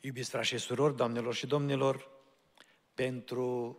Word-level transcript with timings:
Iubiți 0.00 0.30
frați 0.30 0.46
și 0.46 0.58
surori, 0.58 0.96
doamnelor 0.96 1.34
și 1.34 1.46
domnilor, 1.46 2.10
pentru 2.94 3.78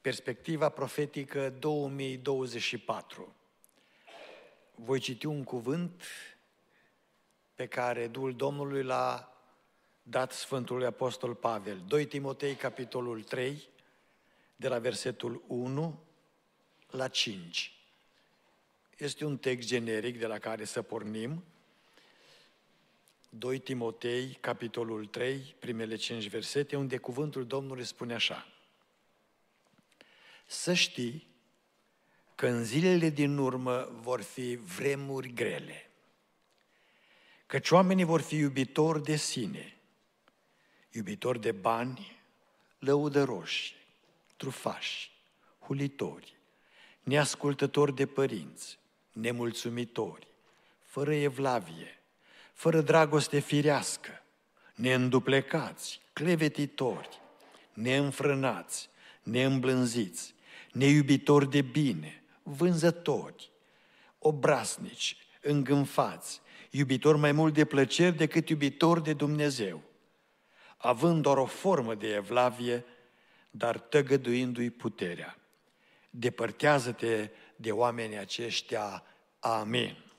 perspectiva 0.00 0.68
profetică 0.68 1.50
2024. 1.50 3.34
Voi 4.74 4.98
citi 4.98 5.26
un 5.26 5.44
cuvânt 5.44 6.02
pe 7.54 7.66
care 7.66 8.06
Duhul 8.06 8.36
Domnului 8.36 8.82
l-a 8.82 9.36
dat 10.02 10.32
Sfântului 10.32 10.86
Apostol 10.86 11.34
Pavel. 11.34 11.82
2 11.86 12.06
Timotei, 12.06 12.54
capitolul 12.54 13.22
3, 13.22 13.68
de 14.56 14.68
la 14.68 14.78
versetul 14.78 15.42
1 15.46 16.02
la 16.90 17.08
5. 17.08 17.76
Este 18.98 19.24
un 19.24 19.38
text 19.38 19.68
generic 19.68 20.18
de 20.18 20.26
la 20.26 20.38
care 20.38 20.64
să 20.64 20.82
pornim. 20.82 21.44
2 23.34 23.58
Timotei, 23.58 24.36
capitolul 24.40 25.06
3, 25.06 25.54
primele 25.58 25.96
5 25.96 26.28
versete, 26.28 26.76
unde 26.76 26.96
cuvântul 26.96 27.46
Domnului 27.46 27.84
spune 27.84 28.14
așa. 28.14 28.46
Să 30.46 30.72
știi 30.74 31.26
că 32.34 32.46
în 32.46 32.64
zilele 32.64 33.08
din 33.08 33.36
urmă 33.36 33.88
vor 34.00 34.22
fi 34.22 34.56
vremuri 34.56 35.32
grele, 35.32 35.90
căci 37.46 37.70
oamenii 37.70 38.04
vor 38.04 38.20
fi 38.20 38.36
iubitori 38.36 39.02
de 39.02 39.16
sine, 39.16 39.76
iubitori 40.90 41.40
de 41.40 41.52
bani, 41.52 42.22
lăudăroși, 42.78 43.74
trufași, 44.36 45.10
hulitori, 45.60 46.36
neascultători 47.02 47.94
de 47.94 48.06
părinți, 48.06 48.78
nemulțumitori, 49.12 50.26
fără 50.84 51.14
evlavie, 51.14 52.01
fără 52.62 52.80
dragoste 52.80 53.38
firească, 53.38 54.22
neînduplecați, 54.74 56.00
clevetitori, 56.12 57.20
neînfrânați, 57.72 58.88
neîmblânziți, 59.22 60.34
neiubitori 60.72 61.50
de 61.50 61.62
bine, 61.62 62.22
vânzători, 62.42 63.50
obraznici, 64.18 65.16
îngânfați, 65.40 66.40
iubitori 66.70 67.18
mai 67.18 67.32
mult 67.32 67.54
de 67.54 67.64
plăceri 67.64 68.16
decât 68.16 68.48
iubitori 68.48 69.02
de 69.02 69.12
Dumnezeu, 69.12 69.82
având 70.76 71.22
doar 71.22 71.36
o 71.36 71.46
formă 71.46 71.94
de 71.94 72.14
evlavie, 72.14 72.84
dar 73.50 73.78
tăgăduindu-i 73.78 74.70
puterea. 74.70 75.38
Depărtează-te 76.10 77.30
de 77.56 77.72
oamenii 77.72 78.18
aceștia. 78.18 79.02
Amin. 79.40 80.11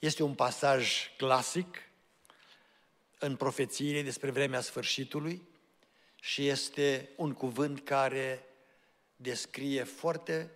Este 0.00 0.22
un 0.22 0.34
pasaj 0.34 1.10
clasic 1.16 1.76
în 3.18 3.36
profețiile 3.36 4.02
despre 4.02 4.30
vremea 4.30 4.60
sfârșitului 4.60 5.48
și 6.20 6.48
este 6.48 7.10
un 7.16 7.32
cuvânt 7.32 7.84
care 7.84 8.46
descrie 9.16 9.82
foarte 9.82 10.50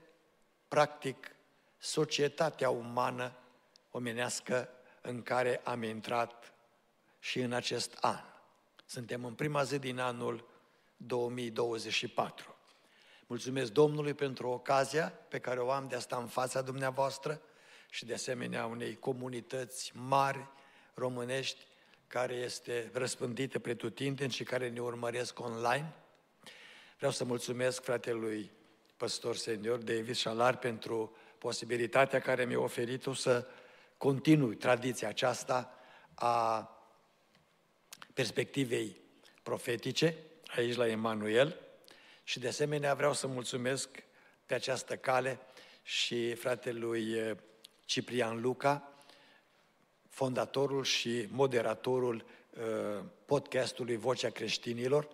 practic 0.69 1.37
societatea 1.79 2.71
umană 2.71 3.37
omenească 3.91 4.69
în 5.01 5.23
care 5.23 5.61
am 5.65 5.83
intrat 5.83 6.53
și 7.19 7.41
în 7.41 7.53
acest 7.53 7.97
an. 8.01 8.25
Suntem 8.87 9.25
în 9.25 9.35
prima 9.35 9.63
zi 9.63 9.79
din 9.79 9.99
anul 9.99 10.49
2024. 10.97 12.57
Mulțumesc 13.27 13.73
Domnului 13.73 14.15
pentru 14.15 14.49
ocazia 14.49 15.09
pe 15.29 15.39
care 15.39 15.61
o 15.61 15.71
am 15.71 15.89
de 15.89 15.95
a 15.95 16.01
sta 16.01 16.17
în 16.17 16.27
fața 16.27 16.63
dumneavoastră 16.63 17.43
și 17.95 18.05
de 18.05 18.13
asemenea 18.15 18.67
unei 18.67 18.97
comunități 18.97 19.93
mari 19.95 20.47
românești 20.95 21.67
care 22.07 22.35
este 22.35 22.91
răspândită 22.93 23.59
pretutindeni 23.59 24.33
și 24.33 24.45
care 24.45 24.69
ne 24.69 24.81
urmăresc 24.81 25.41
online. 25.41 25.95
Vreau 26.97 27.13
să 27.13 27.25
mulțumesc 27.25 27.83
fratelui 27.83 28.51
păstor 28.97 29.37
senior 29.37 29.79
David 29.79 30.15
Șalar 30.15 30.59
pentru 30.59 31.17
posibilitatea 31.39 32.21
care 32.21 32.45
mi-a 32.45 32.59
oferit-o 32.59 33.13
să 33.13 33.47
continui 33.97 34.57
tradiția 34.57 35.09
aceasta 35.09 35.79
a 36.15 36.69
perspectivei 38.15 39.01
profetice 39.43 40.17
aici 40.47 40.77
la 40.77 40.89
Emanuel 40.89 41.61
și 42.25 42.39
de 42.39 42.49
asemenea 42.49 42.95
vreau 42.95 43.13
să 43.13 43.27
mulțumesc 43.27 43.89
pe 44.47 44.55
această 44.55 44.97
cale 44.97 45.39
și 45.83 46.35
fratelui 46.35 47.13
eh, 47.13 47.37
Ciprian 47.85 48.41
Luca, 48.41 48.93
fondatorul 50.09 50.85
și 50.85 51.27
moderatorul 51.31 52.25
eh, 52.57 53.05
podcastului 53.27 53.97
Vocea 53.97 54.31
Creștinilor, 54.31 55.09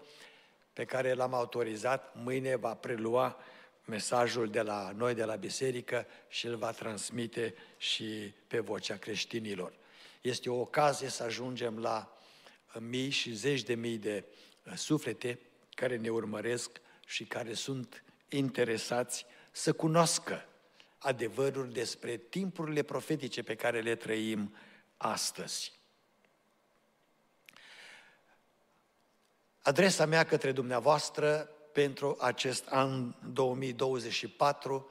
pe 0.73 0.85
care 0.85 1.13
l-am 1.13 1.35
autorizat. 1.35 2.15
Mâine 2.23 2.57
va 2.57 2.75
prelua 2.75 3.37
mesajul 3.85 4.49
de 4.49 4.63
la 4.63 4.93
noi, 4.97 5.15
de 5.15 5.25
la 5.25 5.35
biserică, 5.35 6.07
și 6.29 6.47
îl 6.47 6.57
va 6.57 6.71
transmite 6.71 7.55
și 7.77 8.35
pe 8.47 8.59
Vocea 8.59 8.97
Creștinilor. 8.97 9.73
Este 10.21 10.51
o 10.51 10.61
ocazie 10.61 11.09
să 11.09 11.23
ajungem 11.23 11.79
la 11.79 12.17
mii 12.79 13.11
și 13.11 13.35
zeci 13.35 13.63
de 13.63 13.75
mii 13.75 13.99
de 13.99 14.25
uh, 14.67 14.73
suflete 14.77 15.39
care 15.75 15.97
ne 15.97 16.09
urmăresc 16.09 16.81
și 17.07 17.25
care 17.25 17.55
sunt 17.55 18.05
interesați 18.29 19.27
să 19.51 19.73
cunoască 19.73 20.45
adevăruri 21.03 21.73
despre 21.73 22.17
timpurile 22.17 22.83
profetice 22.83 23.43
pe 23.43 23.55
care 23.55 23.81
le 23.81 23.97
trăim 23.97 24.55
astăzi. 24.97 25.73
Adresa 29.63 30.07
mea 30.07 30.25
către 30.25 30.53
dumneavoastră 30.53 31.51
pentru 31.73 32.17
acest 32.21 32.67
an 32.67 33.15
2024, 33.33 34.91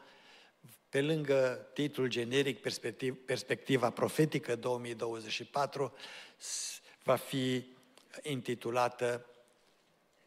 pe 0.90 1.02
lângă 1.02 1.70
titlul 1.74 2.08
generic 2.08 2.62
Perspectiva 3.26 3.90
profetică 3.90 4.56
2024, 4.56 5.94
va 7.04 7.16
fi 7.16 7.66
intitulată 8.22 9.26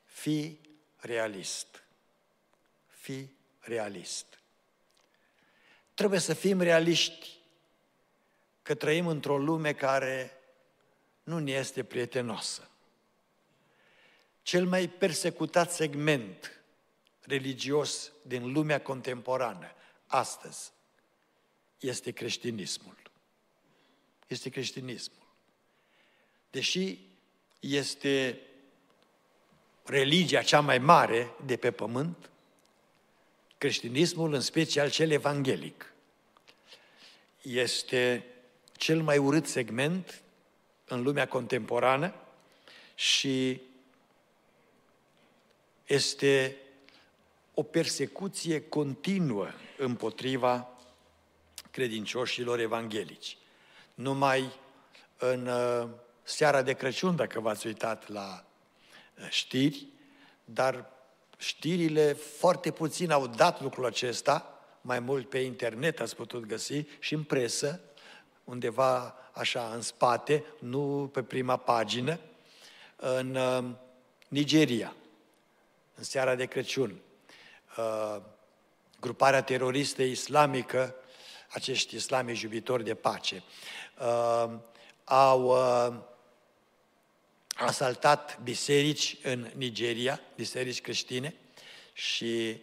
Fi 0.05 0.61
realist. 0.97 1.85
Fi 2.87 3.31
realist. 3.61 4.42
Trebuie 6.03 6.23
să 6.23 6.35
fim 6.35 6.61
realiști 6.61 7.39
că 8.63 8.75
trăim 8.75 9.07
într-o 9.07 9.39
lume 9.39 9.73
care 9.73 10.33
nu 11.23 11.39
ne 11.39 11.51
este 11.53 11.85
prietenoasă. 11.85 12.71
Cel 14.43 14.67
mai 14.67 14.89
persecutat 14.89 15.73
segment 15.73 16.63
religios 17.21 18.13
din 18.23 18.53
lumea 18.53 18.81
contemporană, 18.81 19.73
astăzi, 20.07 20.73
este 21.79 22.11
creștinismul. 22.11 22.97
Este 24.27 24.49
creștinismul 24.49 25.23
deși 26.51 26.99
este 27.61 28.41
religia 29.85 30.43
cea 30.43 30.61
mai 30.61 30.79
mare 30.79 31.35
de 31.45 31.57
pe 31.57 31.71
pământ, 31.71 32.31
creștinismul, 33.59 34.33
în 34.33 34.41
special 34.41 34.91
cel 34.91 35.11
evanghelic, 35.11 35.92
este 37.43 38.27
cel 38.73 39.03
mai 39.03 39.19
urât 39.19 39.47
segment 39.47 40.23
în 40.85 41.03
lumea 41.03 41.29
contemporană 41.29 42.15
și 42.95 43.61
este 45.87 46.57
o 47.55 47.63
persecuție 47.63 48.63
continuă 48.63 49.49
împotriva 49.77 50.69
credincioșilor 51.71 52.59
evanghelici. 52.59 53.37
Numai 53.95 54.53
în 55.17 55.47
uh, 55.47 55.89
seara 56.23 56.63
de 56.63 56.73
Crăciun, 56.73 57.17
dacă 57.17 57.41
v-ați 57.41 57.67
uitat 57.67 58.09
la 58.09 58.45
uh, 59.19 59.27
știri, 59.31 59.87
dar 60.45 60.91
știrile 61.39 62.13
foarte 62.13 62.71
puțin 62.71 63.11
au 63.11 63.27
dat 63.27 63.61
lucrul 63.61 63.85
acesta, 63.85 64.52
mai 64.83 65.01
mult 65.01 65.29
pe 65.29 65.39
internet 65.39 66.01
ați 66.01 66.17
putut 66.17 66.47
găsi 66.47 66.85
și 66.99 67.15
în 67.15 67.23
presă, 67.23 67.81
undeva 68.45 69.15
așa 69.33 69.71
în 69.75 69.81
spate, 69.81 70.45
nu 70.59 71.11
pe 71.13 71.23
prima 71.23 71.57
pagină, 71.57 72.21
în 72.97 73.35
uh, 73.35 73.65
Nigeria, 74.29 74.97
în 75.95 76.05
seara 76.05 76.35
de 76.35 76.47
Crăciun. 76.47 77.01
Uh, 77.79 78.17
gruparea 79.01 79.43
teroristă 79.43 80.03
islamică, 80.03 80.95
acești 81.49 81.95
islamici 81.95 82.41
iubitori 82.41 82.85
de 82.85 82.95
pace, 82.95 83.43
au 85.05 85.57
asaltat 87.55 88.41
biserici 88.43 89.17
în 89.23 89.51
Nigeria, 89.55 90.21
biserici 90.37 90.81
creștine, 90.81 91.35
și 91.93 92.61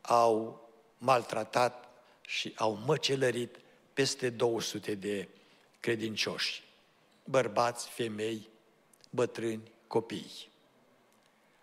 au 0.00 0.67
maltratat 0.98 1.88
și 2.20 2.52
au 2.56 2.78
măcelărit 2.86 3.56
peste 3.92 4.30
200 4.30 4.94
de 4.94 5.28
credincioși, 5.80 6.62
bărbați, 7.24 7.88
femei, 7.88 8.48
bătrâni, 9.10 9.72
copii. 9.86 10.48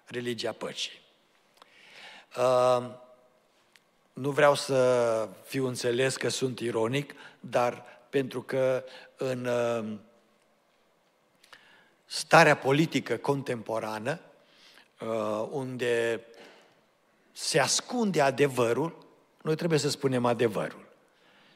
Religia 0.06 0.52
păcii. 0.52 1.02
Uh, 2.38 2.86
nu 4.14 4.32
vreau 4.32 4.56
să 4.56 5.30
fiu 5.44 5.68
înțeles 5.68 6.16
că 6.16 6.30
sunt 6.30 6.60
ironic, 6.60 7.14
dar 7.40 7.84
pentru 8.10 8.42
că 8.42 8.84
în 9.18 9.46
uh, 9.46 10.00
starea 12.06 12.58
politică 12.58 13.18
contemporană, 13.18 14.20
uh, 15.00 15.48
unde 15.52 16.26
se 17.32 17.60
ascunde 17.60 18.22
adevărul, 18.22 19.05
noi 19.46 19.56
trebuie 19.56 19.80
să 19.80 19.90
spunem 19.90 20.26
adevărul. 20.26 20.86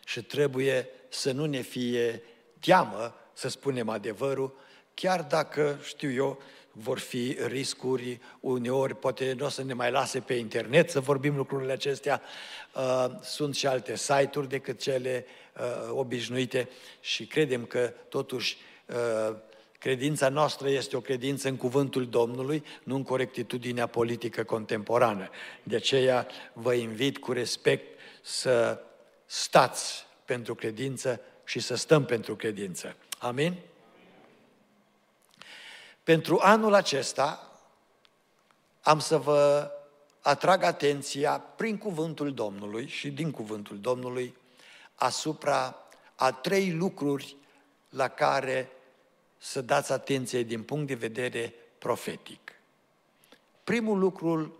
Și 0.06 0.24
trebuie 0.24 0.90
să 1.10 1.32
nu 1.32 1.46
ne 1.46 1.62
fie 1.62 2.24
teamă 2.60 3.16
să 3.34 3.48
spunem 3.48 3.90
adevărul, 3.90 4.58
chiar 4.94 5.24
dacă, 5.24 5.80
știu 5.84 6.12
eu, 6.12 6.42
vor 6.72 7.00
fi 7.00 7.38
riscuri, 7.46 8.20
uneori 8.40 8.96
poate 8.96 9.34
nu 9.38 9.46
o 9.46 9.50
să 9.50 9.64
ne 9.64 9.74
mai 9.74 9.92
lase 9.92 10.20
pe 10.20 10.34
internet 10.34 10.90
să 10.90 11.00
vorbim 11.00 11.36
lucrurile 11.36 11.72
acestea. 11.72 12.22
Uh, 12.76 13.06
sunt 13.22 13.56
și 13.56 13.68
alte 13.68 13.96
site-uri 13.96 14.50
decât 14.50 14.80
cele 14.80 15.26
uh, 15.56 15.90
obișnuite 15.92 16.70
și 17.00 17.26
credem 17.26 17.66
că 17.66 17.94
totuși 18.10 18.58
uh, 18.86 19.36
credința 19.80 20.30
noastră 20.30 20.70
este 20.70 20.96
o 20.96 21.02
credință 21.02 21.48
în 21.48 21.58
cuvântul 21.58 22.08
Domnului, 22.08 22.64
nu 22.84 22.96
în 22.96 23.04
corectitudinea 23.04 23.88
politică 23.88 24.44
contemporană. 24.44 25.30
De 25.64 25.76
aceea 25.76 26.28
vă 26.54 26.74
invit 26.74 27.18
cu 27.18 27.32
respect 27.32 28.00
să 28.22 28.82
stați 29.26 30.06
pentru 30.26 30.56
credință 30.56 31.22
și 31.44 31.60
să 31.60 31.76
stăm 31.76 32.06
pentru 32.06 32.36
credință. 32.36 32.96
Amin? 33.20 33.56
Pentru 36.04 36.40
anul 36.42 36.74
acesta 36.74 37.60
am 38.82 39.00
să 39.00 39.18
vă 39.18 39.72
atrag 40.22 40.64
atenția 40.64 41.40
prin 41.40 41.78
cuvântul 41.78 42.34
Domnului 42.34 42.88
și 42.88 43.12
din 43.12 43.32
cuvântul 43.32 43.80
Domnului 43.80 44.36
asupra 44.96 45.76
a 46.16 46.32
trei 46.32 46.72
lucruri 46.72 47.36
la 47.90 48.08
care 48.08 48.72
să 49.40 49.62
dați 49.62 49.92
atenție 49.92 50.44
din 50.44 50.64
punct 50.64 50.88
de 50.88 50.94
vedere 50.94 51.54
profetic. 51.78 52.54
Primul 53.64 54.00
lucru 54.00 54.58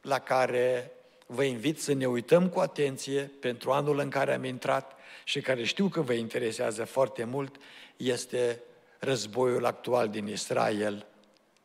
la 0.00 0.18
care 0.18 0.92
vă 1.26 1.42
invit 1.42 1.80
să 1.80 1.92
ne 1.92 2.06
uităm 2.06 2.48
cu 2.48 2.60
atenție 2.60 3.22
pentru 3.22 3.72
anul 3.72 3.98
în 3.98 4.10
care 4.10 4.34
am 4.34 4.44
intrat 4.44 4.96
și 5.24 5.40
care 5.40 5.64
știu 5.64 5.88
că 5.88 6.00
vă 6.00 6.12
interesează 6.12 6.84
foarte 6.84 7.24
mult 7.24 7.56
este 7.96 8.62
războiul 8.98 9.64
actual 9.64 10.08
din 10.08 10.26
Israel 10.26 11.06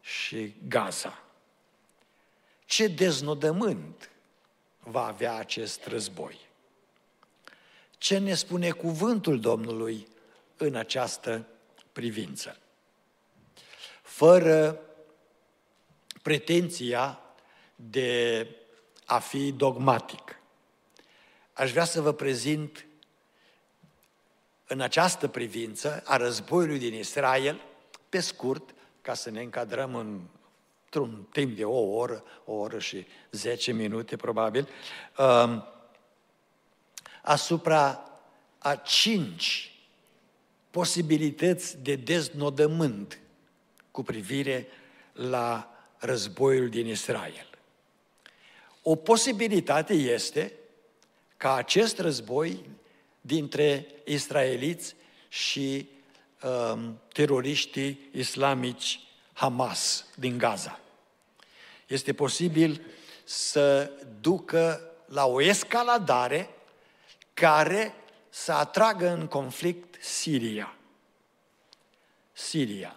și 0.02 0.54
Gaza. 0.68 1.24
Ce 2.66 2.88
deznodământ 2.88 4.10
va 4.80 5.06
avea 5.06 5.36
acest 5.36 5.86
război? 5.86 6.40
Ce 7.98 8.18
ne 8.18 8.34
spune 8.34 8.72
cuvântul 8.72 9.40
Domnului 9.40 10.08
în 10.58 10.76
această 10.76 11.48
privință? 11.98 12.58
Fără 14.02 14.80
pretenția 16.22 17.20
de 17.76 18.48
a 19.06 19.20
fi 19.20 19.52
dogmatic. 19.52 20.40
Aș 21.54 21.72
vrea 21.72 21.86
să 21.86 22.02
vă 22.02 22.12
prezint 22.14 22.86
în 24.68 24.82
această 24.82 25.28
privință 25.28 26.04
a 26.06 26.18
războiului 26.18 26.80
din 26.80 26.94
Israel, 26.94 27.62
pe 28.10 28.20
scurt, 28.20 28.74
ca 29.02 29.14
să 29.14 29.30
ne 29.30 29.42
încadrăm 29.42 29.96
în, 29.96 30.22
într-un 30.84 31.28
timp 31.32 31.56
de 31.56 31.66
o 31.66 31.80
oră, 31.80 32.24
o 32.46 32.54
oră 32.54 32.80
și 32.80 33.06
zece 33.32 33.72
minute 33.72 34.16
probabil, 34.16 34.68
um, 35.18 35.68
asupra 37.22 38.12
a 38.58 38.76
cinci 38.76 39.77
posibilități 40.78 41.78
de 41.78 41.96
deznodământ 41.96 43.20
cu 43.92 44.04
privire 44.04 44.68
la 45.14 45.72
războiul 45.98 46.70
din 46.70 46.88
Israel. 46.88 47.48
O 48.82 48.96
posibilitate 48.96 49.94
este 49.94 50.54
ca 51.38 51.56
acest 51.56 52.00
război 52.00 52.70
dintre 53.22 53.88
israeliți 54.06 54.96
și 55.30 55.88
um, 56.44 57.00
teroriștii 57.14 58.10
islamici 58.12 59.00
Hamas 59.34 60.06
din 60.16 60.38
Gaza. 60.38 60.80
Este 61.88 62.14
posibil 62.14 62.82
să 63.24 63.92
ducă 64.22 64.92
la 65.06 65.26
o 65.26 65.42
escaladare 65.42 66.50
care 67.34 67.94
să 68.44 68.52
atragă 68.52 69.10
în 69.10 69.28
conflict 69.28 70.04
Siria. 70.04 70.76
Siria. 72.34 72.96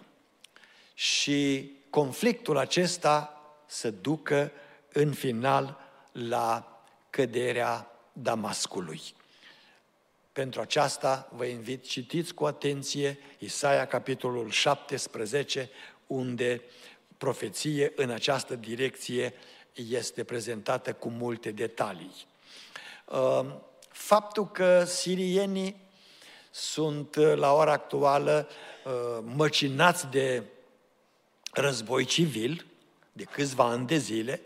Și 0.93 1.71
conflictul 1.89 2.57
acesta 2.57 3.41
să 3.65 3.91
ducă 3.91 4.51
în 4.93 5.13
final 5.13 5.79
la 6.11 6.81
căderea 7.09 7.91
Damascului. 8.13 9.01
Pentru 10.31 10.61
aceasta 10.61 11.29
vă 11.35 11.45
invit, 11.45 11.83
citiți 11.83 12.33
cu 12.33 12.45
atenție 12.45 13.17
Isaia, 13.37 13.87
capitolul 13.87 14.49
17, 14.49 15.69
unde 16.07 16.61
profeție 17.17 17.91
în 17.95 18.09
această 18.09 18.55
direcție 18.55 19.33
este 19.73 20.23
prezentată 20.23 20.93
cu 20.93 21.09
multe 21.09 21.51
detalii. 21.51 22.25
Ehm, 23.91 23.97
faptul 23.97 24.47
că 24.47 24.83
sirienii 24.83 25.89
sunt 26.51 27.15
la 27.15 27.53
ora 27.53 27.71
actuală 27.71 28.47
ehm, 28.85 29.31
măcinați 29.35 30.07
de 30.07 30.43
război 31.53 32.05
civil 32.05 32.65
de 33.11 33.23
câțiva 33.23 33.63
ani 33.63 33.87
de 33.87 33.97
zile 33.97 34.41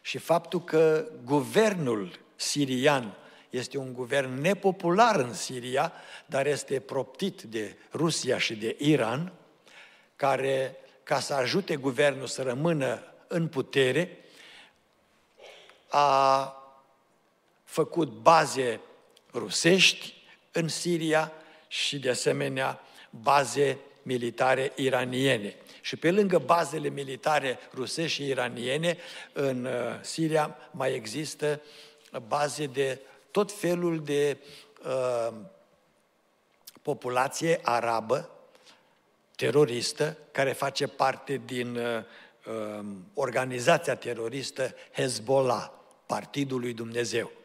și 0.00 0.18
faptul 0.18 0.64
că 0.64 1.08
guvernul 1.24 2.18
sirian 2.36 3.14
este 3.50 3.78
un 3.78 3.92
guvern 3.92 4.40
nepopular 4.40 5.16
în 5.16 5.34
Siria, 5.34 5.92
dar 6.26 6.46
este 6.46 6.80
proptit 6.80 7.42
de 7.42 7.76
Rusia 7.92 8.38
și 8.38 8.54
de 8.54 8.76
Iran, 8.78 9.32
care, 10.16 10.76
ca 11.02 11.20
să 11.20 11.34
ajute 11.34 11.76
guvernul 11.76 12.26
să 12.26 12.42
rămână 12.42 13.02
în 13.26 13.48
putere, 13.48 14.18
a 15.88 16.54
făcut 17.70 18.08
baze 18.08 18.80
rusești 19.32 20.14
în 20.52 20.68
Siria 20.68 21.32
și, 21.68 21.98
de 21.98 22.10
asemenea, 22.10 22.80
baze 23.10 23.78
militare 24.02 24.72
iraniene. 24.76 25.56
Și 25.80 25.96
pe 25.96 26.10
lângă 26.10 26.38
bazele 26.38 26.88
militare 26.88 27.58
rusești 27.74 28.22
și 28.22 28.26
iraniene, 28.26 28.96
în 29.32 29.64
uh, 29.64 29.72
Siria 30.00 30.56
mai 30.70 30.94
există 30.94 31.60
baze 32.26 32.66
de 32.66 33.00
tot 33.30 33.52
felul 33.52 34.02
de 34.04 34.38
uh, 34.84 35.34
populație 36.82 37.60
arabă, 37.62 38.30
teroristă, 39.36 40.16
care 40.32 40.52
face 40.52 40.86
parte 40.86 41.40
din 41.44 41.76
uh, 41.76 41.84
um, 42.78 43.10
organizația 43.14 43.94
teroristă 43.96 44.74
Hezbollah, 44.92 45.70
Partidul 46.06 46.60
lui 46.60 46.72
Dumnezeu. 46.72 47.38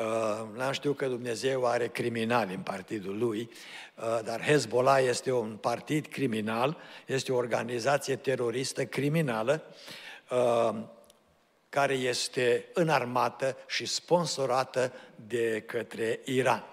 Uh, 0.00 0.46
n-am 0.56 0.72
știut 0.72 0.96
că 0.96 1.06
Dumnezeu 1.06 1.66
are 1.66 1.88
criminali 1.88 2.54
în 2.54 2.60
partidul 2.60 3.18
lui, 3.18 3.50
uh, 3.94 4.20
dar 4.24 4.42
Hezbollah 4.42 5.02
este 5.02 5.32
un 5.32 5.56
partid 5.56 6.06
criminal, 6.06 6.76
este 7.06 7.32
o 7.32 7.36
organizație 7.36 8.16
teroristă 8.16 8.84
criminală, 8.84 9.62
uh, 10.30 10.74
care 11.68 11.94
este 11.94 12.64
înarmată 12.72 13.56
și 13.66 13.86
sponsorată 13.86 14.92
de 15.14 15.62
către 15.66 16.20
Iran. 16.24 16.64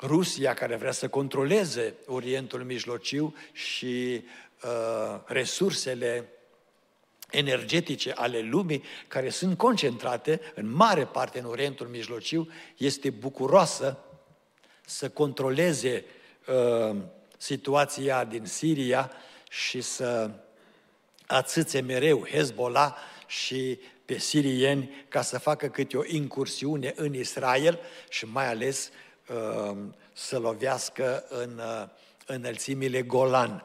Rusia, 0.00 0.54
care 0.54 0.76
vrea 0.76 0.92
să 0.92 1.08
controleze 1.08 1.94
Orientul 2.06 2.64
Mijlociu 2.64 3.34
și 3.52 4.24
uh, 4.64 5.20
resursele 5.24 6.31
energetice 7.32 8.12
ale 8.12 8.40
lumii, 8.40 8.82
care 9.08 9.28
sunt 9.28 9.56
concentrate 9.58 10.40
în 10.54 10.74
mare 10.74 11.04
parte 11.04 11.38
în 11.38 11.44
Orientul 11.44 11.86
Mijlociu, 11.86 12.48
este 12.76 13.10
bucuroasă 13.10 13.98
să 14.86 15.08
controleze 15.08 16.04
uh, 16.46 16.96
situația 17.36 18.24
din 18.24 18.44
Siria 18.44 19.10
și 19.50 19.80
să 19.80 20.30
atâțe 21.26 21.80
mereu 21.80 22.26
Hezbollah 22.26 22.94
și 23.26 23.78
pe 24.04 24.18
sirieni 24.18 24.90
ca 25.08 25.22
să 25.22 25.38
facă 25.38 25.68
câte 25.68 25.96
o 25.96 26.02
incursiune 26.06 26.92
în 26.96 27.14
Israel 27.14 27.80
și 28.08 28.24
mai 28.24 28.48
ales 28.48 28.90
uh, 29.28 29.76
să 30.12 30.38
lovească 30.38 31.24
în 31.28 31.58
uh, 31.58 31.88
înălțimile 32.26 33.02
Golan, 33.02 33.62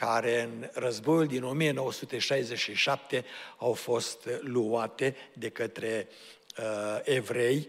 care 0.00 0.42
în 0.42 0.68
războiul 0.72 1.26
din 1.26 1.42
1967 1.44 3.24
au 3.56 3.72
fost 3.72 4.28
luate 4.40 5.16
de 5.32 5.48
către 5.48 6.08
uh, 6.58 7.00
evrei, 7.02 7.68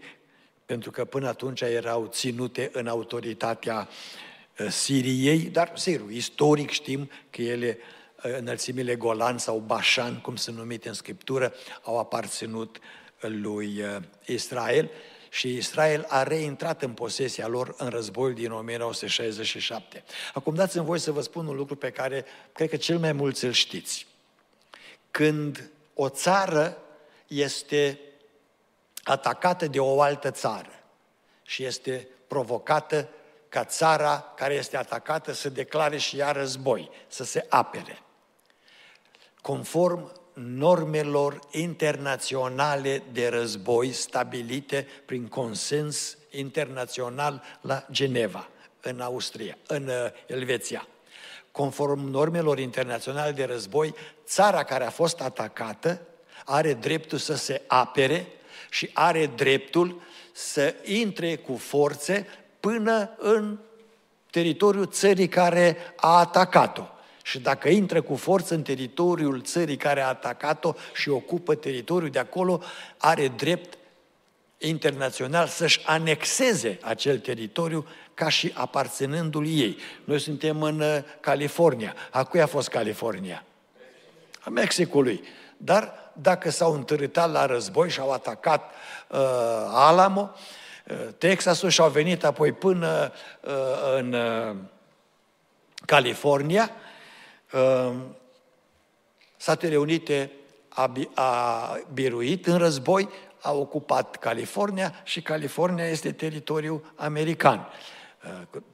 pentru 0.66 0.90
că 0.90 1.04
până 1.04 1.28
atunci 1.28 1.60
erau 1.60 2.06
ținute 2.06 2.70
în 2.72 2.86
autoritatea 2.86 3.88
uh, 4.58 4.68
Siriei, 4.68 5.38
dar, 5.38 5.72
sigur, 5.74 6.10
istoric 6.10 6.70
știm 6.70 7.10
că 7.30 7.42
ele, 7.42 7.78
uh, 8.24 8.36
înălțimile 8.38 8.94
Golan 8.94 9.38
sau 9.38 9.58
Bașan, 9.58 10.20
cum 10.20 10.36
sunt 10.36 10.56
numite 10.56 10.88
în 10.88 10.94
Scriptură, 10.94 11.54
au 11.82 11.98
aparținut 11.98 12.78
lui 13.20 13.82
uh, 13.82 13.96
Israel 14.26 14.90
și 15.32 15.56
Israel 15.56 16.04
a 16.08 16.22
reintrat 16.22 16.82
în 16.82 16.92
posesia 16.92 17.46
lor 17.46 17.74
în 17.78 17.88
războiul 17.88 18.34
din 18.34 18.52
1967. 18.52 20.04
Acum 20.34 20.54
dați-mi 20.54 20.84
voi 20.84 20.98
să 20.98 21.12
vă 21.12 21.20
spun 21.20 21.46
un 21.46 21.56
lucru 21.56 21.76
pe 21.76 21.90
care 21.90 22.24
cred 22.52 22.68
că 22.68 22.76
cel 22.76 22.98
mai 22.98 23.12
mulți 23.12 23.44
îl 23.44 23.52
știți. 23.52 24.06
Când 25.10 25.70
o 25.94 26.08
țară 26.08 26.78
este 27.26 28.00
atacată 29.02 29.66
de 29.66 29.80
o 29.80 30.00
altă 30.00 30.30
țară 30.30 30.82
și 31.42 31.64
este 31.64 32.08
provocată 32.26 33.08
ca 33.48 33.64
țara 33.64 34.32
care 34.36 34.54
este 34.54 34.76
atacată 34.76 35.32
să 35.32 35.48
declare 35.48 35.96
și 35.96 36.18
ea 36.18 36.30
război, 36.30 36.90
să 37.08 37.24
se 37.24 37.46
apere. 37.48 38.02
Conform 39.40 40.12
normelor 40.34 41.38
internaționale 41.50 43.02
de 43.12 43.28
război 43.28 43.92
stabilite 43.92 44.86
prin 45.04 45.26
consens 45.26 46.16
internațional 46.30 47.42
la 47.60 47.86
Geneva, 47.90 48.48
în 48.80 49.00
Austria, 49.00 49.56
în 49.66 49.86
uh, 49.88 49.94
Elveția. 50.26 50.86
Conform 51.52 52.00
normelor 52.00 52.58
internaționale 52.58 53.32
de 53.32 53.44
război, 53.44 53.94
țara 54.26 54.64
care 54.64 54.84
a 54.86 54.90
fost 54.90 55.20
atacată 55.20 56.00
are 56.44 56.74
dreptul 56.74 57.18
să 57.18 57.34
se 57.34 57.62
apere 57.66 58.26
și 58.70 58.90
are 58.92 59.26
dreptul 59.26 60.00
să 60.32 60.74
intre 60.84 61.36
cu 61.36 61.56
forțe 61.56 62.26
până 62.60 63.10
în 63.18 63.58
teritoriul 64.30 64.86
țării 64.86 65.28
care 65.28 65.76
a 65.96 66.18
atacat-o. 66.18 66.91
Și 67.22 67.38
dacă 67.38 67.68
intră 67.68 68.02
cu 68.02 68.14
forță 68.14 68.54
în 68.54 68.62
teritoriul 68.62 69.42
țării 69.42 69.76
care 69.76 70.00
a 70.00 70.08
atacat-o 70.08 70.74
și 70.94 71.08
ocupă 71.08 71.54
teritoriul 71.54 72.10
de 72.10 72.18
acolo, 72.18 72.62
are 72.96 73.28
drept 73.28 73.78
internațional 74.58 75.46
să-și 75.46 75.80
anexeze 75.84 76.78
acel 76.82 77.18
teritoriu 77.18 77.86
ca 78.14 78.28
și 78.28 78.52
aparținându-l 78.54 79.46
ei. 79.46 79.76
Noi 80.04 80.20
suntem 80.20 80.62
în 80.62 80.80
uh, 80.80 80.98
California. 81.20 81.94
A 82.10 82.24
cui 82.24 82.40
a 82.40 82.46
fost 82.46 82.68
California? 82.68 83.44
A 84.40 84.50
Mexicului. 84.50 85.24
Dar 85.56 86.12
dacă 86.12 86.50
s-au 86.50 86.74
întârâtat 86.74 87.30
la 87.30 87.46
război 87.46 87.90
și 87.90 88.00
au 88.00 88.10
atacat 88.10 88.70
uh, 89.08 89.18
Alamo, 89.68 90.30
uh, 90.86 90.96
Texasul 91.18 91.68
și 91.68 91.80
au 91.80 91.90
venit 91.90 92.24
apoi 92.24 92.52
până 92.52 93.12
uh, 93.40 93.52
în 93.96 94.12
uh, 94.12 94.56
California, 95.86 96.70
Ehm, 97.52 98.16
Statele 99.36 99.76
Unite 99.76 100.30
a, 100.68 100.92
a 101.14 101.78
biruit 101.92 102.46
în 102.46 102.58
război, 102.58 103.08
a 103.40 103.52
ocupat 103.52 104.16
California 104.16 104.94
și 105.04 105.22
California 105.22 105.86
este 105.86 106.12
teritoriu 106.12 106.92
american. 106.96 107.68
Ehm, 108.24 108.64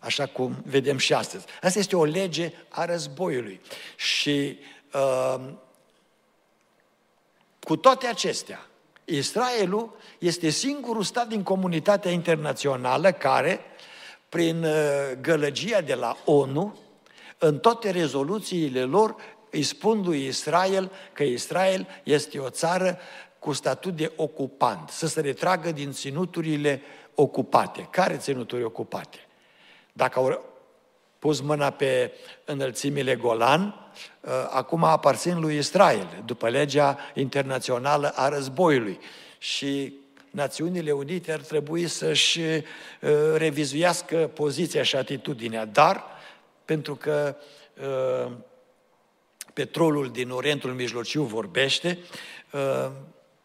așa 0.00 0.26
cum 0.26 0.62
vedem 0.66 0.96
și 0.96 1.14
astăzi. 1.14 1.44
Asta 1.62 1.78
este 1.78 1.96
o 1.96 2.04
lege 2.04 2.52
a 2.68 2.84
războiului. 2.84 3.60
Și 3.96 4.58
uh, 4.92 5.40
cu 7.60 7.76
toate 7.76 8.06
acestea, 8.06 8.66
Israelul 9.04 9.96
este 10.18 10.48
singurul 10.48 11.02
stat 11.02 11.28
din 11.28 11.42
comunitatea 11.42 12.10
internațională 12.10 13.12
care, 13.12 13.60
prin 14.28 14.66
gălăgia 15.20 15.80
de 15.80 15.94
la 15.94 16.16
ONU, 16.24 16.78
în 17.42 17.58
toate 17.58 17.90
rezoluțiile 17.90 18.82
lor 18.82 19.14
îi 19.50 19.62
spun 19.62 20.02
lui 20.02 20.24
Israel 20.26 20.90
că 21.12 21.22
Israel 21.22 21.86
este 22.02 22.38
o 22.38 22.50
țară 22.50 22.98
cu 23.38 23.52
statut 23.52 23.96
de 23.96 24.12
ocupant, 24.16 24.88
să 24.88 25.06
se 25.06 25.20
retragă 25.20 25.72
din 25.72 25.92
ținuturile 25.92 26.82
ocupate. 27.14 27.88
Care 27.90 28.16
ținuturi 28.16 28.62
ocupate? 28.62 29.18
Dacă 29.92 30.18
au 30.18 30.44
pus 31.18 31.40
mâna 31.40 31.70
pe 31.70 32.12
înălțimile 32.44 33.16
Golan, 33.16 33.90
ă, 34.26 34.48
acum 34.50 34.84
aparțin 34.84 35.40
lui 35.40 35.56
Israel, 35.56 36.22
după 36.24 36.48
legea 36.48 36.98
internațională 37.14 38.12
a 38.14 38.28
războiului. 38.28 38.98
Și 39.38 39.94
Națiunile 40.30 40.92
Unite 40.92 41.32
ar 41.32 41.40
trebui 41.40 41.86
să-și 41.86 42.40
ă, 43.02 43.36
revizuiască 43.36 44.30
poziția 44.34 44.82
și 44.82 44.96
atitudinea, 44.96 45.64
dar 45.64 46.18
pentru 46.70 46.96
că 46.96 47.36
uh, 47.80 48.32
petrolul 49.52 50.10
din 50.10 50.30
Orientul 50.30 50.72
Mijlociu 50.72 51.22
vorbește, 51.22 51.98
uh, 52.52 52.90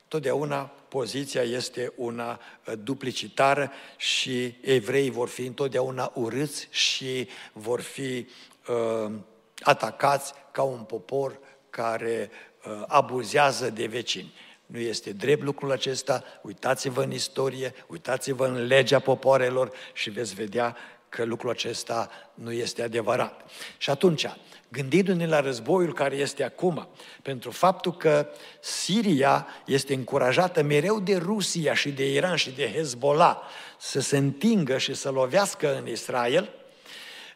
totdeauna 0.08 0.62
poziția 0.88 1.42
este 1.42 1.94
una 1.96 2.40
uh, 2.66 2.74
duplicitară 2.84 3.72
și 3.98 4.56
evrei 4.62 5.10
vor 5.10 5.28
fi 5.28 5.46
întotdeauna 5.46 6.12
urâți 6.14 6.68
și 6.72 7.28
vor 7.54 7.82
fi 7.82 8.28
uh, 8.68 9.12
atacați 9.60 10.34
ca 10.52 10.64
un 10.64 10.84
popor 10.84 11.40
care 11.70 12.30
uh, 12.66 12.84
abuzează 12.88 13.70
de 13.70 13.86
vecini. 13.86 14.34
Nu 14.66 14.80
este 14.80 15.12
drept 15.12 15.44
lucrul 15.44 15.72
acesta, 15.72 16.24
uitați-vă 16.42 17.04
în 17.04 17.12
istorie, 17.12 17.74
uitați-vă 17.88 18.46
în 18.46 18.66
legea 18.66 19.00
popoarelor 19.00 19.72
și 19.94 20.10
veți 20.10 20.34
vedea 20.34 20.76
că 21.16 21.24
lucrul 21.24 21.50
acesta 21.50 22.10
nu 22.34 22.52
este 22.52 22.82
adevărat. 22.82 23.42
Și 23.78 23.90
atunci, 23.90 24.26
gândindu-ne 24.70 25.28
la 25.28 25.40
războiul 25.40 25.94
care 25.94 26.16
este 26.16 26.44
acum, 26.44 26.88
pentru 27.22 27.52
faptul 27.52 27.98
că 27.98 28.28
Siria 28.60 29.48
este 29.66 29.94
încurajată 29.94 30.64
mereu 30.64 31.00
de 31.00 31.16
Rusia 31.16 31.74
și 31.74 31.92
de 31.92 32.12
Iran 32.12 32.36
și 32.36 32.52
de 32.52 32.72
Hezbollah 32.72 33.38
să 33.80 34.00
se 34.00 34.18
întingă 34.18 34.78
și 34.78 34.94
să 34.94 35.10
lovească 35.10 35.78
în 35.78 35.88
Israel, 35.88 36.50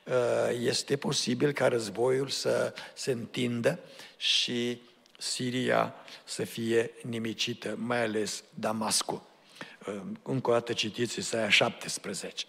uh, 0.04 0.14
este 0.62 0.98
posibil 0.98 1.52
ca 1.52 1.68
războiul 1.68 2.28
să 2.28 2.74
se 2.94 3.12
întindă 3.12 3.80
și 4.18 4.82
Siria 5.18 5.94
să 6.24 6.44
fie 6.44 6.92
nimicită, 7.02 7.76
mai 7.78 8.04
ales 8.04 8.44
Damascul. 8.54 9.22
Uh, 9.88 10.02
încă 10.24 10.50
o 10.50 10.54
dată 10.54 10.74
citiți 10.74 11.20
Isaia 11.20 11.50
17. 11.50 12.46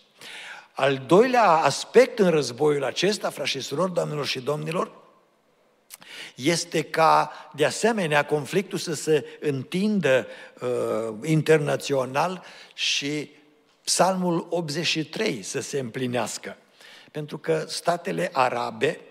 Al 0.73 1.03
doilea 1.07 1.51
aspect 1.51 2.19
în 2.19 2.31
războiul 2.31 2.85
acesta, 2.85 3.31
frați 3.31 3.51
și 3.51 3.61
surori, 3.61 3.95
doamnelor 3.95 4.27
și 4.27 4.41
domnilor, 4.41 4.93
este 6.35 6.83
ca, 6.83 7.33
de 7.55 7.65
asemenea, 7.65 8.25
conflictul 8.25 8.79
să 8.79 8.95
se 8.95 9.25
întindă 9.41 10.27
uh, 10.61 11.15
internațional 11.25 12.45
și 12.75 13.31
Psalmul 13.85 14.47
83 14.51 15.43
să 15.43 15.61
se 15.61 15.79
împlinească. 15.79 16.57
Pentru 17.11 17.39
că 17.39 17.65
statele 17.69 18.31
arabe 18.33 19.01
Uh, 19.01 19.07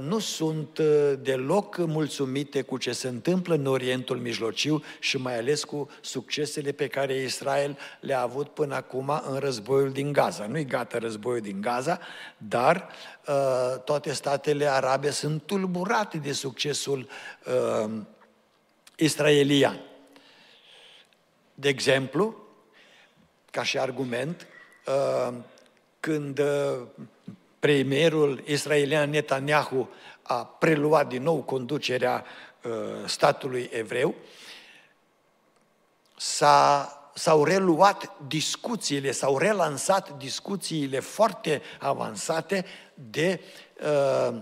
nu 0.00 0.18
sunt 0.18 0.78
uh, 0.78 1.12
deloc 1.20 1.76
mulțumite 1.76 2.62
cu 2.62 2.78
ce 2.78 2.92
se 2.92 3.08
întâmplă 3.08 3.54
în 3.54 3.66
Orientul 3.66 4.16
Mijlociu 4.18 4.82
și 4.98 5.16
mai 5.16 5.38
ales 5.38 5.64
cu 5.64 5.90
succesele 6.00 6.72
pe 6.72 6.86
care 6.86 7.14
Israel 7.14 7.78
le-a 8.00 8.20
avut 8.20 8.48
până 8.48 8.74
acum 8.74 9.22
în 9.28 9.38
războiul 9.38 9.92
din 9.92 10.12
Gaza. 10.12 10.46
Nu-i 10.46 10.64
gata 10.64 10.98
războiul 10.98 11.40
din 11.40 11.60
Gaza, 11.60 12.00
dar 12.36 12.88
uh, 13.26 13.80
toate 13.84 14.12
statele 14.12 14.66
arabe 14.66 15.10
sunt 15.10 15.42
tulburate 15.42 16.18
de 16.18 16.32
succesul 16.32 17.08
israelian. 18.96 19.80
De 21.54 21.68
exemplu, 21.68 22.36
ca 23.50 23.62
și 23.62 23.78
argument, 23.78 24.46
când 26.00 26.40
premierul 27.62 28.42
israelian 28.46 29.10
Netanyahu 29.10 29.88
a 30.22 30.44
preluat 30.44 31.08
din 31.08 31.22
nou 31.22 31.42
conducerea 31.42 32.24
uh, 32.64 32.72
statului 33.06 33.70
evreu, 33.72 34.14
s-a, 36.16 36.88
s-au 37.14 37.44
reluat 37.44 38.12
discuțiile, 38.26 39.10
s-au 39.10 39.38
relansat 39.38 40.16
discuțiile 40.16 41.00
foarte 41.00 41.62
avansate 41.80 42.64
de 42.94 43.40
uh, 43.82 44.36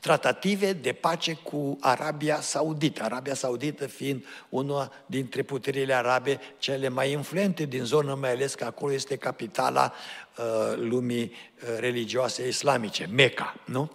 tratative 0.00 0.72
de 0.72 0.92
pace 0.92 1.32
cu 1.34 1.76
Arabia 1.80 2.40
Saudită. 2.40 3.02
Arabia 3.02 3.34
Saudită 3.34 3.86
fiind 3.86 4.24
una 4.48 4.92
dintre 5.06 5.42
puterile 5.42 5.94
arabe 5.94 6.40
cele 6.58 6.88
mai 6.88 7.10
influente 7.10 7.64
din 7.64 7.84
zonă, 7.84 8.14
mai 8.14 8.30
ales 8.30 8.54
că 8.54 8.64
acolo 8.64 8.92
este 8.92 9.16
capitala 9.16 9.92
uh, 10.38 10.76
lumii 10.76 11.22
uh, 11.22 11.78
religioase 11.78 12.46
islamice, 12.46 13.08
Mecca, 13.12 13.54
nu? 13.64 13.90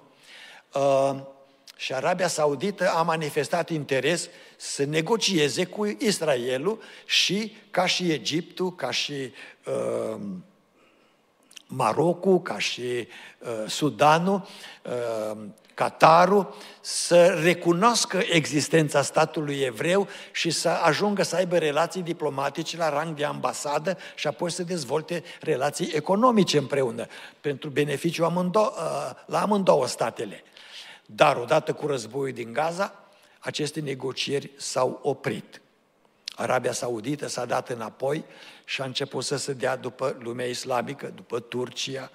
uh, 0.74 1.20
și 1.75 1.93
Arabia 1.93 2.27
Saudită 2.27 2.89
a 2.89 3.01
manifestat 3.01 3.70
interes 3.70 4.29
să 4.58 4.84
negocieze 4.84 5.65
cu 5.65 5.86
Israelul 5.86 6.81
și 7.05 7.55
ca 7.72 7.86
și 7.86 8.12
Egiptul, 8.12 8.75
ca 8.75 8.91
și 8.91 9.31
uh, 9.65 10.22
Marocul, 11.67 12.41
ca 12.41 12.60
și 12.60 12.81
uh, 12.81 13.67
Sudanul, 13.67 14.48
uh, 14.84 15.38
Qatarul, 15.73 16.55
să 16.81 17.25
recunoască 17.25 18.21
existența 18.29 19.01
statului 19.01 19.59
evreu 19.59 20.07
și 20.31 20.49
să 20.49 20.69
ajungă 20.69 21.23
să 21.23 21.35
aibă 21.35 21.57
relații 21.57 22.01
diplomatice 22.01 22.77
la 22.77 22.89
rang 22.89 23.15
de 23.15 23.25
ambasadă 23.25 23.97
și 24.15 24.27
apoi 24.27 24.51
să 24.51 24.63
dezvolte 24.63 25.23
relații 25.39 25.91
economice 25.93 26.57
împreună, 26.57 27.05
pentru 27.41 27.69
beneficiu 27.69 28.23
amândou- 28.23 28.73
uh, 28.77 29.11
la 29.25 29.41
amândouă 29.41 29.87
statele. 29.87 30.43
Dar 31.05 31.37
odată 31.37 31.73
cu 31.73 31.87
războiul 31.87 32.33
din 32.33 32.53
Gaza, 32.53 32.93
aceste 33.39 33.79
negocieri 33.79 34.51
s-au 34.57 34.99
oprit. 35.03 35.61
Arabia 36.35 36.71
Saudită 36.71 37.27
s-a 37.27 37.45
dat 37.45 37.69
înapoi 37.69 38.23
și 38.65 38.81
a 38.81 38.85
început 38.85 39.23
să 39.23 39.37
se 39.37 39.53
dea 39.53 39.75
după 39.75 40.17
lumea 40.19 40.45
islamică, 40.45 41.11
după 41.15 41.39
Turcia, 41.39 42.11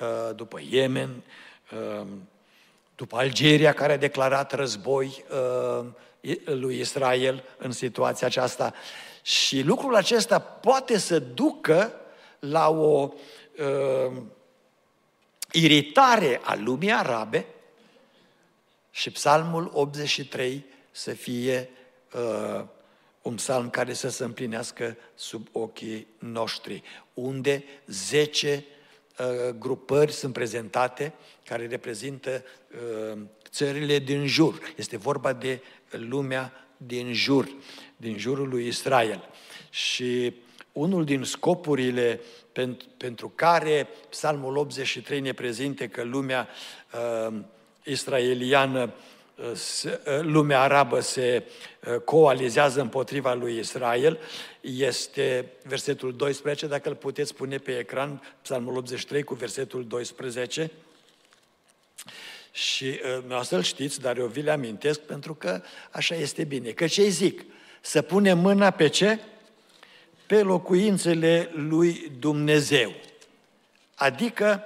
uh, 0.00 0.34
după 0.34 0.60
Yemen, 0.70 1.22
uh, 1.72 2.06
după 2.96 3.16
Algeria, 3.16 3.72
care 3.72 3.92
a 3.92 3.96
declarat 3.96 4.52
război 4.52 5.24
uh, 5.30 5.86
lui 6.44 6.78
Israel 6.78 7.44
în 7.58 7.70
situația 7.72 8.26
aceasta. 8.26 8.74
Și 9.22 9.60
lucrul 9.62 9.94
acesta 9.94 10.38
poate 10.38 10.98
să 10.98 11.18
ducă 11.18 11.92
la 12.38 12.68
o 12.68 13.12
uh, 13.58 14.16
iritare 15.52 16.40
a 16.44 16.54
lumii 16.54 16.92
arabe 16.92 17.46
și 18.90 19.10
psalmul 19.10 19.70
83 19.74 20.64
să 20.90 21.10
fie 21.10 21.70
uh, 22.14 22.64
un 23.22 23.34
psalm 23.34 23.70
care 23.70 23.92
să 23.92 24.08
se 24.08 24.24
împlinească 24.24 24.96
sub 25.14 25.48
ochii 25.52 26.06
noștri, 26.18 26.82
unde 27.14 27.64
10 27.86 28.64
uh, 28.68 28.75
grupări 29.58 30.12
sunt 30.12 30.32
prezentate 30.32 31.12
care 31.44 31.66
reprezintă 31.66 32.44
uh, 33.12 33.18
țările 33.50 33.98
din 33.98 34.26
jur. 34.26 34.60
Este 34.76 34.96
vorba 34.96 35.32
de 35.32 35.60
lumea 35.90 36.52
din 36.76 37.12
jur, 37.12 37.48
din 37.96 38.18
jurul 38.18 38.48
lui 38.48 38.66
Israel. 38.66 39.28
Și 39.70 40.34
unul 40.72 41.04
din 41.04 41.22
scopurile 41.22 42.20
pentru, 42.52 42.88
pentru 42.96 43.32
care 43.34 43.88
Psalmul 44.08 44.56
83 44.56 45.20
ne 45.20 45.32
prezinte 45.32 45.88
că 45.88 46.02
lumea 46.02 46.48
uh, 47.28 47.38
israeliană 47.84 48.92
lumea 50.20 50.60
arabă 50.60 51.00
se 51.00 51.44
coalizează 52.04 52.80
împotriva 52.80 53.34
lui 53.34 53.58
Israel, 53.58 54.18
este 54.60 55.52
versetul 55.62 56.16
12, 56.16 56.66
dacă 56.66 56.88
îl 56.88 56.94
puteți 56.94 57.34
pune 57.34 57.58
pe 57.58 57.78
ecran, 57.78 58.22
Psalmul 58.42 58.76
83 58.76 59.22
cu 59.22 59.34
versetul 59.34 59.86
12. 59.86 60.70
Și 62.52 63.00
nu 63.26 63.42
să-l 63.42 63.62
știți, 63.62 64.00
dar 64.00 64.16
eu 64.18 64.26
vi 64.26 64.42
le 64.42 64.50
amintesc 64.50 65.00
pentru 65.00 65.34
că 65.34 65.62
așa 65.90 66.14
este 66.14 66.44
bine. 66.44 66.70
Că 66.70 66.86
ce 66.86 67.08
zic? 67.08 67.44
Să 67.80 68.02
punem 68.02 68.38
mâna 68.38 68.70
pe 68.70 68.88
ce? 68.88 69.18
Pe 70.26 70.42
locuințele 70.42 71.50
lui 71.54 72.12
Dumnezeu. 72.18 72.92
Adică 73.94 74.64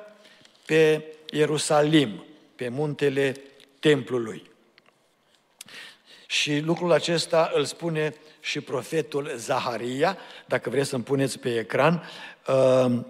pe 0.67 1.05
Ierusalim, 1.31 2.25
pe 2.57 2.69
muntele 2.69 3.37
templului. 3.79 4.50
Și 6.31 6.59
lucrul 6.59 6.93
acesta 6.93 7.51
îl 7.55 7.65
spune 7.65 8.15
și 8.41 8.61
profetul 8.61 9.33
Zaharia, 9.37 10.17
dacă 10.47 10.71
vreți 10.71 10.89
să-mi 10.89 11.03
puneți 11.03 11.39
pe 11.39 11.59
ecran, 11.59 12.03
uh, 12.47 13.01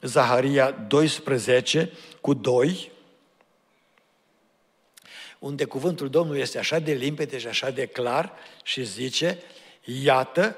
Zaharia 0.00 0.70
12 0.70 1.92
cu 2.20 2.34
2, 2.34 2.90
unde 5.38 5.64
cuvântul 5.64 6.08
Domnului 6.08 6.40
este 6.40 6.58
așa 6.58 6.78
de 6.78 6.92
limpede 6.92 7.38
și 7.38 7.46
așa 7.46 7.70
de 7.70 7.86
clar 7.86 8.32
și 8.62 8.84
zice, 8.84 9.38
iată, 9.84 10.56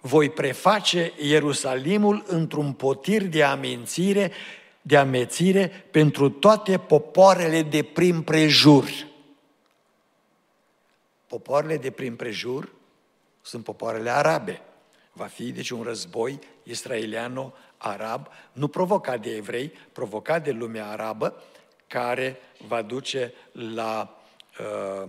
voi 0.00 0.30
preface 0.30 1.12
Ierusalimul 1.18 2.24
într-un 2.26 2.72
potir 2.72 3.22
de 3.22 3.42
amințire, 3.42 4.32
de 4.82 4.96
amețire 4.96 5.86
pentru 5.90 6.30
toate 6.30 6.78
popoarele 6.78 7.62
de 7.62 7.82
prim 7.82 8.22
prejur. 8.22 9.14
Popoarele 11.26 11.76
de 11.76 11.90
prin 11.90 12.16
prejur 12.16 12.72
sunt 13.42 13.64
popoarele 13.64 14.10
arabe. 14.10 14.60
Va 15.12 15.26
fi 15.26 15.52
deci 15.52 15.70
un 15.70 15.82
război 15.82 16.38
israeliano-arab, 16.62 18.28
nu 18.52 18.68
provocat 18.68 19.20
de 19.20 19.30
evrei, 19.34 19.72
provocat 19.92 20.44
de 20.44 20.50
lumea 20.50 20.86
arabă, 20.88 21.42
care 21.86 22.36
va 22.66 22.82
duce 22.82 23.34
la 23.52 24.18
uh, 24.60 25.08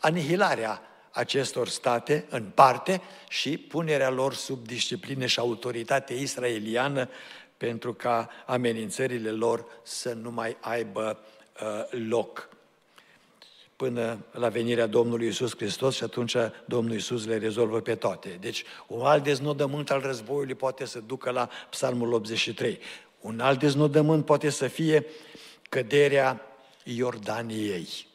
anihilarea 0.00 0.82
acestor 1.10 1.68
state 1.68 2.26
în 2.28 2.50
parte 2.54 3.00
și 3.28 3.58
punerea 3.58 4.10
lor 4.10 4.34
sub 4.34 4.66
disciplină 4.66 5.26
și 5.26 5.38
autoritate 5.38 6.14
israeliană 6.14 7.08
pentru 7.56 7.94
ca 7.94 8.28
amenințările 8.46 9.30
lor 9.30 9.66
să 9.82 10.12
nu 10.12 10.30
mai 10.30 10.56
aibă 10.60 11.18
uh, 11.62 12.00
loc 12.08 12.48
până 13.84 14.18
la 14.30 14.48
venirea 14.48 14.86
Domnului 14.86 15.26
Isus 15.26 15.56
Hristos 15.56 15.94
și 15.94 16.04
atunci 16.04 16.36
Domnul 16.64 16.94
Isus 16.94 17.26
le 17.26 17.38
rezolvă 17.38 17.80
pe 17.80 17.94
toate. 17.94 18.36
Deci 18.40 18.64
un 18.86 19.00
alt 19.00 19.24
deznodământ 19.24 19.90
al 19.90 20.00
războiului 20.00 20.54
poate 20.54 20.84
să 20.84 21.00
ducă 21.06 21.30
la 21.30 21.48
Psalmul 21.70 22.12
83. 22.12 22.78
Un 23.20 23.40
alt 23.40 23.58
deznodământ 23.58 24.24
poate 24.24 24.50
să 24.50 24.66
fie 24.66 25.06
căderea 25.68 26.40
Iordaniei, 26.84 28.06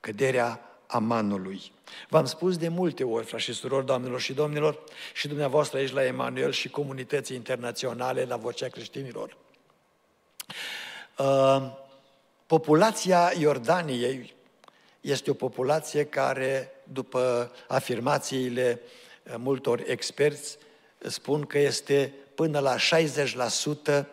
căderea 0.00 0.60
Amanului. 0.86 1.72
V-am 2.08 2.24
spus 2.24 2.56
de 2.56 2.68
multe 2.68 3.04
ori, 3.04 3.26
frați 3.26 3.44
și 3.44 3.52
surori, 3.52 3.86
doamnelor 3.86 4.20
și 4.20 4.32
domnilor, 4.32 4.78
și 5.14 5.28
dumneavoastră 5.28 5.78
aici 5.78 5.92
la 5.92 6.04
Emanuel 6.04 6.50
și 6.50 6.68
comunității 6.68 7.36
internaționale 7.36 8.24
la 8.24 8.36
Vocea 8.36 8.68
Creștinilor. 8.68 9.36
Uh, 11.18 11.70
populația 12.46 13.32
Iordaniei 13.38 14.36
este 15.00 15.30
o 15.30 15.34
populație 15.34 16.04
care, 16.04 16.72
după 16.92 17.52
afirmațiile 17.68 18.80
eh, 19.22 19.34
multor 19.36 19.82
experți, 19.86 20.58
spun 20.98 21.42
că 21.42 21.58
este 21.58 22.14
până 22.34 22.58
la 22.58 22.76
60% 22.76 22.80
eh, 23.86 24.04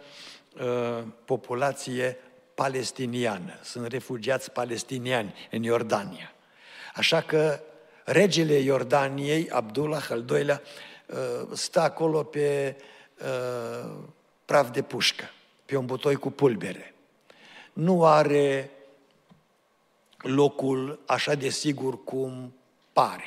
populație 1.25 2.17
palestiniană. 2.55 3.59
Sunt 3.63 3.87
refugiați 3.87 4.51
palestiniani 4.51 5.33
în 5.51 5.63
Iordania. 5.63 6.33
Așa 6.93 7.21
că 7.21 7.59
regele 8.03 8.53
Iordaniei, 8.53 9.49
Abdullah 9.49 10.07
al 10.09 10.23
doilea, 10.23 10.61
eh, 11.05 11.17
stă 11.53 11.79
acolo 11.79 12.23
pe 12.23 12.75
praf 14.45 14.71
de 14.71 14.81
pușcă, 14.81 15.23
pe 15.65 15.75
un 15.75 15.85
butoi 15.85 16.15
cu 16.15 16.31
pulbere. 16.31 16.93
Nu 17.73 18.05
are 18.05 18.74
locul 20.25 20.99
așa 21.05 21.35
de 21.35 21.49
sigur 21.49 22.03
cum 22.03 22.53
pare. 22.93 23.23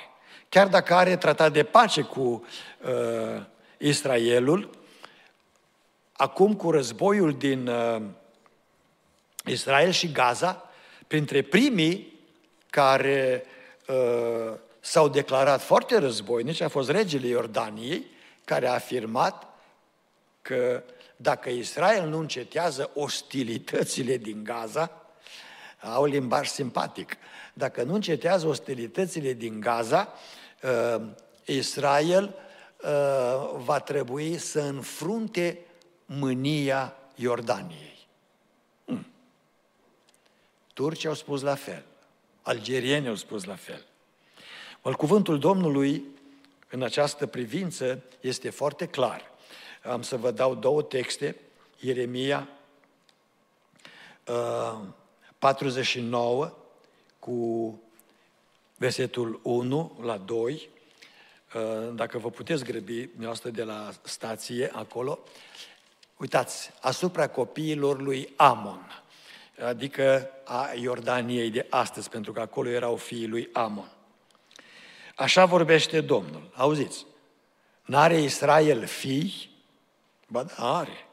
Chiar 0.49 0.69
dacă 0.69 0.95
are 0.95 1.17
tratat 1.17 1.53
de 1.53 1.63
pace 1.63 2.03
cu 2.03 2.45
uh, 2.83 3.43
Israelul, 3.79 4.71
acum 6.13 6.55
cu 6.55 6.71
războiul 6.71 7.33
din 7.33 7.67
uh, 7.67 8.03
Israel 9.45 9.91
și 9.91 10.13
Gaza, 10.13 10.71
printre 11.07 11.43
primii 11.43 12.19
care 12.71 13.45
uh, 13.89 14.59
s-au 14.81 15.09
declarat 15.09 15.63
foarte 15.63 15.99
războinici 15.99 16.61
a 16.61 16.69
fost 16.69 16.91
regele 16.91 17.27
Iordaniei, 17.27 18.07
care 18.45 18.67
a 18.67 18.73
afirmat 18.73 19.47
că 20.43 20.83
dacă 21.17 21.49
Israel 21.49 22.09
nu 22.09 22.19
încetează 22.19 22.91
ostilitățile 22.95 24.17
din 24.17 24.45
Gaza, 24.45 24.98
au 25.81 26.05
limbaj 26.05 26.49
simpatic. 26.49 27.17
Dacă 27.55 27.83
nu 27.83 27.95
încetează 27.95 28.47
ostilitățile 28.47 29.33
din 29.33 29.61
Gaza, 29.61 30.12
uh, 30.62 31.07
Israel 31.45 32.25
uh, 32.25 33.51
va 33.57 33.81
trebui 33.81 34.38
să 34.38 34.61
înfrunte 34.61 35.59
mânia 36.07 36.97
Iordaniei. 37.14 38.07
Hmm. 38.85 39.07
Turcii 40.75 41.09
au 41.09 41.14
spus 41.14 41.43
la 41.43 41.55
fel, 41.55 41.85
algerienii 42.43 43.09
au 43.09 43.14
spus 43.14 43.45
la 43.45 43.55
fel. 43.55 43.85
Ori 44.83 44.97
cuvântul 44.97 45.38
Domnului 45.38 46.05
în 46.71 46.83
această 46.83 47.27
privință 47.27 48.03
este 48.21 48.51
foarte 48.51 48.87
clar. 48.87 49.23
Am 49.83 50.03
să 50.03 50.17
vă 50.17 50.31
dau 50.31 50.55
două 50.55 50.83
texte, 50.83 51.37
Ieremia 51.81 52.49
uh, 54.27 54.79
49 55.38 56.53
cu 57.18 57.81
versetul 58.77 59.40
1 59.42 59.98
la 60.03 60.16
2, 60.16 60.68
uh, 61.55 61.94
dacă 61.94 62.18
vă 62.18 62.31
puteți 62.31 62.64
grăbi 62.64 63.07
dumneavoastră 63.07 63.51
de 63.51 63.62
la 63.62 63.90
stație 64.03 64.70
acolo, 64.74 65.18
uitați, 66.16 66.70
asupra 66.81 67.29
copiilor 67.29 68.01
lui 68.01 68.33
Amon, 68.37 69.03
adică 69.64 70.31
a 70.44 70.70
Iordaniei 70.74 71.51
de 71.51 71.66
astăzi, 71.70 72.09
pentru 72.09 72.33
că 72.33 72.40
acolo 72.40 72.68
erau 72.68 72.96
fiii 72.96 73.29
lui 73.29 73.48
Amon. 73.53 73.90
Așa 75.16 75.44
vorbește 75.44 76.01
Domnul. 76.01 76.51
Auziți, 76.55 77.07
n-are 77.85 78.20
Israel 78.20 78.87
fii? 78.87 79.57
Ba 80.27 80.42
da, 80.42 80.77
are. 80.79 81.07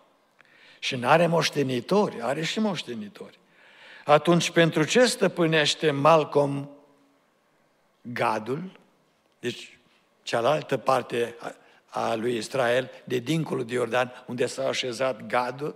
Și 0.80 0.96
n-are 0.96 1.28
moștenitori, 1.28 2.22
are 2.22 2.44
și 2.44 2.60
moștenitori. 2.60 3.40
Atunci, 4.08 4.50
pentru 4.50 4.84
ce 4.84 5.06
stăpânește 5.06 5.92
Malcolm 5.92 6.70
Gadul, 8.02 8.80
deci 9.40 9.78
cealaltă 10.24 10.78
parte 10.78 11.36
a 11.86 12.16
lui 12.16 12.36
Israel, 12.36 12.90
de 13.04 13.18
dincolo 13.18 13.64
de 13.64 13.74
Iordan, 13.74 14.24
unde 14.28 14.46
s-a 14.46 14.68
așezat 14.68 15.26
Gadul, 15.28 15.76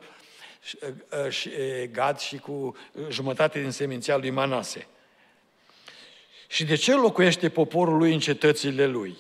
și, 1.30 1.50
Gad 1.92 2.20
și 2.20 2.38
cu 2.38 2.76
jumătate 3.10 3.62
din 3.62 3.72
seminția 3.72 4.18
lui 4.18 4.30
Manase. 4.30 4.88
Și 6.48 6.64
de 6.64 6.76
ce 6.76 6.94
locuiește 6.94 7.50
poporul 7.50 7.98
lui 7.98 8.14
în 8.14 8.20
cetățile 8.20 8.86
lui? 8.86 9.18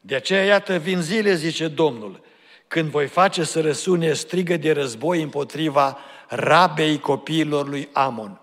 De 0.00 0.14
aceea, 0.14 0.44
iată, 0.44 0.78
vin 0.78 1.00
zile, 1.00 1.34
zice 1.34 1.68
Domnul, 1.68 2.24
când 2.68 2.90
voi 2.90 3.06
face 3.06 3.44
să 3.44 3.60
răsune 3.60 4.12
strigă 4.12 4.56
de 4.56 4.72
război 4.72 5.22
împotriva 5.22 5.98
rabei 6.34 6.98
copiilor 6.98 7.68
lui 7.68 7.88
Amon. 7.92 8.40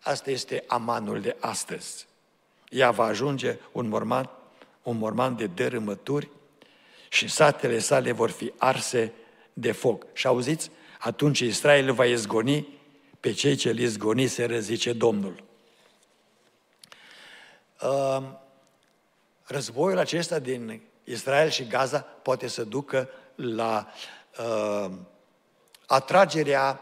Asta 0.00 0.30
este 0.30 0.64
amanul 0.66 1.20
de 1.20 1.36
astăzi. 1.40 2.06
Ea 2.68 2.90
va 2.90 3.04
ajunge 3.04 3.58
un 3.72 3.88
morman, 3.88 4.30
un 4.82 4.96
morman 4.96 5.36
de 5.36 5.46
dărâmături 5.46 6.28
și 7.08 7.28
satele 7.28 7.78
sale 7.78 8.12
vor 8.12 8.30
fi 8.30 8.52
arse 8.56 9.12
de 9.52 9.72
foc. 9.72 10.06
Și 10.12 10.26
auziți? 10.26 10.70
Atunci 10.98 11.38
Israel 11.38 11.92
va 11.92 12.04
izgoni 12.04 12.78
pe 13.20 13.32
cei 13.32 13.54
ce 13.54 13.68
îl 13.68 13.78
izgoniseră, 13.78 14.58
zice 14.58 14.92
Domnul. 14.92 15.44
Războiul 19.44 19.98
acesta 19.98 20.38
din 20.38 20.82
Israel 21.04 21.50
și 21.50 21.66
Gaza 21.66 22.00
poate 22.00 22.46
să 22.46 22.64
ducă 22.64 23.08
la 23.34 23.92
uh, 24.38 24.90
atragerea 25.92 26.80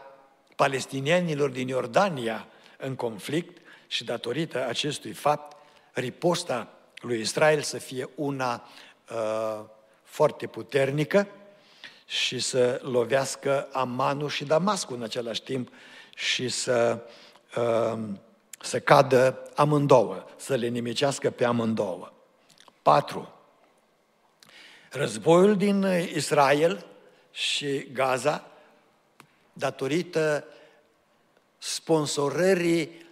palestinienilor 0.55 1.49
din 1.49 1.67
Iordania 1.67 2.47
în 2.77 2.95
conflict 2.95 3.57
și 3.87 4.03
datorită 4.03 4.67
acestui 4.67 5.11
fapt, 5.11 5.57
riposta 5.91 6.67
lui 6.95 7.19
Israel 7.19 7.61
să 7.61 7.77
fie 7.77 8.09
una 8.15 8.67
uh, 9.11 9.59
foarte 10.03 10.47
puternică 10.47 11.27
și 12.05 12.39
să 12.39 12.79
lovească 12.83 13.67
Amanul 13.71 14.29
și 14.29 14.45
Damascul 14.45 14.95
în 14.95 15.03
același 15.03 15.41
timp 15.41 15.69
și 16.15 16.49
să, 16.49 16.99
uh, 17.55 17.99
să 18.61 18.79
cadă 18.79 19.49
amândouă, 19.55 20.25
să 20.35 20.55
le 20.55 20.67
nimicească 20.67 21.29
pe 21.29 21.45
amândouă. 21.45 22.11
4. 22.81 23.33
Războiul 24.91 25.57
din 25.57 25.85
Israel 26.13 26.85
și 27.31 27.87
Gaza, 27.93 28.50
datorită 29.61 30.45
sponsorării 31.57 33.05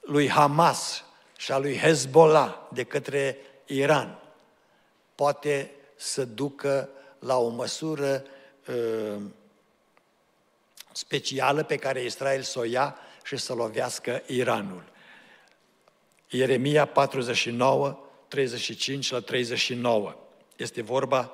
lui 0.00 0.28
Hamas 0.28 1.04
și 1.36 1.52
a 1.52 1.58
lui 1.58 1.76
Hezbollah 1.78 2.54
de 2.72 2.84
către 2.84 3.38
Iran, 3.66 4.18
poate 5.14 5.70
să 5.96 6.24
ducă 6.24 6.88
la 7.18 7.36
o 7.36 7.48
măsură 7.48 8.24
uh, 8.68 9.20
specială 10.92 11.62
pe 11.62 11.76
care 11.76 12.04
Israel 12.04 12.42
să 12.42 12.58
o 12.58 12.64
ia 12.64 12.96
și 13.24 13.36
să 13.36 13.54
lovească 13.54 14.22
Iranul. 14.26 14.84
Ieremia 16.28 16.84
49, 16.86 17.98
35 18.28 19.10
la 19.10 19.20
39. 19.20 20.14
Este 20.56 20.82
vorba 20.82 21.32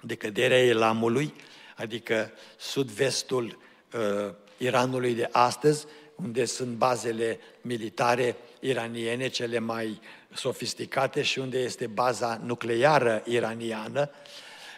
de 0.00 0.14
căderea 0.14 0.64
Elamului, 0.64 1.34
adică 1.74 2.30
sud-vestul 2.56 3.58
uh, 3.92 4.34
Iranului 4.56 5.14
de 5.14 5.28
astăzi, 5.32 5.86
unde 6.14 6.44
sunt 6.44 6.68
bazele 6.68 7.38
militare 7.60 8.36
iraniene 8.60 9.28
cele 9.28 9.58
mai 9.58 10.00
sofisticate 10.32 11.22
și 11.22 11.38
unde 11.38 11.58
este 11.58 11.86
baza 11.86 12.40
nucleară 12.44 13.22
iraniană. 13.24 14.10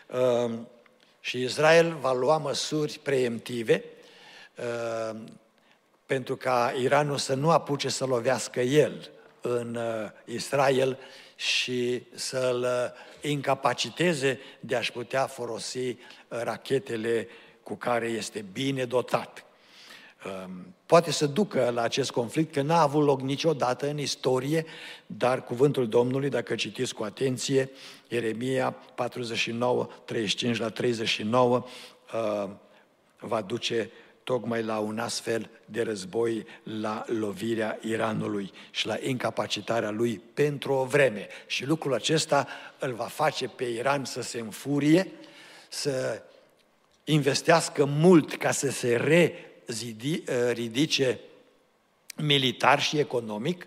Uh, 0.07 0.53
și 1.21 1.43
Israel 1.43 1.97
va 2.01 2.13
lua 2.13 2.37
măsuri 2.37 3.01
preemptive 3.03 3.85
uh, 4.57 5.19
pentru 6.07 6.37
ca 6.37 6.75
Iranul 6.81 7.17
să 7.17 7.35
nu 7.35 7.51
apuce 7.51 7.89
să 7.89 8.05
lovească 8.05 8.61
el 8.61 9.11
în 9.41 9.75
uh, 9.75 10.11
Israel 10.25 10.99
și 11.37 12.03
să-l 12.15 12.61
uh, 12.61 13.16
incapaciteze 13.31 14.39
de 14.61 14.77
a-și 14.77 14.93
putea 14.93 15.27
folosi 15.27 15.89
uh, 15.89 15.97
rachetele 16.29 17.29
cu 17.63 17.75
care 17.75 18.07
este 18.07 18.45
bine 18.53 18.85
dotat. 18.85 19.45
Um, 20.25 20.75
poate 20.87 21.11
să 21.11 21.27
ducă 21.27 21.71
la 21.71 21.83
acest 21.83 22.11
conflict, 22.11 22.53
că 22.53 22.63
n-a 22.63 22.81
avut 22.81 23.05
loc 23.05 23.21
niciodată 23.21 23.89
în 23.89 23.99
istorie, 23.99 24.65
dar 25.07 25.45
cuvântul 25.45 25.89
Domnului, 25.89 26.29
dacă 26.29 26.55
citiți 26.55 26.95
cu 26.95 27.03
atenție, 27.03 27.71
Ieremia 28.09 28.71
49, 28.95 29.89
35 30.05 30.59
la 30.59 30.69
39, 30.69 31.67
va 33.19 33.41
duce 33.41 33.91
tocmai 34.27 34.63
la 34.63 34.79
un 34.79 34.99
astfel 34.99 35.51
de 35.65 35.83
război, 35.83 36.47
la 36.63 37.05
lovirea 37.07 37.79
Iranului 37.83 38.53
și 38.71 38.87
la 38.87 38.97
incapacitarea 39.01 39.91
lui 39.91 40.21
pentru 40.35 40.73
o 40.73 40.85
vreme. 40.85 41.29
Și 41.47 41.65
lucrul 41.65 41.95
acesta 41.95 42.49
îl 42.79 42.93
va 42.93 43.05
face 43.05 43.49
pe 43.49 43.65
Iran 43.65 44.05
să 44.05 44.23
se 44.23 44.39
înfurie, 44.39 45.11
să 45.69 46.23
investească 47.05 47.85
mult 47.85 48.37
ca 48.37 48.51
să 48.51 48.71
se 48.71 48.97
ridice 50.53 51.21
militar 52.17 52.81
și 52.81 52.99
economic 52.99 53.67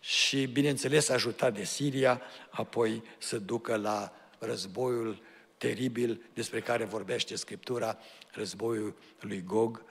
și, 0.00 0.46
bineînțeles, 0.46 1.08
ajutat 1.08 1.54
de 1.54 1.64
Siria, 1.64 2.20
apoi 2.50 3.02
să 3.18 3.38
ducă 3.38 3.76
la 3.76 4.12
războiul 4.38 5.22
teribil 5.58 6.22
despre 6.34 6.60
care 6.60 6.84
vorbește 6.84 7.36
Scriptura, 7.36 7.98
războiul 8.34 8.94
lui 9.20 9.42
Gog 9.46 9.82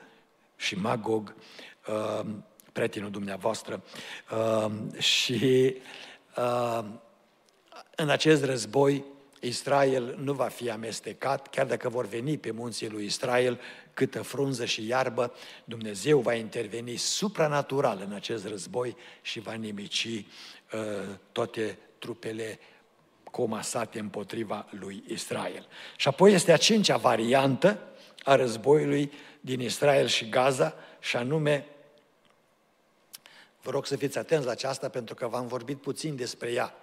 și 0.56 0.75
Magog, 0.75 1.36
uh, 1.88 2.25
prietenul 2.71 3.12
dumneavoastră, 3.12 3.84
uh, 4.32 4.71
și 5.01 5.75
uh, 6.38 6.86
în 7.95 8.10
acest 8.10 8.43
război 8.43 9.04
Israel 9.39 10.17
nu 10.23 10.34
va 10.34 10.47
fi 10.47 10.69
amestecat, 10.69 11.47
chiar 11.47 11.65
dacă 11.65 11.89
vor 11.89 12.08
veni 12.08 12.38
pe 12.38 12.51
munții 12.51 12.89
lui 12.89 13.06
Israel 13.06 13.60
câtă 13.93 14.21
frunză 14.21 14.65
și 14.65 14.88
iarbă, 14.88 15.34
Dumnezeu 15.63 16.19
va 16.19 16.34
interveni 16.34 16.95
supranatural 16.95 18.01
în 18.08 18.13
acest 18.13 18.47
război 18.47 18.95
și 19.21 19.39
va 19.39 19.54
nimici 19.54 20.06
uh, 20.06 21.15
toate 21.32 21.77
trupele 21.99 22.60
comasate 23.32 23.99
împotriva 23.99 24.65
lui 24.69 25.04
Israel. 25.08 25.67
Și 25.95 26.08
apoi 26.08 26.34
este 26.34 26.51
a 26.51 26.58
cincea 26.58 26.97
variantă 26.97 27.80
a 28.23 28.36
războiului 28.36 29.12
din 29.39 29.60
Israel 29.60 30.07
și 30.07 30.29
Gaza, 30.29 30.75
și 30.99 31.15
anume, 31.15 31.65
vă 33.62 33.71
rog 33.71 33.86
să 33.86 33.95
fiți 33.95 34.17
atenți 34.17 34.45
la 34.45 34.51
aceasta 34.51 34.89
pentru 34.89 35.15
că 35.15 35.27
v-am 35.27 35.47
vorbit 35.47 35.81
puțin 35.81 36.15
despre 36.15 36.51
ea. 36.51 36.75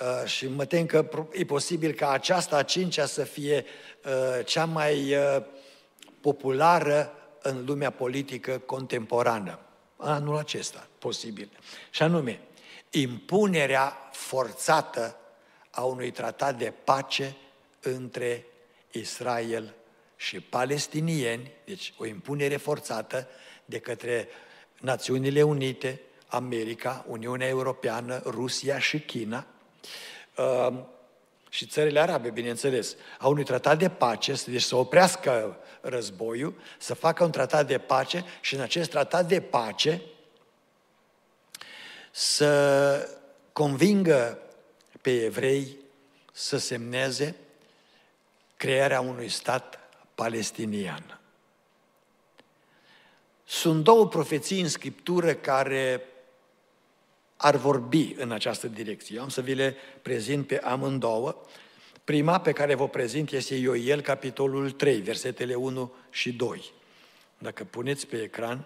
Uh, 0.00 0.28
și 0.28 0.48
mă 0.48 0.64
tem 0.64 0.86
că 0.86 1.08
e 1.32 1.44
posibil 1.44 1.92
ca 1.92 2.10
aceasta 2.10 2.56
a 2.56 2.62
cincea 2.62 3.06
să 3.06 3.24
fie 3.24 3.64
uh, 4.04 4.44
cea 4.44 4.64
mai 4.64 5.16
uh, 5.16 5.42
populară 6.20 7.12
în 7.42 7.64
lumea 7.64 7.90
politică 7.90 8.58
contemporană. 8.58 9.58
Anul 9.96 10.36
acesta, 10.36 10.86
posibil. 10.98 11.50
Și 11.90 12.02
anume, 12.02 12.40
impunerea 12.90 13.96
forțată 14.12 15.16
a 15.70 15.82
unui 15.82 16.10
tratat 16.10 16.58
de 16.58 16.72
pace 16.84 17.36
între 17.80 18.46
Israel 18.90 19.74
și 20.22 20.40
palestinieni, 20.40 21.50
deci 21.64 21.94
o 21.96 22.06
impunere 22.06 22.56
forțată 22.56 23.28
de 23.64 23.78
către 23.78 24.28
Națiunile 24.80 25.42
Unite, 25.42 26.00
America, 26.26 27.04
Uniunea 27.08 27.46
Europeană, 27.48 28.22
Rusia 28.24 28.78
și 28.78 29.00
China, 29.00 29.46
uh, 30.36 30.78
și 31.48 31.66
țările 31.66 32.00
arabe, 32.00 32.30
bineînțeles, 32.30 32.96
au 33.18 33.30
unui 33.30 33.44
tratat 33.44 33.78
de 33.78 33.88
pace, 33.88 34.34
deci 34.46 34.62
să 34.62 34.76
oprească 34.76 35.56
războiul, 35.80 36.54
să 36.78 36.94
facă 36.94 37.24
un 37.24 37.30
tratat 37.30 37.66
de 37.66 37.78
pace 37.78 38.24
și 38.40 38.54
în 38.54 38.60
acest 38.60 38.90
tratat 38.90 39.28
de 39.28 39.40
pace 39.40 40.02
să 42.10 43.18
convingă 43.52 44.38
pe 45.00 45.24
evrei 45.24 45.76
să 46.32 46.58
semneze 46.58 47.36
crearea 48.56 49.00
unui 49.00 49.28
stat 49.28 49.81
palestinian. 50.14 51.20
Sunt 53.44 53.84
două 53.84 54.08
profeții 54.08 54.60
în 54.60 54.68
Scriptură 54.68 55.34
care 55.34 56.06
ar 57.36 57.56
vorbi 57.56 58.14
în 58.18 58.32
această 58.32 58.66
direcție. 58.66 59.16
Eu 59.16 59.22
am 59.22 59.28
să 59.28 59.40
vi 59.40 59.54
le 59.54 59.76
prezint 60.02 60.46
pe 60.46 60.58
amândouă. 60.58 61.36
Prima 62.04 62.40
pe 62.40 62.52
care 62.52 62.74
vă 62.74 62.88
prezint 62.88 63.30
este 63.30 63.54
Ioel, 63.54 64.00
capitolul 64.00 64.70
3, 64.70 65.00
versetele 65.00 65.54
1 65.54 65.92
și 66.10 66.32
2. 66.32 66.72
Dacă 67.38 67.64
puneți 67.64 68.06
pe 68.06 68.16
ecran 68.16 68.64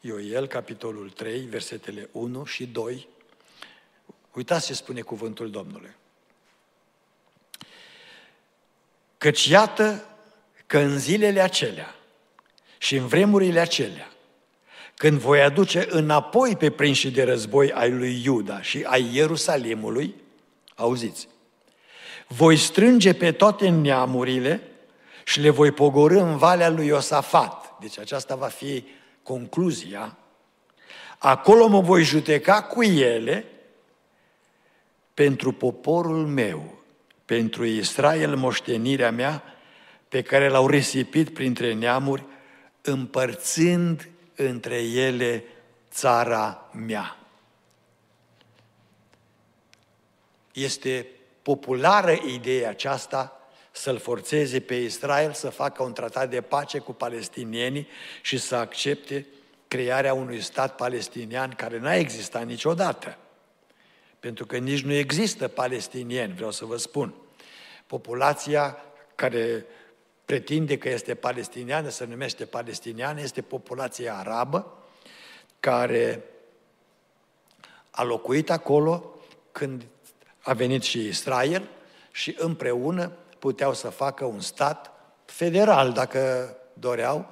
Ioel, 0.00 0.46
capitolul 0.46 1.10
3, 1.10 1.40
versetele 1.40 2.08
1 2.12 2.44
și 2.44 2.66
2, 2.66 3.08
uitați 4.32 4.66
ce 4.66 4.74
spune 4.74 5.00
cuvântul 5.00 5.50
Domnului. 5.50 5.94
Căci 9.18 9.46
iată 9.46 10.15
că 10.66 10.78
în 10.78 10.98
zilele 10.98 11.40
acelea 11.40 11.94
și 12.78 12.96
în 12.96 13.06
vremurile 13.06 13.60
acelea, 13.60 14.10
când 14.94 15.18
voi 15.18 15.42
aduce 15.42 15.86
înapoi 15.90 16.56
pe 16.56 16.70
prinși 16.70 17.10
de 17.10 17.22
război 17.22 17.72
ai 17.72 17.90
lui 17.90 18.22
Iuda 18.24 18.62
și 18.62 18.82
ai 18.86 19.10
Ierusalimului, 19.12 20.14
auziți, 20.74 21.28
voi 22.26 22.56
strânge 22.56 23.14
pe 23.14 23.32
toate 23.32 23.68
neamurile 23.68 24.62
și 25.24 25.40
le 25.40 25.50
voi 25.50 25.70
pogorâ 25.70 26.20
în 26.20 26.36
valea 26.36 26.68
lui 26.68 26.86
Iosafat. 26.86 27.78
Deci 27.80 27.98
aceasta 27.98 28.34
va 28.34 28.46
fi 28.46 28.84
concluzia. 29.22 30.16
Acolo 31.18 31.66
mă 31.66 31.80
voi 31.80 32.02
judeca 32.02 32.62
cu 32.62 32.82
ele 32.82 33.44
pentru 35.14 35.52
poporul 35.52 36.26
meu, 36.26 36.78
pentru 37.24 37.64
Israel 37.64 38.36
moștenirea 38.36 39.10
mea, 39.10 39.55
pe 40.08 40.22
care 40.22 40.48
l-au 40.48 40.66
risipit 40.66 41.34
printre 41.34 41.72
neamuri, 41.72 42.24
împărțind 42.80 44.08
între 44.34 44.82
ele 44.82 45.44
țara 45.90 46.70
mea. 46.72 47.16
Este 50.52 51.06
populară 51.42 52.12
ideea 52.12 52.68
aceasta 52.68 53.40
să-l 53.70 53.98
forțeze 53.98 54.60
pe 54.60 54.74
Israel 54.74 55.32
să 55.32 55.48
facă 55.48 55.82
un 55.82 55.92
tratat 55.92 56.30
de 56.30 56.40
pace 56.40 56.78
cu 56.78 56.92
palestinienii 56.92 57.88
și 58.22 58.38
să 58.38 58.54
accepte 58.56 59.26
crearea 59.68 60.14
unui 60.14 60.40
stat 60.40 60.76
palestinian 60.76 61.50
care 61.50 61.78
n-a 61.78 61.94
existat 61.94 62.46
niciodată. 62.46 63.18
Pentru 64.20 64.46
că 64.46 64.56
nici 64.56 64.82
nu 64.82 64.92
există 64.92 65.48
palestinieni, 65.48 66.34
vreau 66.34 66.50
să 66.50 66.64
vă 66.64 66.76
spun. 66.76 67.14
Populația 67.86 68.76
care 69.14 69.64
pretinde 70.26 70.78
că 70.78 70.88
este 70.88 71.14
palestiniană, 71.14 71.88
se 71.88 72.04
numește 72.04 72.44
palestiniană, 72.44 73.20
este 73.20 73.42
populația 73.42 74.16
arabă 74.16 74.72
care 75.60 76.22
a 77.90 78.02
locuit 78.02 78.50
acolo 78.50 79.14
când 79.52 79.86
a 80.40 80.52
venit 80.52 80.82
și 80.82 81.06
Israel 81.06 81.68
și 82.10 82.36
împreună 82.38 83.12
puteau 83.38 83.74
să 83.74 83.88
facă 83.88 84.24
un 84.24 84.40
stat 84.40 84.90
federal, 85.24 85.92
dacă 85.92 86.56
doreau, 86.72 87.26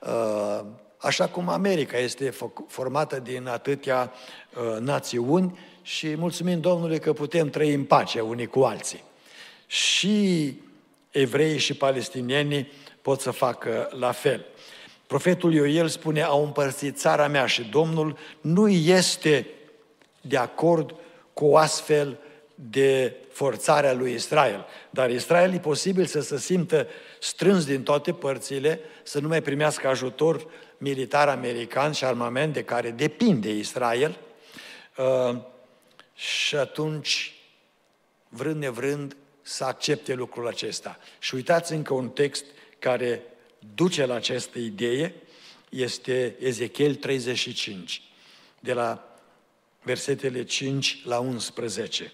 uh, 0.00 0.64
așa 0.96 1.28
cum 1.28 1.48
America 1.48 1.96
este 1.96 2.34
formată 2.68 3.18
din 3.18 3.46
atâtea 3.46 4.12
uh, 4.12 4.80
națiuni 4.80 5.58
și 5.82 6.16
mulțumim 6.16 6.60
Domnului 6.60 6.98
că 6.98 7.12
putem 7.12 7.50
trăi 7.50 7.74
în 7.74 7.84
pace 7.84 8.20
unii 8.20 8.46
cu 8.46 8.60
alții. 8.60 9.02
Și 9.66 10.56
evreii 11.16 11.58
și 11.58 11.74
palestinienii 11.74 12.72
pot 13.02 13.20
să 13.20 13.30
facă 13.30 13.88
la 13.98 14.12
fel. 14.12 14.44
Profetul 15.06 15.54
Ioel 15.54 15.88
spune, 15.88 16.22
au 16.22 16.44
împărțit 16.44 16.98
țara 16.98 17.28
mea 17.28 17.46
și 17.46 17.62
Domnul 17.62 18.18
nu 18.40 18.68
este 18.68 19.46
de 20.20 20.36
acord 20.36 20.94
cu 21.32 21.44
o 21.44 21.56
astfel 21.56 22.18
de 22.54 23.14
forțarea 23.32 23.92
lui 23.92 24.12
Israel. 24.12 24.66
Dar 24.90 25.10
Israel 25.10 25.52
e 25.52 25.58
posibil 25.58 26.04
să 26.04 26.20
se 26.20 26.38
simtă 26.38 26.86
strâns 27.20 27.64
din 27.64 27.82
toate 27.82 28.12
părțile, 28.12 28.80
să 29.02 29.20
nu 29.20 29.28
mai 29.28 29.42
primească 29.42 29.88
ajutor 29.88 30.46
militar 30.78 31.28
american 31.28 31.92
și 31.92 32.04
armament 32.04 32.52
de 32.52 32.64
care 32.64 32.90
depinde 32.90 33.50
Israel. 33.50 34.18
Uh, 34.96 35.36
și 36.14 36.56
atunci, 36.56 37.34
vrând 38.28 38.60
nevrând, 38.60 39.16
să 39.46 39.64
accepte 39.64 40.14
lucrul 40.14 40.46
acesta. 40.46 40.98
Și 41.18 41.34
uitați 41.34 41.72
încă 41.72 41.94
un 41.94 42.08
text 42.08 42.44
care 42.78 43.22
duce 43.74 44.06
la 44.06 44.14
această 44.14 44.58
idee, 44.58 45.14
este 45.68 46.36
Ezechiel 46.40 46.94
35, 46.94 48.02
de 48.60 48.72
la 48.72 49.18
versetele 49.82 50.44
5 50.44 51.02
la 51.04 51.18
11. 51.18 52.12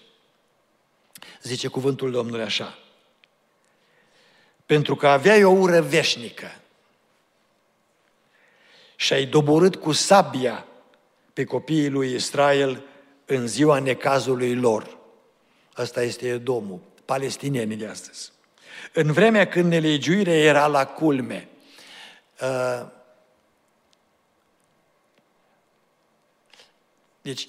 Zice 1.43 1.69
cuvântul 1.69 2.11
Domnului 2.11 2.45
așa. 2.45 2.79
Pentru 4.67 4.97
că 4.97 5.09
aveai 5.09 5.45
o 5.45 5.51
ură 5.51 5.81
veșnică 5.81 6.61
și 8.97 9.13
ai 9.13 9.27
doborât 9.27 9.77
cu 9.77 9.93
sabia 9.93 10.67
pe 11.33 11.45
copiii 11.45 11.89
lui 11.89 12.13
Israel 12.15 12.83
în 13.27 13.47
ziua 13.47 13.79
necazului 13.79 14.55
lor. 14.55 14.99
Asta 15.73 16.03
este 16.03 16.39
Domnul 16.39 16.91
palestinienii 17.05 17.77
de 17.77 17.87
astăzi. 17.87 18.33
În 18.93 19.13
vremea 19.13 19.49
când 19.49 19.71
nelegiuirea 19.71 20.39
era 20.39 20.67
la 20.67 20.87
culme, 20.87 21.49
uh, 22.41 22.87
deci, 27.23 27.49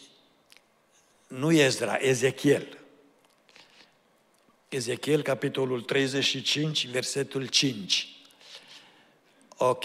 nu 1.28 1.52
Ezra, 1.52 1.96
Ezechiel. 1.96 2.78
Ezechiel, 4.70 5.22
capitolul 5.22 5.82
35, 5.82 6.88
versetul 6.88 7.46
5. 7.48 8.08
Ok. 9.58 9.84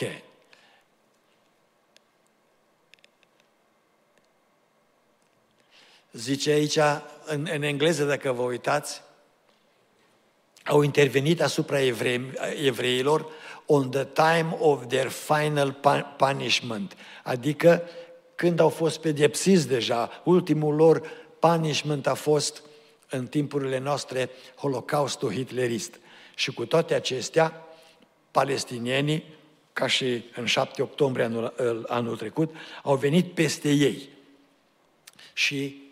Zice 6.12 6.50
aici, 6.50 6.78
în, 7.24 7.48
în 7.50 7.62
engleză, 7.62 8.04
dacă 8.04 8.32
vă 8.32 8.42
uitați, 8.42 9.02
au 10.68 10.82
intervenit 10.82 11.42
asupra 11.42 11.78
evreilor 12.64 13.26
on 13.66 13.90
the 13.90 14.04
time 14.04 14.56
of 14.58 14.86
their 14.86 15.08
final 15.08 15.76
punishment, 16.16 16.96
adică 17.24 17.82
când 18.34 18.60
au 18.60 18.68
fost 18.68 19.00
pedepsiți 19.00 19.68
deja, 19.68 20.22
ultimul 20.24 20.74
lor 20.74 21.10
punishment 21.38 22.06
a 22.06 22.14
fost 22.14 22.62
în 23.08 23.26
timpurile 23.26 23.78
noastre 23.78 24.30
Holocaustul 24.56 25.32
hitlerist. 25.32 25.94
Și 26.34 26.52
cu 26.52 26.66
toate 26.66 26.94
acestea, 26.94 27.66
palestinienii, 28.30 29.24
ca 29.72 29.86
și 29.86 30.24
în 30.36 30.46
7 30.46 30.82
octombrie 30.82 31.24
anul, 31.24 31.84
anul 31.88 32.16
trecut, 32.16 32.54
au 32.82 32.96
venit 32.96 33.32
peste 33.32 33.70
ei. 33.70 34.08
Și 35.32 35.82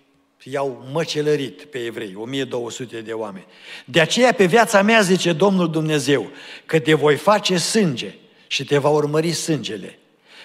i-au 0.51 0.89
măcelărit 0.93 1.65
pe 1.65 1.79
evrei, 1.79 2.15
1200 2.15 3.01
de 3.01 3.13
oameni. 3.13 3.47
De 3.85 4.01
aceea 4.01 4.33
pe 4.33 4.45
viața 4.45 4.83
mea, 4.83 5.01
zice 5.01 5.33
Domnul 5.33 5.71
Dumnezeu, 5.71 6.31
că 6.67 6.79
te 6.79 6.95
voi 6.95 7.17
face 7.17 7.59
sânge 7.59 8.15
și 8.47 8.65
te 8.65 8.79
va 8.79 8.89
urmări 8.89 9.33
sângele. 9.33 9.99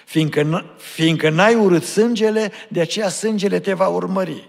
Fiindcă, 0.04 0.74
fiindcă 0.76 1.30
n-ai 1.30 1.54
urât 1.54 1.84
sângele, 1.84 2.52
de 2.68 2.80
aceea 2.80 3.08
sângele 3.08 3.60
te 3.60 3.72
va 3.72 3.88
urmări. 3.88 4.48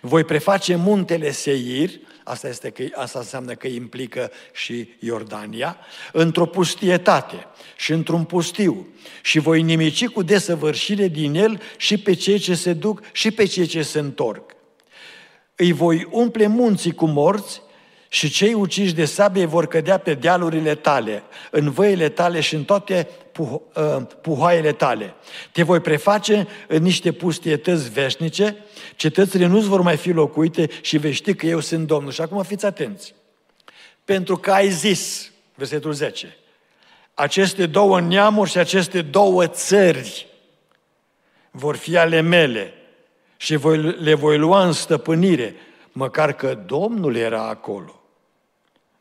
Voi 0.00 0.24
preface 0.24 0.74
muntele 0.74 1.30
Seir, 1.30 1.90
asta, 2.24 2.48
este 2.48 2.70
că, 2.70 2.82
asta 2.94 3.18
înseamnă 3.18 3.54
că 3.54 3.66
implică 3.66 4.30
și 4.52 4.88
Iordania, 4.98 5.76
într-o 6.12 6.46
pustietate 6.46 7.46
și 7.76 7.92
într-un 7.92 8.24
pustiu 8.24 8.86
și 9.22 9.38
voi 9.38 9.62
nimici 9.62 10.06
cu 10.06 10.22
desăvârșire 10.22 11.08
din 11.08 11.34
el 11.34 11.60
și 11.76 11.98
pe 11.98 12.14
cei 12.14 12.38
ce 12.38 12.54
se 12.54 12.72
duc 12.72 13.02
și 13.12 13.30
pe 13.30 13.44
cei 13.44 13.66
ce 13.66 13.82
se 13.82 13.98
întorc 13.98 14.55
îi 15.56 15.72
voi 15.72 16.08
umple 16.10 16.46
munții 16.46 16.92
cu 16.92 17.06
morți 17.06 17.62
și 18.08 18.30
cei 18.30 18.54
uciși 18.54 18.94
de 18.94 19.04
sabie 19.04 19.44
vor 19.44 19.66
cădea 19.66 19.98
pe 19.98 20.14
dealurile 20.14 20.74
tale, 20.74 21.22
în 21.50 21.70
văile 21.70 22.08
tale 22.08 22.40
și 22.40 22.54
în 22.54 22.64
toate 22.64 23.08
puh- 23.32 23.60
uh, 23.74 24.06
puhoaiele 24.20 24.72
tale. 24.72 25.14
Te 25.52 25.62
voi 25.62 25.80
preface 25.80 26.46
în 26.68 26.82
niște 26.82 27.12
pustietăți 27.12 27.90
veșnice, 27.90 28.56
cetățile 28.96 29.46
nu 29.46 29.60
vor 29.60 29.80
mai 29.80 29.96
fi 29.96 30.10
locuite 30.10 30.68
și 30.80 30.98
vei 30.98 31.12
ști 31.12 31.34
că 31.34 31.46
eu 31.46 31.60
sunt 31.60 31.86
Domnul. 31.86 32.12
Și 32.12 32.20
acum 32.20 32.42
fiți 32.42 32.66
atenți. 32.66 33.14
pentru 34.04 34.36
că 34.36 34.50
ai 34.50 34.70
zis, 34.70 35.32
versetul 35.54 35.92
10, 35.92 36.36
aceste 37.14 37.66
două 37.66 38.00
neamuri 38.00 38.50
și 38.50 38.58
aceste 38.58 39.02
două 39.02 39.46
țări 39.46 40.26
vor 41.50 41.76
fi 41.76 41.96
ale 41.96 42.20
mele 42.20 42.74
și 43.36 43.56
voi, 43.56 43.78
le 43.78 44.14
voi 44.14 44.38
lua 44.38 44.66
în 44.66 44.72
stăpânire, 44.72 45.54
măcar 45.92 46.32
că 46.32 46.54
Domnul 46.54 47.16
era 47.16 47.48
acolo. 47.48 48.00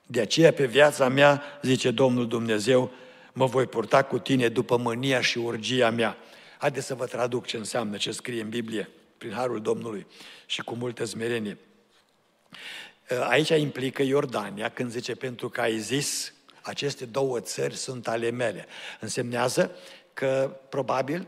De 0.05 0.21
aceea 0.21 0.53
pe 0.53 0.65
viața 0.65 1.07
mea, 1.07 1.43
zice 1.61 1.91
Domnul 1.91 2.27
Dumnezeu, 2.27 2.91
mă 3.33 3.45
voi 3.45 3.65
purta 3.65 4.03
cu 4.03 4.19
tine 4.19 4.47
după 4.47 4.77
mânia 4.77 5.21
și 5.21 5.37
urgia 5.37 5.89
mea. 5.89 6.17
Haideți 6.57 6.85
să 6.85 6.95
vă 6.95 7.05
traduc 7.05 7.45
ce 7.45 7.57
înseamnă 7.57 7.97
ce 7.97 8.11
scrie 8.11 8.41
în 8.41 8.49
Biblie, 8.49 8.89
prin 9.17 9.31
harul 9.31 9.61
Domnului 9.61 10.07
și 10.45 10.61
cu 10.61 10.75
multă 10.75 11.05
smerenie. 11.05 11.57
Aici 13.29 13.49
implică 13.49 14.01
Iordania, 14.01 14.69
când 14.69 14.91
zice, 14.91 15.15
pentru 15.15 15.49
că 15.49 15.61
ai 15.61 15.79
zis, 15.79 16.33
aceste 16.61 17.05
două 17.05 17.39
țări 17.39 17.75
sunt 17.75 18.07
ale 18.07 18.29
mele. 18.29 18.65
Însemnează 18.99 19.71
că, 20.13 20.57
probabil, 20.69 21.27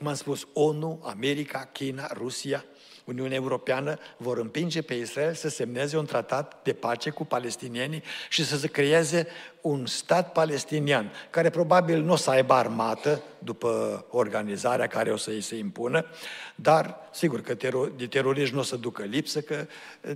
cum 0.00 0.08
am 0.08 0.14
spus, 0.14 0.46
ONU, 0.52 1.00
America, 1.02 1.68
China, 1.72 2.10
Rusia, 2.12 2.64
Uniunea 3.04 3.36
Europeană 3.36 3.98
vor 4.16 4.38
împinge 4.38 4.82
pe 4.82 4.94
Israel 4.94 5.34
să 5.34 5.48
semneze 5.48 5.96
un 5.96 6.06
tratat 6.06 6.60
de 6.62 6.72
pace 6.72 7.10
cu 7.10 7.24
palestinienii 7.24 8.02
și 8.28 8.44
să 8.44 8.56
se 8.56 8.68
creeze 8.68 9.26
un 9.60 9.86
stat 9.86 10.32
palestinian, 10.32 11.12
care 11.30 11.50
probabil 11.50 12.02
nu 12.02 12.12
o 12.12 12.16
să 12.16 12.30
aibă 12.30 12.52
armată 12.52 13.22
după 13.38 14.04
organizarea 14.10 14.86
care 14.86 15.12
o 15.12 15.16
să 15.16 15.30
îi 15.30 15.40
se 15.40 15.56
impună, 15.56 16.06
dar 16.54 16.96
sigur 17.12 17.40
că 17.40 17.54
tero- 17.54 17.96
de 17.96 18.06
teroriști 18.06 18.54
nu 18.54 18.60
o 18.60 18.64
să 18.64 18.76
ducă 18.76 19.02
lipsă, 19.02 19.40
că 19.40 19.66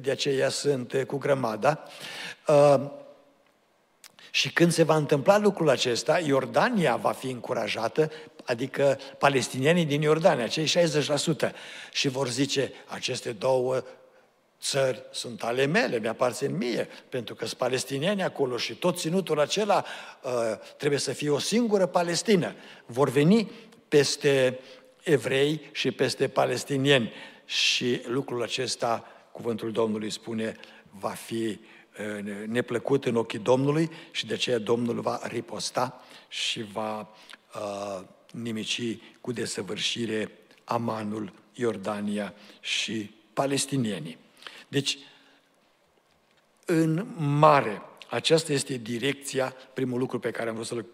de 0.00 0.10
aceea 0.10 0.48
sunt 0.48 1.04
cu 1.06 1.16
grămada. 1.16 1.82
Uh, 2.48 2.90
și 4.30 4.52
când 4.52 4.72
se 4.72 4.82
va 4.82 4.96
întâmpla 4.96 5.38
lucrul 5.38 5.68
acesta, 5.68 6.18
Iordania 6.18 6.96
va 6.96 7.12
fi 7.12 7.30
încurajată, 7.30 8.10
adică 8.44 8.98
palestinienii 9.18 9.85
din 9.85 10.02
Iordania, 10.02 10.46
cei 10.46 10.66
60%, 10.66 11.50
și 11.92 12.09
vor 12.09 12.28
zice, 12.28 12.72
aceste 12.87 13.33
două 13.33 13.83
țări 14.61 15.02
sunt 15.11 15.42
ale 15.42 15.66
mele, 15.66 15.98
mi-aparțin 15.98 16.57
mie, 16.57 16.88
pentru 17.09 17.35
că 17.35 17.46
sunt 17.46 17.59
palestinieni 17.59 18.22
acolo 18.22 18.57
și 18.57 18.74
tot 18.74 18.98
ținutul 18.98 19.40
acela 19.40 19.85
uh, 20.22 20.30
trebuie 20.76 20.98
să 20.98 21.12
fie 21.12 21.30
o 21.30 21.38
singură 21.38 21.87
Palestină. 21.87 22.54
Vor 22.87 23.11
veni 23.11 23.50
peste 23.88 24.61
evrei 25.02 25.61
și 25.72 25.90
peste 25.90 26.28
palestinieni 26.28 27.12
și 27.44 28.02
lucrul 28.07 28.42
acesta, 28.42 29.07
cuvântul 29.33 29.72
Domnului 29.72 30.11
spune, 30.11 30.57
va 30.90 31.11
fi 31.11 31.59
neplăcut 32.46 33.04
în 33.04 33.16
ochii 33.16 33.38
Domnului 33.38 33.90
și 34.11 34.26
de 34.26 34.35
aceea 34.35 34.59
Domnul 34.59 35.00
va 35.00 35.20
riposta 35.22 36.02
și 36.28 36.62
va 36.72 37.09
uh, 37.54 38.00
nimici 38.42 38.98
cu 39.20 39.32
desăvârșire 39.32 40.30
Amanul, 40.64 41.32
Iordania 41.54 42.34
și 42.60 43.10
palestinienii. 43.32 44.18
Deci, 44.68 44.98
în 46.64 47.06
mare, 47.16 47.82
aceasta 48.08 48.52
este 48.52 48.76
direcția, 48.76 49.54
primul 49.74 49.98
lucru 49.98 50.18
pe 50.18 50.30
care 50.30 50.48
am 50.48 50.54
vrut 50.54 50.66
să-l 50.66 50.86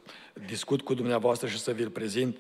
discut 0.47 0.83
cu 0.83 0.95
dumneavoastră 0.95 1.49
și 1.49 1.59
să 1.59 1.73
vi-l 1.73 1.91
prezint, 1.91 2.37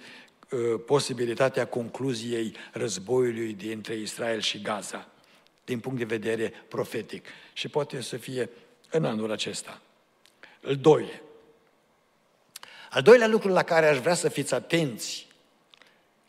uh, 0.51 0.61
posibilitatea 0.87 1.67
concluziei 1.67 2.55
războiului 2.73 3.53
dintre 3.53 3.95
Israel 3.95 4.41
și 4.41 4.61
Gaza 4.61 5.09
din 5.65 5.81
punct 5.81 5.99
de 5.99 6.05
vedere 6.05 6.53
profetic. 6.69 7.27
Și 7.53 7.69
poate 7.69 8.01
să 8.01 8.17
fie 8.17 8.51
în 8.91 9.05
anul 9.05 9.31
acesta. 9.31 9.81
Îl 10.61 10.77
doi. 10.77 11.23
Al 12.91 13.03
doilea 13.03 13.27
lucru 13.27 13.49
la 13.49 13.63
care 13.63 13.89
aș 13.89 13.99
vrea 13.99 14.15
să 14.15 14.29
fiți 14.29 14.55
atenți, 14.55 15.27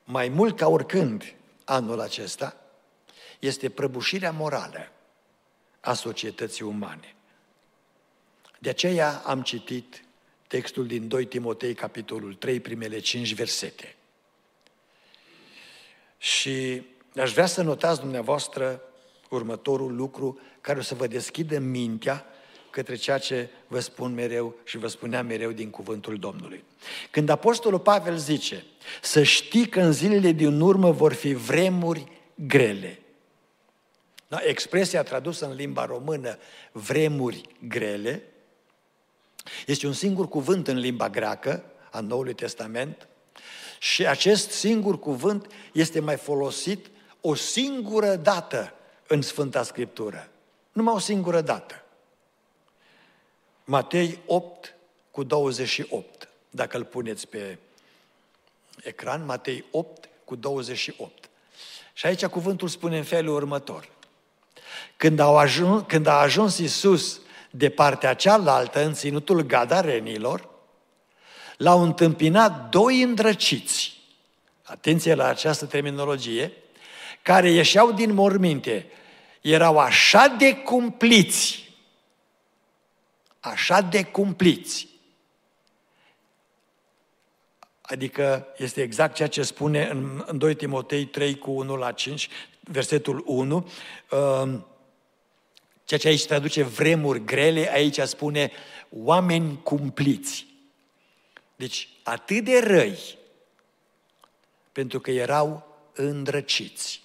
mai 0.04 0.28
mult 0.30 0.58
ca 0.58 0.68
oricând 0.68 1.34
anul 1.66 2.00
acesta, 2.00 2.56
este 3.40 3.70
prăbușirea 3.70 4.32
morală 4.32 4.92
a 5.80 5.94
societății 5.94 6.66
umane. 6.66 7.16
De 8.60 8.70
aceea 8.70 9.22
am 9.26 9.42
citit 9.42 10.04
textul 10.48 10.88
din 10.88 11.08
2 11.08 11.26
Timotei, 11.26 11.74
capitolul 11.74 12.34
3, 12.34 12.60
primele 12.60 13.00
5 13.00 13.34
versete. 13.34 13.96
Și 16.18 16.86
aș 17.16 17.32
vrea 17.32 17.46
să 17.46 17.62
notați 17.62 18.00
dumneavoastră 18.00 18.82
următorul 19.30 19.96
lucru 19.96 20.40
care 20.62 20.80
o 20.80 20.82
să 20.82 20.96
vă 20.96 21.08
deschidă 21.08 21.60
mintea 21.60 22.26
către 22.72 22.96
ceea 22.96 23.18
ce 23.18 23.50
vă 23.68 23.80
spun 23.80 24.14
mereu 24.14 24.56
și 24.64 24.78
vă 24.78 24.88
spuneam 24.88 25.26
mereu 25.26 25.52
din 25.52 25.70
cuvântul 25.70 26.18
Domnului. 26.18 26.64
Când 27.12 27.30
Apostolul 27.30 27.80
Pavel 27.80 28.18
zice 28.18 28.64
să 29.02 29.24
știi 29.24 29.68
că 29.68 29.82
în 29.82 29.92
zilele 29.92 30.32
din 30.32 30.60
urmă 30.60 30.92
vor 30.92 31.14
fi 31.14 31.34
vremuri 31.34 32.12
grele. 32.36 33.00
Da? 34.28 34.40
Expresia 34.44 35.04
tradusă 35.04 35.46
în 35.46 35.56
limba 35.56 35.86
română, 35.86 36.38
vremuri 36.72 37.42
grele, 37.68 38.24
este 39.66 39.88
un 39.88 39.94
singur 39.94 40.28
cuvânt 40.28 40.68
în 40.68 40.78
limba 40.78 41.10
greacă 41.10 41.64
a 41.92 42.00
Noului 42.00 42.34
Testament 42.34 43.08
și 43.80 44.08
acest 44.08 44.52
singur 44.52 45.00
cuvânt 45.00 45.48
este 45.74 46.00
mai 46.00 46.18
folosit 46.18 46.90
o 47.22 47.36
singură 47.36 48.16
dată 48.16 48.74
în 49.08 49.22
Sfânta 49.22 49.64
Scriptură. 49.64 50.30
Numai 50.72 50.94
o 50.94 51.00
singură 51.00 51.42
dată. 51.42 51.81
Matei 53.72 54.20
8 54.26 54.76
cu 55.12 55.24
28. 55.24 56.28
Dacă 56.50 56.78
îl 56.78 56.84
puneți 56.84 57.28
pe 57.28 57.58
ecran, 58.84 59.26
Matei 59.26 59.64
8 59.72 60.10
cu 60.26 60.36
28. 60.36 61.30
Și 61.94 62.06
aici 62.06 62.26
cuvântul 62.26 62.68
spune 62.68 62.98
în 62.98 63.04
felul 63.04 63.36
următor. 63.36 63.90
Când, 64.98 65.20
au 65.20 65.38
ajuns, 65.38 65.84
când 65.88 66.08
a 66.08 66.14
ajuns 66.14 66.58
Isus 66.58 67.22
de 67.52 67.70
partea 67.70 68.14
cealaltă, 68.14 68.84
în 68.84 68.94
ținutul 68.94 69.42
Gadarenilor, 69.42 70.50
l-au 71.58 71.82
întâmpinat 71.82 72.70
doi 72.70 73.02
îndrăciți. 73.02 73.98
Atenție 74.64 75.14
la 75.14 75.26
această 75.26 75.66
terminologie, 75.66 76.52
care 77.22 77.52
ieșeau 77.52 77.92
din 77.92 78.14
morminte 78.14 78.86
erau 79.42 79.78
așa 79.78 80.28
de 80.28 80.56
cumpliți, 80.56 81.71
așa 83.42 83.82
de 83.82 84.04
cumpliți, 84.04 84.92
Adică 87.92 88.48
este 88.58 88.82
exact 88.82 89.16
ceea 89.16 89.28
ce 89.28 89.44
spune 89.44 89.88
în, 89.88 90.24
în 90.26 90.38
2 90.38 90.56
Timotei 90.56 91.06
3 91.06 91.38
cu 91.38 91.52
1 91.52 91.76
la 91.76 91.92
5, 91.92 92.30
versetul 92.60 93.24
1. 93.26 93.56
Um, 93.56 94.66
ceea 95.84 96.00
ce 96.00 96.08
aici 96.08 96.26
traduce 96.26 96.64
vremuri 96.64 97.26
grele, 97.26 97.72
aici 97.72 98.00
spune 98.00 98.52
oameni 98.90 99.62
cumpliți. 99.64 100.46
Deci 101.56 101.90
atât 102.04 102.44
de 102.44 102.60
răi, 102.60 103.18
pentru 104.72 105.00
că 105.00 105.12
erau 105.12 105.78
îndrăciți. 105.94 107.02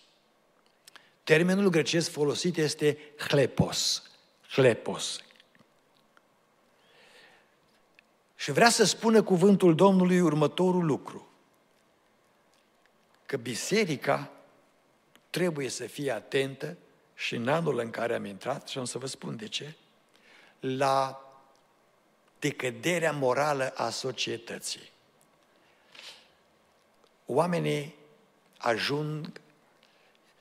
Termenul 1.25 1.69
grecesc 1.69 2.11
folosit 2.11 2.57
este 2.57 2.99
hlepos. 3.17 4.03
Hlepos. 4.49 5.21
Și 8.37 8.53
vrea 8.53 8.69
să 8.69 8.85
spună 8.85 9.23
cuvântul 9.23 9.75
Domnului 9.75 10.21
următorul 10.21 10.85
lucru. 10.85 11.29
Că 13.27 13.37
biserica 13.37 14.31
trebuie 15.31 15.69
să 15.69 15.87
fie 15.87 16.11
atentă 16.11 16.77
și 17.15 17.35
în 17.35 17.49
anul 17.49 17.79
în 17.79 17.91
care 17.91 18.15
am 18.15 18.25
intrat, 18.25 18.69
și 18.69 18.79
am 18.79 18.85
să 18.85 18.99
vă 18.99 19.07
spun 19.07 19.37
de 19.37 19.49
ce, 19.49 19.75
la 20.61 21.21
decăderea 22.39 23.13
morală 23.13 23.73
a 23.77 23.91
societății. 23.91 24.91
Oamenii 27.27 27.95
ajung 28.59 29.33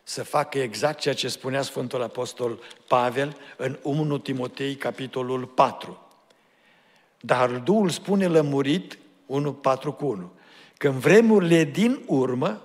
să 0.03 0.23
facă 0.23 0.59
exact 0.59 0.99
ceea 0.99 1.13
ce 1.13 1.27
spunea 1.27 1.61
Sfântul 1.61 2.01
Apostol 2.01 2.59
Pavel 2.87 3.37
în 3.57 3.79
1 3.81 4.17
Timotei, 4.17 4.75
capitolul 4.75 5.45
4. 5.45 6.04
Dar 7.25 7.49
Duhul 7.49 7.89
spune 7.89 8.27
lămurit, 8.27 8.97
1, 9.25 9.53
4 9.53 9.93
cu 9.93 10.05
1, 10.05 10.31
că 10.77 10.87
în 10.87 10.99
vremurile 10.99 11.63
din 11.63 12.03
urmă, 12.07 12.61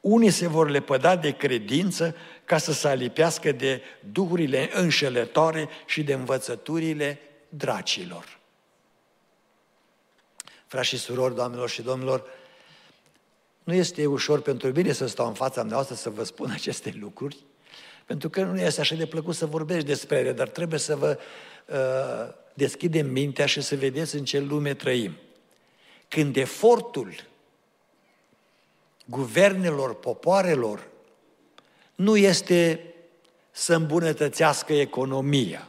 unii 0.00 0.30
se 0.30 0.48
vor 0.48 0.70
lepăda 0.70 1.16
de 1.16 1.30
credință 1.30 2.16
ca 2.44 2.58
să 2.58 2.72
se 2.72 2.88
alipească 2.88 3.52
de 3.52 3.82
duhurile 4.12 4.70
înșelătoare 4.72 5.68
și 5.86 6.02
de 6.02 6.12
învățăturile 6.12 7.20
dracilor. 7.48 8.38
Frați 10.66 10.88
și 10.88 10.98
surori, 10.98 11.34
doamnelor 11.34 11.68
și 11.68 11.82
domnilor, 11.82 12.24
nu 13.64 13.74
este 13.74 14.06
ușor 14.06 14.40
pentru 14.40 14.68
mine 14.68 14.92
să 14.92 15.06
stau 15.06 15.26
în 15.26 15.34
fața 15.34 15.62
noastră 15.62 15.94
să 15.94 16.10
vă 16.10 16.24
spun 16.24 16.50
aceste 16.58 16.96
lucruri, 17.00 17.36
Pentru 18.06 18.28
că 18.28 18.42
nu 18.42 18.60
este 18.60 18.80
așa 18.80 18.94
de 18.94 19.06
plăcut 19.06 19.34
să 19.34 19.46
vorbești 19.46 19.86
despre 19.86 20.16
ele, 20.16 20.32
dar 20.32 20.48
trebuie 20.48 20.78
să 20.78 20.96
vă 20.96 21.18
uh, 21.66 22.46
deschidem 22.58 23.10
mintea 23.10 23.46
și 23.46 23.60
să 23.60 23.76
vedeți 23.76 24.14
în 24.14 24.24
ce 24.24 24.38
lume 24.38 24.74
trăim. 24.74 25.16
Când 26.08 26.36
efortul 26.36 27.26
guvernelor, 29.04 29.94
popoarelor, 29.94 30.86
nu 31.94 32.16
este 32.16 32.84
să 33.50 33.74
îmbunătățească 33.74 34.72
economia, 34.72 35.68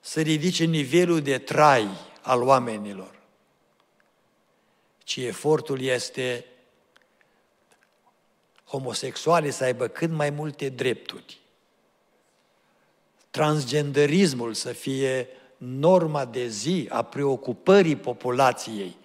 să 0.00 0.20
ridice 0.20 0.64
nivelul 0.64 1.20
de 1.22 1.38
trai 1.38 1.88
al 2.22 2.42
oamenilor, 2.42 3.14
ci 4.98 5.16
efortul 5.16 5.80
este 5.80 6.44
homosexualii 8.64 9.50
să 9.50 9.64
aibă 9.64 9.86
cât 9.88 10.10
mai 10.10 10.30
multe 10.30 10.68
drepturi, 10.68 11.38
transgenderismul 13.38 14.54
să 14.54 14.72
fie 14.72 15.28
norma 15.56 16.24
de 16.24 16.46
zi 16.46 16.86
a 16.90 17.02
preocupării 17.02 17.96
populației, 17.96 18.96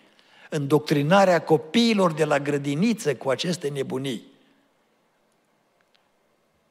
îndoctrinarea 0.49 1.43
copiilor 1.43 2.13
de 2.13 2.25
la 2.25 2.39
grădiniță 2.39 3.15
cu 3.15 3.29
aceste 3.29 3.67
nebunii. 3.67 4.31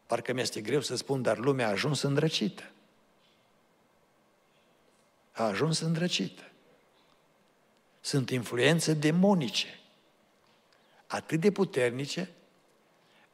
Parcă 0.06 0.32
mi-este 0.32 0.60
greu 0.60 0.80
să 0.80 0.96
spun, 0.96 1.22
dar 1.22 1.38
lumea 1.38 1.66
a 1.66 1.70
ajuns 1.70 2.02
îndrăcită. 2.02 2.62
A 5.32 5.44
ajuns 5.44 5.80
îndrăcită. 5.80 6.42
Sunt 8.00 8.30
influențe 8.30 8.92
demonice, 8.94 9.80
atât 11.06 11.40
de 11.40 11.50
puternice, 11.50 12.30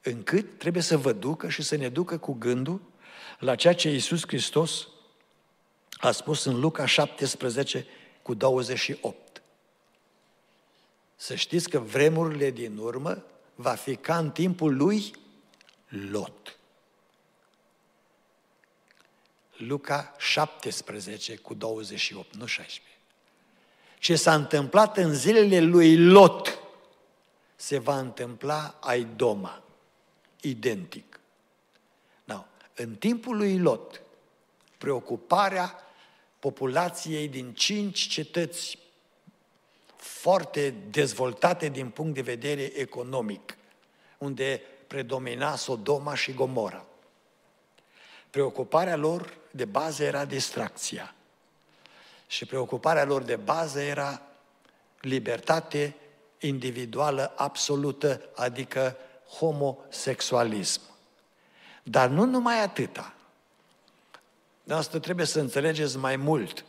încât 0.02 0.58
trebuie 0.58 0.82
să 0.82 0.96
vă 0.96 1.12
ducă 1.12 1.48
și 1.48 1.62
să 1.62 1.76
ne 1.76 1.88
ducă 1.88 2.18
cu 2.18 2.32
gândul 2.32 2.80
la 3.38 3.54
ceea 3.54 3.74
ce 3.74 3.88
Iisus 3.88 4.22
Hristos 4.26 4.88
a 6.00 6.10
spus 6.10 6.44
în 6.44 6.60
Luca 6.60 6.86
17 6.86 7.86
cu 8.22 8.34
28. 8.34 9.42
Să 11.16 11.34
știți 11.34 11.68
că 11.68 11.78
vremurile 11.78 12.50
din 12.50 12.76
urmă 12.76 13.24
va 13.54 13.74
fi 13.74 13.96
ca 13.96 14.18
în 14.18 14.30
timpul 14.30 14.76
lui 14.76 15.12
Lot. 15.88 16.58
Luca 19.56 20.14
17 20.18 21.36
cu 21.36 21.54
28, 21.54 22.34
nu 22.34 22.46
16. 22.46 22.94
Ce 23.98 24.16
s-a 24.16 24.34
întâmplat 24.34 24.96
în 24.96 25.14
zilele 25.14 25.60
lui 25.60 25.96
Lot 25.96 26.58
se 27.56 27.78
va 27.78 27.98
întâmpla 27.98 28.78
ai 28.80 29.04
Doma, 29.16 29.62
identic. 30.40 31.07
Now, 32.78 32.86
în 32.86 32.94
timpul 32.94 33.36
lui 33.36 33.58
Lot, 33.58 34.02
preocuparea 34.78 35.82
populației 36.38 37.28
din 37.28 37.54
cinci 37.54 37.98
cetăți 38.08 38.78
foarte 39.96 40.74
dezvoltate 40.90 41.68
din 41.68 41.88
punct 41.90 42.14
de 42.14 42.20
vedere 42.20 42.62
economic, 42.62 43.56
unde 44.18 44.62
predomina 44.86 45.56
Sodoma 45.56 46.14
și 46.14 46.32
Gomora. 46.32 46.86
Preocuparea 48.30 48.96
lor 48.96 49.36
de 49.50 49.64
bază 49.64 50.04
era 50.04 50.24
distracția. 50.24 51.14
Și 52.26 52.46
preocuparea 52.46 53.04
lor 53.04 53.22
de 53.22 53.36
bază 53.36 53.80
era 53.80 54.22
libertate 55.00 55.96
individuală 56.38 57.32
absolută, 57.36 58.28
adică 58.34 58.96
homosexualism. 59.38 60.87
Dar 61.90 62.08
nu 62.08 62.24
numai 62.24 62.62
atâta. 62.62 63.14
Asta 64.68 64.98
trebuie 64.98 65.26
să 65.26 65.40
înțelegeți 65.40 65.96
mai 65.96 66.16
mult. 66.16 66.64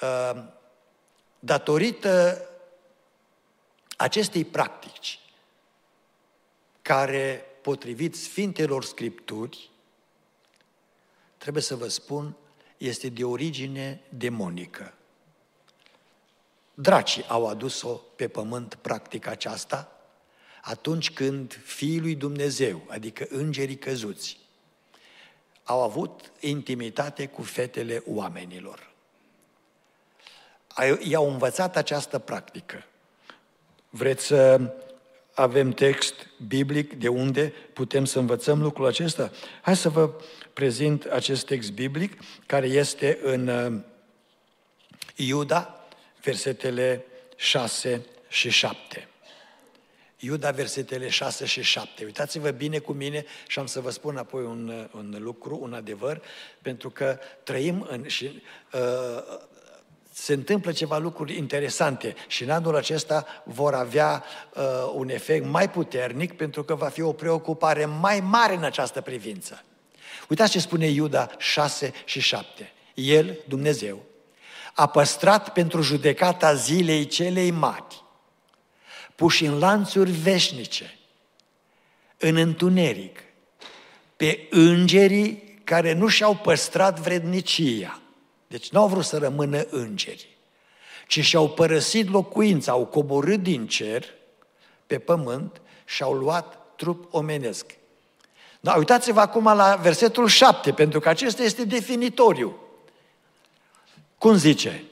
Uh, 0.00 0.44
datorită 1.38 2.42
acestei 3.96 4.44
practici, 4.44 5.20
care, 6.82 7.44
potrivit 7.62 8.16
Sfintelor 8.16 8.84
Scripturi, 8.84 9.70
trebuie 11.38 11.62
să 11.62 11.76
vă 11.76 11.88
spun, 11.88 12.36
este 12.76 13.08
de 13.08 13.24
origine 13.24 14.00
demonică. 14.08 14.94
Dracii 16.74 17.24
au 17.28 17.48
adus-o 17.48 18.00
pe 18.16 18.28
pământ 18.28 18.74
practica 18.74 19.30
aceasta 19.30 19.93
atunci 20.64 21.10
când 21.10 21.60
Fiul 21.64 22.02
lui 22.02 22.14
Dumnezeu, 22.14 22.82
adică 22.88 23.26
îngerii 23.28 23.76
căzuți, 23.76 24.38
au 25.64 25.82
avut 25.82 26.32
intimitate 26.40 27.26
cu 27.26 27.42
fetele 27.42 28.02
oamenilor. 28.06 28.92
I-au 30.98 31.30
învățat 31.30 31.76
această 31.76 32.18
practică. 32.18 32.84
Vreți 33.90 34.24
să 34.24 34.72
avem 35.34 35.70
text 35.70 36.14
biblic 36.46 36.92
de 36.92 37.08
unde 37.08 37.52
putem 37.72 38.04
să 38.04 38.18
învățăm 38.18 38.62
lucrul 38.62 38.86
acesta? 38.86 39.30
Hai 39.62 39.76
să 39.76 39.88
vă 39.88 40.10
prezint 40.52 41.04
acest 41.04 41.46
text 41.46 41.72
biblic 41.72 42.20
care 42.46 42.66
este 42.66 43.18
în 43.22 43.48
uh, 43.48 43.80
Iuda, 45.16 45.86
versetele 46.22 47.04
6 47.36 48.06
și 48.28 48.50
7. 48.50 49.08
Iuda, 50.24 50.50
versetele 50.50 51.08
6 51.08 51.44
și 51.44 51.62
7. 51.62 52.04
Uitați-vă 52.04 52.50
bine 52.50 52.78
cu 52.78 52.92
mine 52.92 53.24
și 53.46 53.58
am 53.58 53.66
să 53.66 53.80
vă 53.80 53.90
spun 53.90 54.16
apoi 54.16 54.42
un, 54.42 54.68
uh, 54.68 54.84
un 54.94 55.16
lucru, 55.18 55.58
un 55.62 55.72
adevăr, 55.72 56.22
pentru 56.62 56.90
că 56.90 57.18
trăim 57.42 57.86
în, 57.90 58.06
și 58.06 58.42
uh, 58.72 59.38
se 60.12 60.32
întâmplă 60.32 60.72
ceva 60.72 60.98
lucruri 60.98 61.36
interesante 61.36 62.14
și 62.26 62.42
în 62.42 62.50
anul 62.50 62.76
acesta 62.76 63.26
vor 63.44 63.74
avea 63.74 64.24
uh, 64.54 64.62
un 64.94 65.08
efect 65.08 65.46
mai 65.46 65.70
puternic 65.70 66.36
pentru 66.36 66.64
că 66.64 66.74
va 66.74 66.88
fi 66.88 67.00
o 67.00 67.12
preocupare 67.12 67.84
mai 67.84 68.20
mare 68.20 68.54
în 68.54 68.64
această 68.64 69.00
privință. 69.00 69.64
Uitați 70.28 70.50
ce 70.50 70.58
spune 70.58 70.86
Iuda 70.86 71.30
6 71.38 71.92
și 72.04 72.20
7. 72.20 72.72
El, 72.94 73.38
Dumnezeu, 73.48 74.02
a 74.74 74.86
păstrat 74.86 75.52
pentru 75.52 75.82
judecata 75.82 76.54
zilei 76.54 77.06
celei 77.06 77.50
mari, 77.50 78.03
puși 79.14 79.44
în 79.44 79.58
lanțuri 79.58 80.10
veșnice, 80.10 80.98
în 82.18 82.36
întuneric, 82.36 83.18
pe 84.16 84.46
îngerii 84.50 85.60
care 85.64 85.92
nu 85.92 86.08
și-au 86.08 86.34
păstrat 86.34 87.00
vrednicia. 87.00 88.00
Deci 88.46 88.70
nu 88.70 88.80
au 88.80 88.88
vrut 88.88 89.04
să 89.04 89.18
rămână 89.18 89.66
îngeri, 89.70 90.36
ci 91.08 91.24
și-au 91.24 91.48
părăsit 91.50 92.10
locuința, 92.10 92.72
au 92.72 92.86
coborât 92.86 93.42
din 93.42 93.66
cer 93.66 94.04
pe 94.86 94.98
pământ 94.98 95.60
și 95.84 96.02
au 96.02 96.12
luat 96.12 96.58
trup 96.76 97.14
omenesc. 97.14 97.76
Da, 98.60 98.74
uitați-vă 98.74 99.20
acum 99.20 99.44
la 99.44 99.74
versetul 99.74 100.28
7, 100.28 100.72
pentru 100.72 101.00
că 101.00 101.08
acesta 101.08 101.42
este 101.42 101.64
definitoriu. 101.64 102.56
Cum 104.18 104.36
zice? 104.36 104.84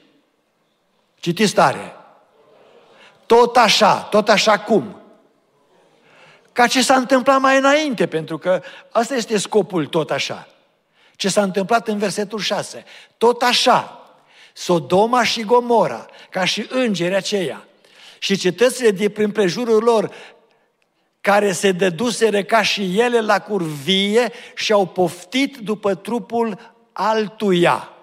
Citiți 1.15 1.53
tare. 1.53 1.93
Tot 3.33 3.57
așa, 3.57 4.01
tot 4.01 4.29
așa 4.29 4.59
cum? 4.59 5.01
Ca 6.51 6.67
ce 6.67 6.81
s-a 6.81 6.95
întâmplat 6.95 7.39
mai 7.39 7.57
înainte, 7.57 8.07
pentru 8.07 8.37
că 8.37 8.61
asta 8.91 9.15
este 9.15 9.37
scopul 9.37 9.85
tot 9.85 10.11
așa. 10.11 10.47
Ce 11.15 11.29
s-a 11.29 11.41
întâmplat 11.43 11.87
în 11.87 11.97
versetul 11.97 12.39
6. 12.39 12.83
Tot 13.17 13.41
așa, 13.41 14.07
Sodoma 14.53 15.23
și 15.23 15.43
Gomora, 15.43 16.05
ca 16.29 16.45
și 16.45 16.65
îngerii 16.69 17.15
aceia, 17.15 17.65
și 18.19 18.37
cetățile 18.37 18.91
de 18.91 19.09
prin 19.09 19.31
prejurul 19.31 19.83
lor, 19.83 20.13
care 21.21 21.51
se 21.51 21.71
dăduseră 21.71 22.43
ca 22.43 22.61
și 22.61 22.99
ele 22.99 23.19
la 23.21 23.39
curvie 23.39 24.31
și 24.55 24.71
au 24.71 24.85
poftit 24.85 25.57
după 25.57 25.95
trupul 25.95 26.75
altuia. 26.91 27.93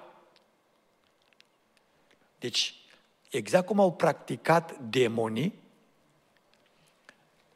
Deci, 2.39 2.74
exact 3.31 3.66
cum 3.66 3.81
au 3.81 3.93
practicat 3.93 4.78
demonii 4.78 5.59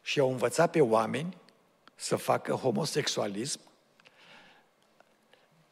și 0.02 0.18
au 0.18 0.30
învățat 0.30 0.70
pe 0.70 0.80
oameni 0.80 1.36
să 1.94 2.16
facă 2.16 2.52
homosexualism, 2.52 3.60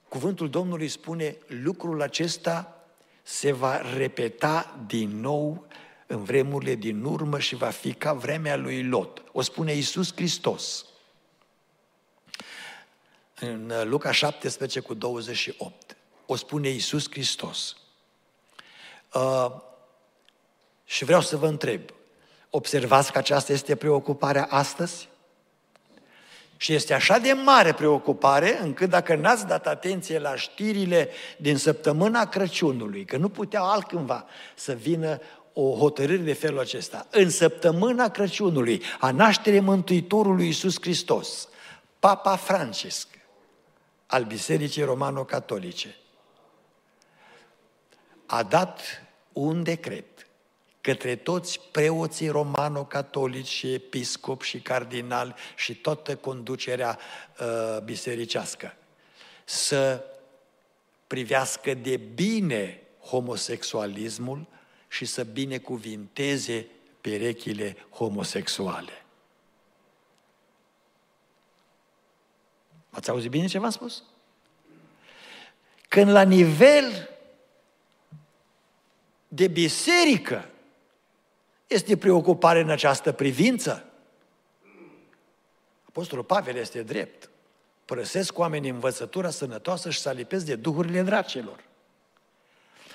cuvântul 0.08 0.50
Domnului 0.50 0.88
spune 0.88 1.36
lucrul 1.46 2.02
acesta 2.02 2.86
se 3.22 3.52
va 3.52 3.80
repeta 3.96 4.80
din 4.86 5.20
nou 5.20 5.66
în 6.06 6.24
vremurile 6.24 6.74
din 6.74 7.04
urmă 7.04 7.38
și 7.38 7.54
va 7.54 7.70
fi 7.70 7.94
ca 7.94 8.12
vremea 8.12 8.56
lui 8.56 8.84
Lot. 8.84 9.22
O 9.32 9.40
spune 9.40 9.72
Iisus 9.72 10.12
Hristos. 10.14 10.86
În 13.34 13.72
Luca 13.84 14.12
17 14.12 14.80
cu 14.80 14.94
28. 14.94 15.96
O 16.26 16.36
spune 16.36 16.68
Iisus 16.68 17.10
Hristos. 17.10 17.76
Uh, 19.14 19.70
și 20.92 21.04
vreau 21.04 21.20
să 21.20 21.36
vă 21.36 21.46
întreb, 21.46 21.80
observați 22.50 23.12
că 23.12 23.18
aceasta 23.18 23.52
este 23.52 23.76
preocuparea 23.76 24.46
astăzi? 24.50 25.08
Și 26.56 26.72
este 26.72 26.94
așa 26.94 27.18
de 27.18 27.32
mare 27.32 27.72
preocupare 27.72 28.60
încât 28.62 28.90
dacă 28.90 29.14
n-ați 29.14 29.46
dat 29.46 29.66
atenție 29.66 30.18
la 30.18 30.36
știrile 30.36 31.08
din 31.36 31.56
săptămâna 31.56 32.28
Crăciunului, 32.28 33.04
că 33.04 33.16
nu 33.16 33.28
putea 33.28 33.62
altcândva 33.62 34.26
să 34.54 34.72
vină 34.72 35.18
o 35.52 35.76
hotărâre 35.76 36.22
de 36.22 36.32
felul 36.32 36.58
acesta. 36.58 37.06
În 37.10 37.30
săptămâna 37.30 38.08
Crăciunului, 38.08 38.82
a 39.00 39.10
nașterii 39.10 39.60
Mântuitorului 39.60 40.44
Iisus 40.44 40.80
Hristos, 40.80 41.48
Papa 41.98 42.36
Francisc, 42.36 43.08
al 44.06 44.24
Bisericii 44.24 44.82
Romano-Catolice, 44.82 45.96
a 48.26 48.42
dat 48.42 48.80
un 49.32 49.62
decret 49.62 50.06
către 50.82 51.16
toți 51.16 51.60
preoții 51.70 52.28
romano-catolici 52.28 53.48
și 53.48 53.72
episcop 53.72 54.42
și 54.42 54.60
cardinal 54.60 55.36
și 55.56 55.74
toată 55.74 56.16
conducerea 56.16 56.98
uh, 57.40 57.82
bisericească 57.84 58.76
să 59.44 60.04
privească 61.06 61.74
de 61.74 61.96
bine 61.96 62.82
homosexualismul 63.04 64.46
și 64.88 65.04
să 65.04 65.24
binecuvinteze 65.24 66.66
perechile 67.00 67.76
homosexuale. 67.90 69.04
Ați 72.90 73.10
auzit 73.10 73.30
bine 73.30 73.46
ce 73.46 73.58
v-am 73.58 73.70
spus? 73.70 74.02
Când 75.88 76.10
la 76.10 76.22
nivel 76.22 77.10
de 79.28 79.48
biserică 79.48 80.51
este 81.72 81.96
preocupare 81.96 82.60
în 82.60 82.70
această 82.70 83.12
privință? 83.12 83.84
Apostolul 85.88 86.24
Pavel 86.24 86.56
este 86.56 86.82
drept. 86.82 87.30
Părăsesc 87.84 88.38
oamenii 88.38 88.70
învățătura 88.70 89.30
sănătoasă 89.30 89.90
și 89.90 90.00
să 90.00 90.08
alipesc 90.08 90.44
de 90.44 90.54
duhurile 90.54 91.02
dracilor. 91.02 91.64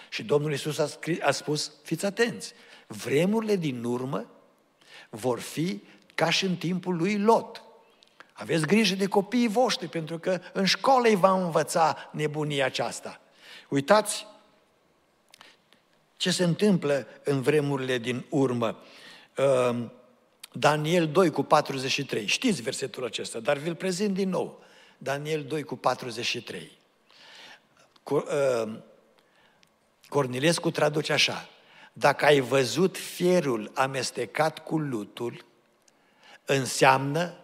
Și 0.09 0.23
Domnul 0.23 0.51
Iisus 0.51 0.77
a, 0.77 0.87
scris, 0.87 1.21
a 1.21 1.31
spus, 1.31 1.71
fiți 1.83 2.05
atenți, 2.05 2.53
vremurile 2.87 3.55
din 3.55 3.83
urmă 3.83 4.29
vor 5.09 5.39
fi 5.39 5.83
ca 6.15 6.29
și 6.29 6.45
în 6.45 6.55
timpul 6.55 6.95
lui 6.95 7.17
Lot. 7.19 7.61
Aveți 8.33 8.65
grijă 8.65 8.95
de 8.95 9.07
copiii 9.07 9.47
voștri, 9.47 9.87
pentru 9.87 10.19
că 10.19 10.39
în 10.53 10.65
școală 10.65 11.07
îi 11.07 11.15
va 11.15 11.31
învăța 11.31 12.09
nebunia 12.11 12.65
aceasta. 12.65 13.21
Uitați 13.69 14.25
ce 16.17 16.31
se 16.31 16.43
întâmplă 16.43 17.07
în 17.23 17.41
vremurile 17.41 17.97
din 17.97 18.25
urmă. 18.29 18.83
Ehm, 19.35 19.91
Daniel 20.51 21.07
2 21.07 21.29
cu 21.29 21.43
43. 21.43 22.25
Știți 22.25 22.61
versetul 22.61 23.05
acesta, 23.05 23.39
dar 23.39 23.57
vi-l 23.57 23.75
prezint 23.75 24.13
din 24.13 24.29
nou. 24.29 24.63
Daniel 24.97 25.43
2 25.43 25.63
cu 25.63 25.75
43. 25.75 26.71
Ehm, 28.03 28.83
Cornilescu 30.07 30.71
traduce 30.71 31.13
așa. 31.13 31.49
Dacă 31.93 32.25
ai 32.25 32.39
văzut 32.39 32.97
fierul 32.97 33.71
amestecat 33.73 34.63
cu 34.63 34.77
lutul, 34.77 35.45
înseamnă 36.45 37.37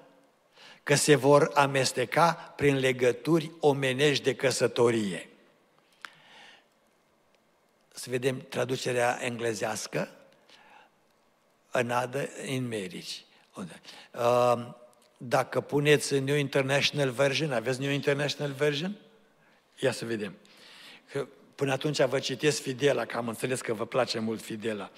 că 0.84 0.96
se 0.96 1.16
vor 1.16 1.52
amesteca 1.54 2.54
prin 2.56 2.80
legături 2.80 3.52
omenești 3.60 4.24
de 4.24 4.36
căsătorie 4.36 5.33
să 7.94 8.10
vedem 8.10 8.46
traducerea 8.50 9.18
englezească, 9.22 10.10
another 11.72 12.30
in 12.46 12.64
marriage. 12.64 13.14
Um, 13.56 14.76
dacă 15.18 15.62
puneți 15.62 16.20
New 16.20 16.36
International 16.36 17.10
Version, 17.10 17.52
aveți 17.52 17.80
New 17.80 17.90
International 17.90 18.52
Version? 18.52 18.96
Ia 19.80 19.92
să 19.92 20.06
vedem. 20.06 20.38
Că 21.12 21.28
până 21.56 21.72
atunci 21.72 22.02
vă 22.02 22.20
citesc 22.20 22.62
Fidela, 22.62 23.06
că 23.06 23.18
am 23.18 23.28
înțeles 23.28 23.62
că 23.62 23.74
vă 23.74 23.86
place 23.86 24.20
mult 24.20 24.42
Fidela. 24.42 24.92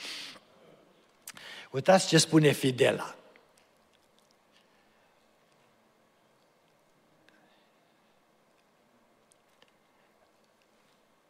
Uitați 1.71 2.07
ce 2.07 2.17
spune 2.17 2.51
Fidela. 2.51 3.15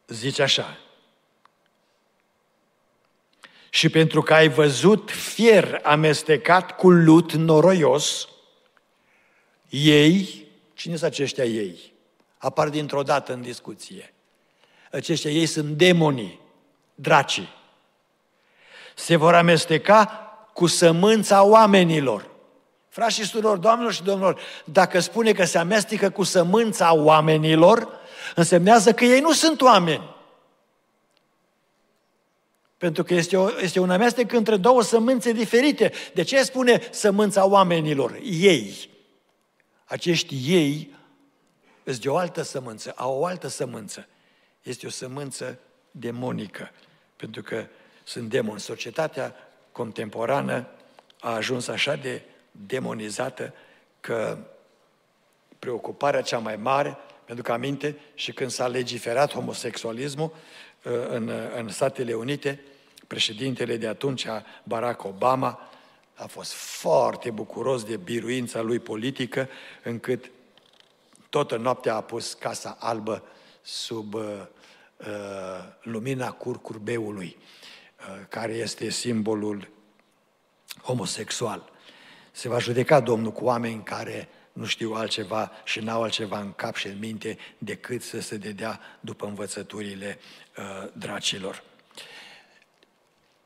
Zice 0.07 0.41
așa, 0.41 0.84
și 3.75 3.89
pentru 3.89 4.21
că 4.21 4.33
ai 4.33 4.47
văzut 4.47 5.11
fier 5.11 5.79
amestecat 5.83 6.75
cu 6.75 6.89
lut 6.89 7.33
noroios, 7.33 8.27
ei, 9.69 10.47
cine 10.73 10.95
sunt 10.95 11.11
aceștia 11.11 11.43
ei? 11.43 11.93
Apar 12.37 12.69
dintr-o 12.69 13.03
dată 13.03 13.33
în 13.33 13.41
discuție. 13.41 14.13
Aceștia 14.91 15.31
ei 15.31 15.45
sunt 15.45 15.65
demonii, 15.65 16.39
dracii. 16.95 17.49
Se 18.93 19.15
vor 19.15 19.33
amesteca 19.33 20.05
cu 20.53 20.67
sămânța 20.67 21.43
oamenilor. 21.43 22.29
Frați 22.89 23.15
și 23.15 23.25
surori, 23.25 23.61
doamnelor 23.61 23.93
și 23.93 24.03
domnilor, 24.03 24.39
dacă 24.65 24.99
spune 24.99 25.31
că 25.31 25.45
se 25.45 25.57
amestecă 25.57 26.09
cu 26.09 26.23
sămânța 26.23 26.93
oamenilor, 26.93 27.87
însemnează 28.35 28.93
că 28.93 29.05
ei 29.05 29.19
nu 29.19 29.31
sunt 29.31 29.61
oameni. 29.61 30.14
Pentru 32.85 33.03
că 33.03 33.13
este, 33.13 33.37
o, 33.37 33.61
este 33.61 33.79
un 33.79 33.89
amestec 33.89 34.31
între 34.31 34.57
două 34.57 34.81
sămânțe 34.81 35.31
diferite. 35.31 35.91
De 36.13 36.21
ce 36.23 36.43
spune 36.43 36.87
sămânța 36.91 37.45
oamenilor? 37.45 38.19
Ei. 38.23 38.89
Acești 39.85 40.35
ei 40.45 40.95
îți 41.83 42.01
de 42.01 42.09
o 42.09 42.17
altă 42.17 42.41
sămânță, 42.41 42.93
au 42.95 43.19
o 43.19 43.25
altă 43.25 43.47
sămânță. 43.47 44.07
Este 44.61 44.85
o 44.85 44.89
sămânță 44.89 45.59
demonică, 45.91 46.71
pentru 47.15 47.41
că 47.41 47.65
sunt 48.03 48.29
demoni. 48.29 48.59
Societatea 48.59 49.35
contemporană 49.71 50.67
a 51.19 51.31
ajuns 51.31 51.67
așa 51.67 51.95
de 51.95 52.21
demonizată 52.51 53.53
că 53.99 54.37
preocuparea 55.59 56.21
cea 56.21 56.37
mai 56.37 56.55
mare, 56.55 56.97
pentru 57.25 57.43
că 57.43 57.51
aminte 57.51 57.97
și 58.13 58.33
când 58.33 58.49
s-a 58.49 58.67
legiferat 58.67 59.33
homosexualismul 59.33 60.31
uh, 60.83 60.91
în, 61.09 61.31
în 61.55 61.69
Statele 61.69 62.13
Unite, 62.13 62.59
președintele 63.07 63.77
de 63.77 63.87
atunci, 63.87 64.25
Barack 64.63 65.03
Obama, 65.03 65.69
a 66.13 66.25
fost 66.25 66.53
foarte 66.53 67.31
bucuros 67.31 67.83
de 67.83 67.97
biruința 67.97 68.61
lui 68.61 68.79
politică, 68.79 69.49
încât 69.83 70.31
toată 71.29 71.57
noaptea 71.57 71.95
a 71.95 72.01
pus 72.01 72.33
Casa 72.33 72.77
Albă 72.79 73.23
sub 73.61 74.13
uh, 74.13 74.21
uh, 74.97 75.07
lumina 75.81 76.31
curcurbeului, 76.31 77.37
uh, 77.99 78.25
care 78.29 78.53
este 78.53 78.89
simbolul 78.89 79.69
homosexual. 80.81 81.71
Se 82.31 82.49
va 82.49 82.59
judeca 82.59 82.99
Domnul 82.99 83.31
cu 83.31 83.45
oameni 83.45 83.83
care 83.83 84.29
nu 84.53 84.65
știu 84.65 84.93
altceva 84.93 85.51
și 85.63 85.79
n-au 85.79 86.03
altceva 86.03 86.39
în 86.39 86.53
cap 86.53 86.75
și 86.75 86.87
în 86.87 86.99
minte 86.99 87.37
decât 87.57 88.01
să 88.01 88.19
se 88.19 88.37
dedea 88.37 88.79
după 88.99 89.25
învățăturile 89.25 90.19
uh, 90.57 90.89
dracilor. 90.93 91.63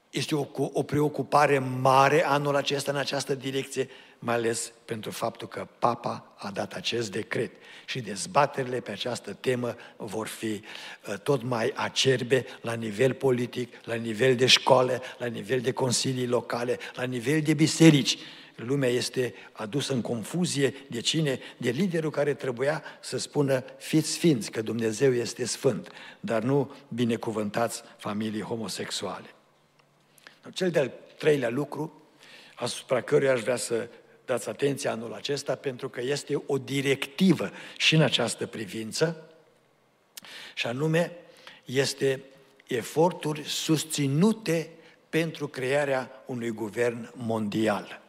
Este 0.10 0.36
o, 0.36 0.48
o 0.54 0.84
preocupare 0.84 1.60
mare 1.60 2.26
anul 2.26 2.56
acesta 2.56 2.92
în 2.92 2.98
această 2.98 3.36
direcție, 3.36 3.90
mai 4.20 4.36
ales 4.36 4.72
pentru 4.86 5.12
faptul 5.12 5.48
că 5.48 5.68
Papa 5.80 6.34
a 6.38 6.52
dat 6.52 6.74
acest 6.74 7.12
decret 7.12 7.52
și 7.86 8.02
dezbaterile 8.02 8.80
pe 8.80 8.92
această 8.92 9.34
temă 9.34 9.76
vor 9.98 10.28
fi 10.28 10.46
uh, 10.46 11.18
tot 11.24 11.44
mai 11.44 11.72
acerbe 11.76 12.46
la 12.62 12.74
nivel 12.74 13.14
politic, 13.14 13.74
la 13.84 13.94
nivel 13.94 14.36
de 14.36 14.46
școală, 14.46 15.02
la 15.18 15.26
nivel 15.26 15.62
de 15.62 15.72
consilii 15.72 16.28
locale, 16.28 16.78
la 16.96 17.04
nivel 17.04 17.42
de 17.42 17.54
biserici. 17.54 18.18
Lumea 18.56 18.90
este 18.90 19.34
adusă 19.52 19.94
în 19.94 20.02
confuzie 20.02 20.74
de 20.88 21.02
cine? 21.02 21.40
De 21.58 21.70
liderul 21.70 22.12
care 22.12 22.34
trebuia 22.34 22.84
să 23.02 23.18
spună 23.18 23.64
fiți 23.78 24.12
sfinți, 24.12 24.52
că 24.52 24.62
Dumnezeu 24.62 25.14
este 25.14 25.46
sfânt, 25.46 25.92
dar 26.20 26.42
nu 26.42 26.72
binecuvântați 26.88 27.82
familii 27.98 28.42
homosexuale. 28.42 29.34
Cel 30.54 30.72
de-al 30.72 30.92
treilea 31.18 31.50
lucru, 31.50 32.04
asupra 32.56 33.02
căruia 33.02 33.32
aș 33.32 33.42
vrea 33.42 33.56
să 33.56 33.88
dați 34.26 34.50
atenție 34.50 34.90
anul 34.90 35.14
acesta, 35.14 35.56
pentru 35.56 35.90
că 35.90 36.02
este 36.02 36.44
o 36.46 36.58
directivă 36.58 37.52
și 37.78 37.96
în 37.96 38.02
această 38.02 38.46
privință, 38.46 39.30
și 40.56 40.68
anume 40.68 41.12
este 41.66 42.24
eforturi 42.68 43.44
susținute 43.44 44.70
pentru 45.10 45.48
crearea 45.48 46.24
unui 46.26 46.50
guvern 46.50 47.12
mondial. 47.14 48.02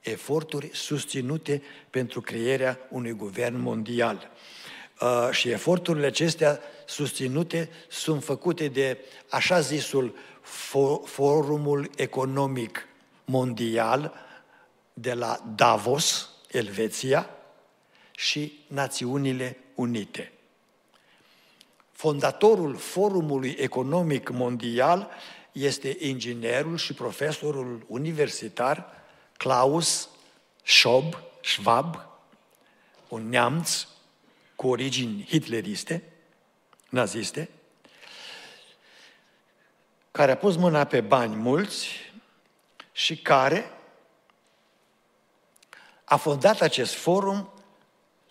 Eforturi 0.00 0.70
susținute 0.72 1.62
pentru 1.90 2.20
crearea 2.20 2.78
unui 2.90 3.12
guvern 3.12 3.60
mondial. 3.60 4.30
Uh, 5.00 5.28
și 5.30 5.48
eforturile 5.48 6.06
acestea 6.06 6.60
susținute 6.86 7.68
sunt 7.88 8.24
făcute 8.24 8.68
de 8.68 8.98
așa 9.28 9.60
zisul 9.60 10.14
Forumul 11.04 11.90
Economic 11.96 12.88
Mondial 13.24 14.14
de 14.92 15.14
la 15.14 15.52
Davos, 15.54 16.28
Elveția, 16.50 17.30
și 18.16 18.64
Națiunile 18.66 19.56
Unite. 19.74 20.32
Fondatorul 21.92 22.76
Forumului 22.76 23.56
Economic 23.58 24.28
Mondial 24.28 25.10
este 25.52 25.96
inginerul 26.00 26.76
și 26.76 26.92
profesorul 26.92 27.84
universitar 27.88 28.90
Klaus 29.36 30.08
Schwab, 30.62 31.22
Schwab 31.42 32.14
un 33.08 33.28
neamț 33.28 33.86
cu 34.56 34.68
origini 34.68 35.26
hitleriste, 35.28 36.12
naziste, 36.90 37.48
care 40.16 40.32
a 40.32 40.36
pus 40.36 40.56
mâna 40.56 40.84
pe 40.84 41.00
bani 41.00 41.34
mulți 41.34 41.88
și 42.92 43.16
care 43.16 43.70
a 46.04 46.16
fondat 46.16 46.60
acest 46.60 46.94
forum 46.94 47.48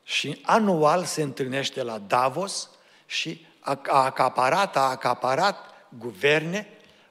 și 0.03 0.41
anual 0.43 1.03
se 1.03 1.21
întâlnește 1.21 1.83
la 1.83 1.97
Davos 1.97 2.69
și 3.05 3.45
a 3.59 3.79
acaparat, 3.83 4.75
a 4.75 4.89
acaparat 4.89 5.57
guverne 5.97 6.67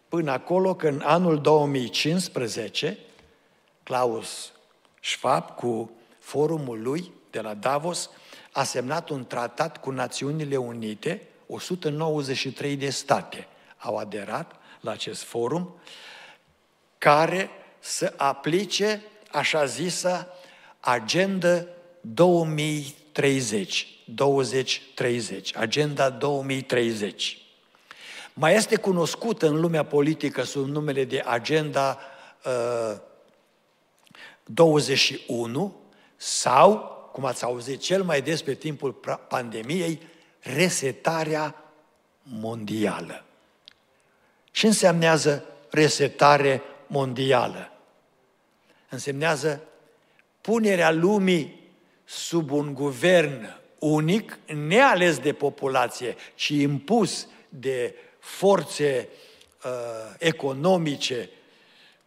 până 0.08 0.30
acolo 0.30 0.74
că 0.74 0.88
în 0.88 1.00
anul 1.04 1.40
2015 1.40 2.98
Klaus 3.82 4.52
Schwab 5.02 5.50
cu 5.50 5.90
forumul 6.18 6.82
lui 6.82 7.12
de 7.30 7.40
la 7.40 7.54
Davos 7.54 8.10
a 8.52 8.62
semnat 8.62 9.08
un 9.08 9.26
tratat 9.26 9.80
cu 9.80 9.90
Națiunile 9.90 10.56
Unite, 10.56 11.28
193 11.46 12.76
de 12.76 12.90
state 12.90 13.46
au 13.78 13.96
aderat 13.96 14.60
la 14.82 14.90
acest 14.90 15.22
forum, 15.22 15.74
care 16.98 17.50
să 17.78 18.14
aplice 18.16 19.02
așa 19.30 19.64
zisa 19.64 20.28
Agenda 20.80 21.64
2030, 22.00 23.86
2030, 24.04 25.56
Agenda 25.56 26.10
2030. 26.10 27.38
Mai 28.34 28.54
este 28.54 28.76
cunoscută 28.76 29.46
în 29.48 29.60
lumea 29.60 29.84
politică 29.84 30.42
sub 30.42 30.68
numele 30.68 31.04
de 31.04 31.22
Agenda 31.26 31.98
uh, 32.44 32.96
21 34.44 35.76
sau, 36.16 36.78
cum 37.12 37.24
ați 37.24 37.44
auzit 37.44 37.80
cel 37.80 38.02
mai 38.02 38.22
des 38.22 38.42
pe 38.42 38.54
timpul 38.54 38.92
pandemiei, 39.28 40.00
resetarea 40.40 41.72
mondială. 42.22 43.24
Ce 44.52 44.66
însemnează 44.66 45.44
resetare 45.70 46.62
mondială? 46.86 47.72
Însemnează 48.88 49.62
punerea 50.40 50.90
lumii 50.90 51.60
sub 52.04 52.50
un 52.50 52.74
guvern 52.74 53.60
unic, 53.78 54.38
neales 54.46 55.18
de 55.18 55.32
populație, 55.32 56.16
ci 56.34 56.48
impus 56.48 57.28
de 57.48 57.94
forțe 58.18 59.08
uh, 59.64 59.70
economice 60.18 61.30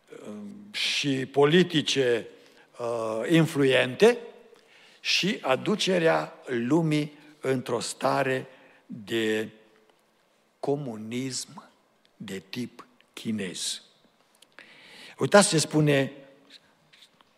uh, 0.09 0.33
și 0.71 1.25
politice 1.25 2.27
uh, 2.79 3.29
influente 3.29 4.17
și 4.99 5.37
aducerea 5.41 6.33
lumii 6.45 7.17
într-o 7.39 7.79
stare 7.79 8.47
de 8.85 9.49
comunism 10.59 11.64
de 12.25 12.41
tip 12.49 12.85
chinez. 13.13 13.81
Uitați 15.17 15.49
ce 15.49 15.57
spune 15.57 16.11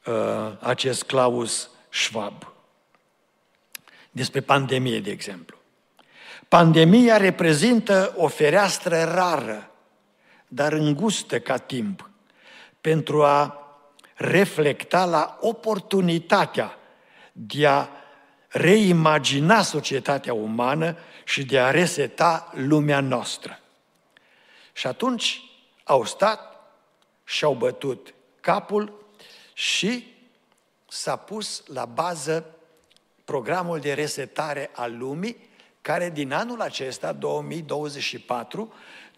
uh, 0.06 0.52
acest 0.60 1.04
Klaus 1.04 1.70
Schwab 1.90 2.54
despre 4.12 4.42
pandemie, 4.42 5.00
de 5.00 5.12
exemplu. 5.12 5.58
Pandemia 6.48 7.18
reprezintă 7.18 8.14
o 8.18 8.28
fereastră 8.28 9.04
rară, 9.04 9.72
dar 10.48 10.74
îngustă 10.74 11.40
ca 11.40 11.58
timp, 11.58 12.10
pentru 12.82 13.24
a 13.24 13.62
reflecta 14.16 15.06
la 15.06 15.38
oportunitatea 15.42 16.78
de 17.32 17.68
a 17.68 17.88
reimagina 18.48 19.62
societatea 19.62 20.34
umană 20.34 20.98
și 21.24 21.46
de 21.46 21.60
a 21.60 21.72
reseta 21.72 22.52
lumea 22.56 23.00
noastră. 23.00 23.60
Și 24.78 24.88
atunci 24.88 25.42
au 25.84 26.06
stat 26.06 26.56
și 27.24 27.44
au 27.44 27.54
bătut 27.54 28.14
capul 28.42 29.06
și 29.54 30.16
s-a 30.88 31.16
pus 31.16 31.64
la 31.68 31.86
bază 31.86 32.56
programul 33.26 33.80
de 33.80 33.94
resetare 33.94 34.70
al 34.74 34.98
lumii, 34.98 35.50
care 35.82 36.10
din 36.10 36.32
anul 36.32 36.62
acesta, 36.62 37.12
2024, 37.12 38.74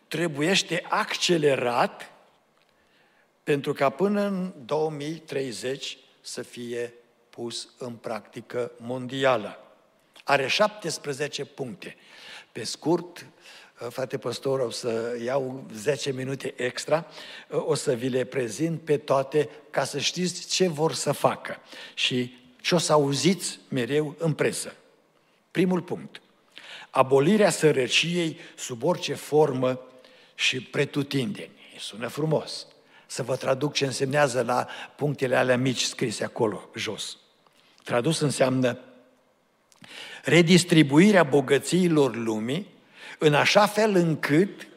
trebuiește 0.07 0.85
accelerat 0.89 2.11
pentru 3.43 3.73
ca 3.73 3.89
până 3.89 4.21
în 4.21 4.53
2030 4.65 5.97
să 6.21 6.41
fie 6.41 6.93
pus 7.29 7.69
în 7.77 7.93
practică 7.93 8.71
mondială. 8.77 9.59
Are 10.23 10.47
17 10.47 11.45
puncte. 11.45 11.97
Pe 12.51 12.63
scurt, 12.63 13.25
frate 13.89 14.17
păstor, 14.17 14.59
o 14.59 14.69
să 14.69 15.17
iau 15.23 15.65
10 15.73 16.11
minute 16.11 16.53
extra, 16.57 17.05
o 17.49 17.75
să 17.75 17.93
vi 17.93 18.09
le 18.09 18.23
prezint 18.23 18.81
pe 18.81 18.97
toate 18.97 19.49
ca 19.69 19.83
să 19.83 19.99
știți 19.99 20.47
ce 20.47 20.67
vor 20.67 20.93
să 20.93 21.11
facă 21.11 21.57
și 21.93 22.37
ce 22.61 22.75
o 22.75 22.77
să 22.77 22.91
auziți 22.91 23.59
mereu 23.67 24.15
în 24.17 24.33
presă. 24.33 24.73
Primul 25.51 25.81
punct. 25.81 26.21
Abolirea 26.89 27.49
sărăciei 27.49 28.37
sub 28.55 28.83
orice 28.83 29.13
formă 29.13 29.79
și 30.35 30.61
pretutindeni. 30.61 31.51
Sună 31.79 32.07
frumos. 32.07 32.67
Să 33.05 33.23
vă 33.23 33.35
traduc 33.35 33.73
ce 33.73 33.85
însemnează 33.85 34.41
la 34.41 34.67
punctele 34.95 35.35
alea 35.35 35.57
mici 35.57 35.81
scrise 35.81 36.23
acolo, 36.23 36.69
jos. 36.75 37.17
Tradus 37.83 38.19
înseamnă 38.19 38.79
redistribuirea 40.23 41.23
bogățiilor 41.23 42.15
lumii 42.15 42.67
în 43.17 43.33
așa 43.33 43.65
fel 43.67 43.95
încât 43.95 44.67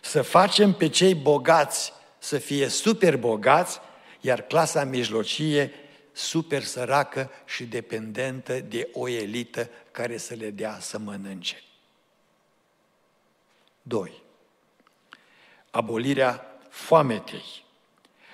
să 0.00 0.22
facem 0.22 0.72
pe 0.72 0.88
cei 0.88 1.14
bogați 1.14 1.92
să 2.18 2.38
fie 2.38 2.68
super 2.68 3.16
bogați, 3.16 3.80
iar 4.20 4.42
clasa 4.42 4.84
mijlocie 4.84 5.72
super 6.12 6.62
săracă 6.62 7.30
și 7.46 7.64
dependentă 7.64 8.60
de 8.60 8.88
o 8.92 9.08
elită 9.08 9.70
care 9.90 10.16
să 10.16 10.34
le 10.34 10.50
dea 10.50 10.78
să 10.80 10.98
mănânce. 10.98 11.62
2. 13.82 14.22
Abolirea 15.70 16.46
foametei, 16.68 17.64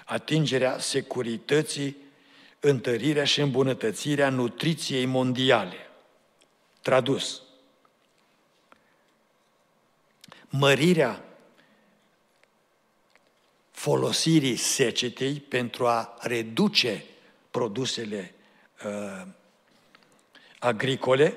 atingerea 0.04 0.78
securității, 0.78 1.96
întărirea 2.60 3.24
și 3.24 3.40
îmbunătățirea 3.40 4.28
nutriției 4.28 5.04
mondiale. 5.04 5.76
Tradus. 6.80 7.42
Mărirea 10.56 11.24
folosirii 13.70 14.56
secetei 14.56 15.32
pentru 15.34 15.86
a 15.86 16.16
reduce 16.20 17.04
produsele 17.50 18.34
uh, 18.84 19.26
agricole 20.58 21.36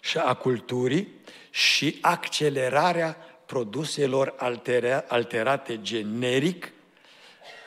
și 0.00 0.18
a 0.18 0.34
culturii 0.34 1.08
și 1.50 1.98
accelerarea 2.00 3.16
produselor 3.46 4.34
altera, 4.36 5.04
alterate 5.08 5.82
generic 5.82 6.72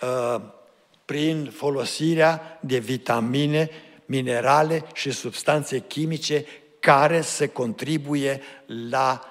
uh, 0.01 0.41
prin 1.05 1.51
folosirea 1.55 2.59
de 2.61 2.77
vitamine, 2.77 3.69
minerale 4.05 4.85
și 4.93 5.11
substanțe 5.11 5.79
chimice 5.79 6.45
care 6.79 7.21
să 7.21 7.47
contribuie 7.47 8.41
la 8.65 9.27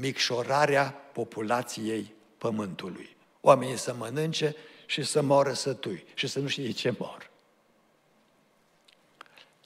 micșorarea 0.00 0.94
populației 1.12 2.14
Pământului. 2.38 3.16
Oamenii 3.40 3.76
să 3.76 3.94
mănânce 3.98 4.56
și 4.86 5.02
să 5.02 5.22
moară 5.22 5.52
sătui 5.52 6.04
și 6.14 6.26
să 6.26 6.38
nu 6.38 6.48
știe 6.48 6.70
ce 6.70 6.94
mor. 6.98 7.30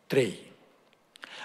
3. 0.07 0.39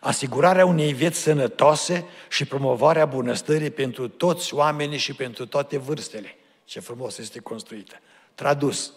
Asigurarea 0.02 0.66
unei 0.66 0.94
vieți 0.94 1.20
sănătoase 1.20 2.06
și 2.30 2.46
promovarea 2.46 3.06
bunăstării 3.06 3.70
pentru 3.70 4.08
toți 4.08 4.54
oamenii 4.54 4.98
și 4.98 5.14
pentru 5.14 5.46
toate 5.46 5.78
vârstele. 5.78 6.36
Ce 6.66 6.80
frumos 6.80 7.18
este 7.18 7.40
construită. 7.40 7.96
Tradus. 8.36 8.94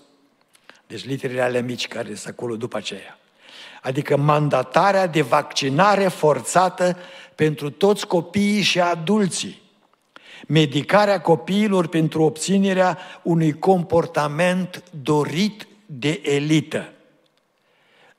Deci 0.86 1.04
literele 1.04 1.42
ale 1.42 1.60
mici 1.60 1.88
care 1.88 2.14
sunt 2.14 2.34
acolo 2.34 2.56
după 2.56 2.76
aceea. 2.76 3.18
Adică 3.82 4.16
mandatarea 4.16 5.06
de 5.06 5.22
vaccinare 5.22 6.08
forțată 6.08 6.96
pentru 7.34 7.70
toți 7.70 8.06
copiii 8.06 8.62
și 8.62 8.80
adulții. 8.80 9.67
Medicarea 10.46 11.20
copiilor 11.20 11.86
pentru 11.86 12.22
obținerea 12.22 12.98
unui 13.22 13.52
comportament 13.52 14.82
dorit 15.02 15.66
de 15.86 16.20
elită 16.24 16.92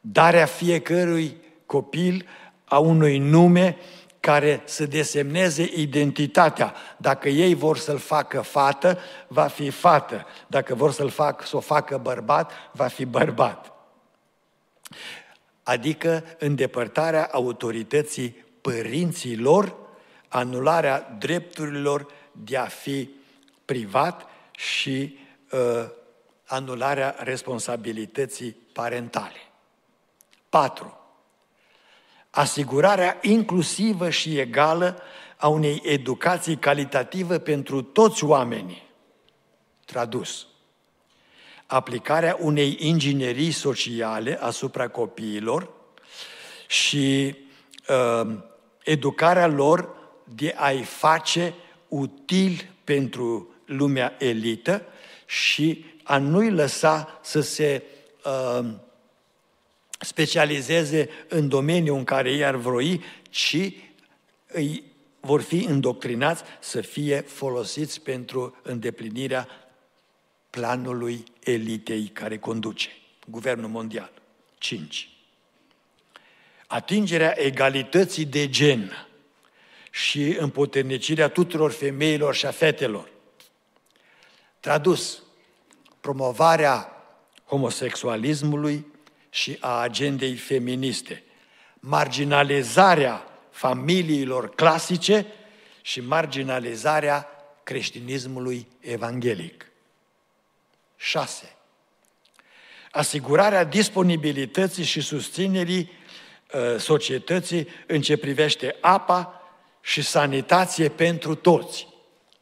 darea 0.01 0.45
fiecărui 0.45 1.38
copil 1.65 2.28
a 2.65 2.80
unui 2.80 3.17
nume 3.17 3.78
care 4.20 4.61
să 4.65 4.86
desemneze 4.86 5.70
identitatea. 5.76 6.74
Dacă 6.97 7.30
ei 7.30 7.53
vor 7.53 7.78
să-l 7.78 7.97
facă 7.97 8.41
fată, 8.41 8.99
va 9.28 9.47
fi 9.47 9.70
fată. 9.70 10.26
Dacă 10.47 10.76
vor 10.76 10.91
să-l 10.91 11.09
fac, 11.09 11.47
să 11.47 11.55
o 11.55 11.59
facă 11.59 11.97
bărbat, 11.97 12.51
va 12.72 12.88
fi 12.88 13.05
bărbat. 13.05 13.74
Adică 15.63 16.24
îndepărtarea 16.39 17.30
autorității 17.32 18.45
părinților, 18.61 19.76
anularea 20.30 21.16
drepturilor 21.20 22.08
de 22.32 22.58
a 22.58 22.66
fi 22.66 23.10
privat 23.66 24.26
și 24.52 25.18
uh, 25.52 25.90
anularea 26.46 27.16
responsabilității 27.20 28.52
parentale. 28.74 29.52
4 30.50 31.00
asigurarea 32.30 33.18
inclusivă 33.22 34.10
și 34.10 34.38
egală 34.38 35.02
a 35.38 35.48
unei 35.48 35.82
educații 35.86 36.58
calitative 36.58 37.40
pentru 37.40 37.82
toți 37.82 38.24
oamenii. 38.24 38.88
Tradus. 39.86 40.48
Aplicarea 41.66 42.38
unei 42.40 42.78
inginerii 42.80 43.52
sociale 43.52 44.40
asupra 44.42 44.88
copiilor 44.88 45.70
și 46.68 47.36
uh, 47.90 48.36
educarea 48.84 49.48
lor 49.48 49.98
de 50.36 50.54
a-i 50.58 50.84
face 50.84 51.54
util 51.88 52.70
pentru 52.84 53.54
lumea 53.66 54.16
elită 54.20 54.86
și 55.26 55.86
a 56.04 56.18
nu-i 56.18 56.52
lăsa 56.52 57.20
să 57.24 57.42
se 57.42 57.84
uh, 58.26 58.70
specializeze 60.00 61.10
în 61.28 61.48
domeniul 61.48 61.98
în 61.98 62.04
care 62.04 62.32
ei 62.32 62.46
ar 62.46 62.56
vroi, 62.56 63.04
ci 63.30 63.72
îi 64.48 64.84
vor 65.20 65.42
fi 65.42 65.64
îndoctrinați 65.64 66.44
să 66.60 66.82
fie 66.82 67.22
folosiți 67.22 68.02
pentru 68.02 68.56
îndeplinirea 68.62 69.48
planului 70.50 71.24
elitei 71.44 72.08
care 72.14 72.38
conduce 72.38 72.90
Guvernul 73.26 73.70
Mondial. 73.70 74.12
5. 74.58 75.10
Atingerea 76.68 77.40
egalității 77.40 78.26
de 78.26 78.50
gen 78.50 79.09
și 79.90 80.36
împuternicirea 80.40 81.28
tuturor 81.28 81.72
femeilor 81.72 82.36
și 82.36 82.46
a 82.46 82.52
fetelor. 82.52 83.10
Tradus, 84.60 85.24
promovarea 86.00 86.94
homosexualismului, 87.46 88.86
și 89.30 89.58
a 89.60 89.80
agendei 89.80 90.36
feministe, 90.36 91.24
marginalizarea 91.80 93.28
familiilor 93.52 94.50
clasice 94.50 95.26
și 95.82 96.02
marginalizarea 96.02 97.28
creștinismului 97.64 98.68
evanghelic. 98.80 99.72
6. 100.96 101.56
Asigurarea 102.92 103.64
disponibilității 103.64 104.84
și 104.84 105.02
susținerii 105.02 105.92
uh, 106.54 106.80
societății 106.80 107.68
în 107.88 108.02
ce 108.02 108.18
privește 108.18 108.76
apa 108.82 109.39
și 109.82 110.02
sanitație 110.02 110.90
pentru 110.90 111.36
toți. 111.36 111.88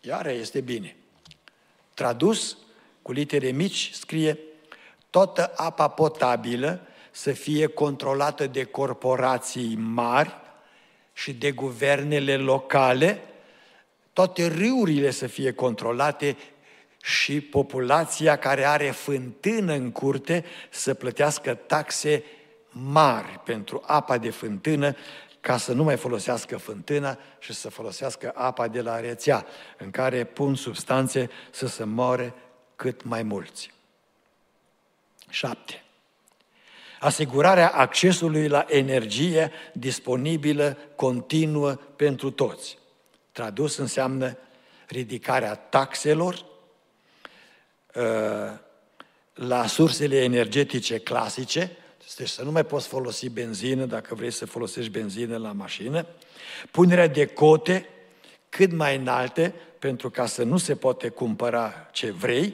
Iară 0.01 0.31
este 0.31 0.61
bine. 0.61 0.95
Tradus 1.93 2.57
cu 3.01 3.11
litere 3.11 3.49
mici 3.49 3.91
scrie 3.93 4.37
toată 5.09 5.53
apa 5.55 5.87
potabilă 5.87 6.81
să 7.11 7.31
fie 7.31 7.67
controlată 7.67 8.47
de 8.47 8.63
corporații 8.63 9.75
mari 9.75 10.35
și 11.13 11.33
de 11.33 11.51
guvernele 11.51 12.37
locale, 12.37 13.21
toate 14.13 14.47
râurile 14.47 15.11
să 15.11 15.27
fie 15.27 15.51
controlate 15.51 16.37
și 17.01 17.41
populația 17.41 18.37
care 18.37 18.65
are 18.65 18.91
fântână 18.91 19.73
în 19.73 19.91
curte 19.91 20.45
să 20.69 20.93
plătească 20.93 21.53
taxe 21.53 22.23
mari 22.71 23.39
pentru 23.45 23.83
apa 23.85 24.17
de 24.17 24.29
fântână 24.29 24.95
ca 25.47 25.57
să 25.57 25.73
nu 25.73 25.83
mai 25.83 25.97
folosească 25.97 26.57
fântâna 26.57 27.17
și 27.39 27.53
să 27.53 27.69
folosească 27.69 28.31
apa 28.35 28.67
de 28.67 28.81
la 28.81 28.99
rețea, 28.99 29.45
în 29.77 29.91
care 29.91 30.23
pun 30.23 30.55
substanțe 30.55 31.29
să 31.51 31.67
se 31.67 31.83
moare 31.83 32.33
cât 32.75 33.03
mai 33.03 33.23
mulți. 33.23 33.73
7. 35.29 35.83
Asigurarea 36.99 37.69
accesului 37.69 38.47
la 38.47 38.65
energie 38.69 39.51
disponibilă, 39.73 40.77
continuă 40.95 41.71
pentru 41.73 42.31
toți. 42.31 42.77
Tradus 43.31 43.77
înseamnă 43.77 44.37
ridicarea 44.87 45.55
taxelor 45.55 46.45
uh, 47.95 48.03
la 49.33 49.67
sursele 49.67 50.23
energetice 50.23 50.97
clasice, 50.97 51.77
deci 52.15 52.29
să 52.29 52.43
nu 52.43 52.51
mai 52.51 52.65
poți 52.65 52.87
folosi 52.87 53.29
benzină 53.29 53.85
dacă 53.85 54.15
vrei 54.15 54.31
să 54.31 54.45
folosești 54.45 54.91
benzină 54.91 55.37
la 55.37 55.51
mașină, 55.51 56.05
punerea 56.71 57.07
de 57.07 57.25
cote 57.25 57.89
cât 58.49 58.71
mai 58.71 58.95
înalte 58.95 59.53
pentru 59.79 60.09
ca 60.09 60.25
să 60.25 60.43
nu 60.43 60.57
se 60.57 60.75
poate 60.75 61.09
cumpăra 61.09 61.89
ce 61.91 62.11
vrei 62.11 62.53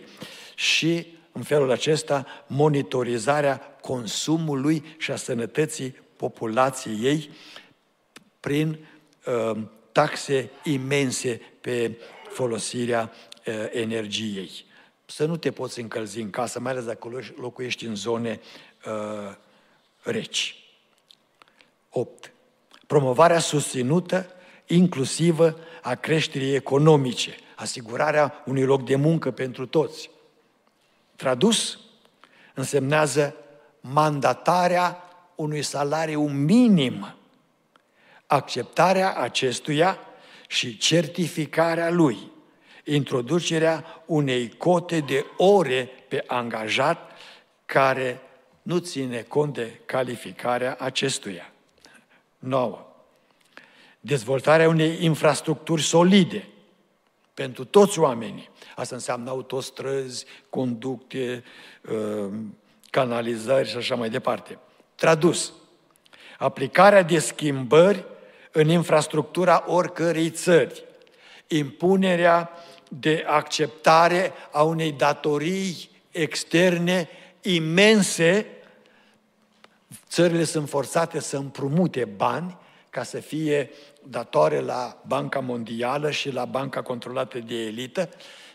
și 0.56 1.08
în 1.32 1.42
felul 1.42 1.72
acesta 1.72 2.26
monitorizarea 2.48 3.58
consumului 3.82 4.84
și 4.98 5.12
a 5.12 5.16
sănătății 5.16 5.96
populației 6.16 7.00
ei 7.02 7.30
prin 8.40 8.88
uh, 9.26 9.62
taxe 9.92 10.50
imense 10.64 11.42
pe 11.62 11.98
folosirea 12.30 13.12
uh, 13.46 13.54
energiei. 13.72 14.52
Să 15.06 15.26
nu 15.26 15.38
te 15.38 15.52
poți 15.52 15.80
încălzi 15.80 16.20
în 16.20 16.30
casă, 16.30 16.60
mai 16.60 16.72
ales 16.72 16.86
dacă 16.86 17.10
locuiești 17.36 17.86
în 17.86 17.96
zone 17.96 18.40
uh, 18.86 19.36
reci. 20.04 20.56
8. 21.90 22.32
Promovarea 22.88 23.40
susținută, 23.40 24.30
inclusivă, 24.66 25.58
a 25.82 25.96
creșterii 25.96 26.56
economice, 26.56 27.36
asigurarea 27.56 28.44
unui 28.46 28.64
loc 28.64 28.86
de 28.86 28.96
muncă 28.96 29.32
pentru 29.32 29.66
toți, 29.66 30.10
Tradus, 31.16 31.80
însemnează 32.54 33.36
mandatarea 33.82 35.04
unui 35.36 35.62
salariu 35.62 36.28
minim, 36.28 37.16
acceptarea 38.28 39.16
acestuia 39.16 40.00
și 40.48 40.78
certificarea 40.78 41.90
lui, 41.90 42.32
introducerea 42.84 44.04
unei 44.06 44.50
cote 44.58 45.00
de 45.00 45.26
ore 45.38 45.90
pe 46.08 46.24
angajat 46.28 47.12
care 47.66 48.22
nu 48.64 48.78
ține 48.78 49.22
cont 49.22 49.54
de 49.54 49.80
calificarea 49.86 50.76
acestuia. 50.80 51.52
9. 52.40 52.86
Dezvoltarea 54.00 54.68
unei 54.68 54.98
infrastructuri 55.04 55.82
solide 55.82 56.48
pentru 57.34 57.66
toți 57.66 58.00
oamenii, 58.00 58.50
Asta 58.76 58.96
înseamnă 58.96 59.30
autostrăzi, 59.30 60.26
conducte, 60.50 61.44
uh, 61.90 62.34
canalizări 62.90 63.70
și 63.70 63.78
așa 63.78 63.96
mai 63.96 64.10
departe. 64.10 64.58
Tradus, 64.96 65.54
aplicarea 66.38 67.02
de 67.02 67.20
schimbări 67.20 68.06
în 68.52 68.70
infrastructura 68.70 69.64
oricărei 69.68 70.30
țări, 70.30 70.84
impunerea 71.48 72.50
de 72.90 73.24
acceptare 73.28 74.34
a 74.52 74.64
unei 74.64 74.92
datorii 74.92 75.90
externe 76.12 77.10
imense, 77.44 78.46
țările 80.08 80.44
sunt 80.44 80.70
forțate 80.70 81.20
să 81.20 81.38
împrumute 81.38 82.06
bani 82.06 82.58
ca 82.90 83.04
să 83.04 83.20
fie 83.20 83.70
datoare 84.04 84.60
la 84.60 85.02
Banca 85.08 85.40
Mondială 85.40 86.12
și 86.12 86.32
la 86.32 86.46
Banca 86.46 86.82
controlată 86.82 87.40
de 87.40 87.56
elită 87.56 88.10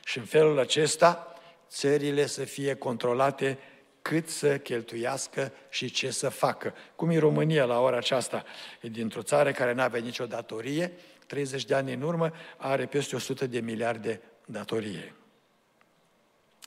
și 0.04 0.18
în 0.18 0.24
felul 0.24 0.58
acesta, 0.58 1.34
țările 1.68 2.26
să 2.26 2.44
fie 2.44 2.74
controlate 2.74 3.58
cât 4.02 4.28
să 4.28 4.58
cheltuiască 4.58 5.52
și 5.68 5.90
ce 5.90 6.10
să 6.10 6.28
facă. 6.28 6.74
Cum 6.96 7.10
e 7.10 7.18
România 7.18 7.64
la 7.64 7.80
ora 7.80 7.96
aceasta? 7.96 8.44
E 8.80 8.88
dintr-o 8.88 9.22
țară 9.22 9.52
care 9.52 9.72
nu 9.72 9.82
avea 9.82 10.00
nicio 10.00 10.26
datorie, 10.26 10.92
30 11.26 11.64
de 11.64 11.74
ani 11.74 11.92
în 11.92 12.02
urmă 12.02 12.32
are 12.56 12.86
peste 12.86 13.16
100 13.16 13.46
de 13.46 13.60
miliarde 13.60 14.20
datorie. 14.44 15.14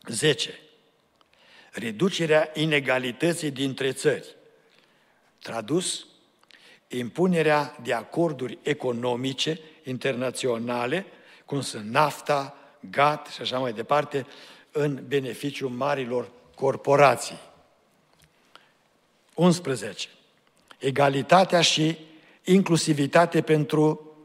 10. 0.07 0.59
Reducerea 1.71 2.49
inegalității 2.53 3.51
dintre 3.51 3.91
țări. 3.91 4.35
Tradus, 5.39 6.05
impunerea 6.87 7.77
de 7.83 7.93
acorduri 7.93 8.57
economice 8.61 9.59
internaționale, 9.83 11.05
cum 11.45 11.61
sunt 11.61 11.85
NAFTA, 11.85 12.55
GAT 12.89 13.27
și 13.27 13.41
așa 13.41 13.59
mai 13.59 13.73
departe, 13.73 14.25
în 14.71 15.03
beneficiul 15.07 15.69
marilor 15.69 16.31
corporații. 16.55 17.39
11. 19.33 20.07
egalitatea 20.77 21.61
și 21.61 21.97
inclusivitate 22.43 23.41
pentru 23.41 24.15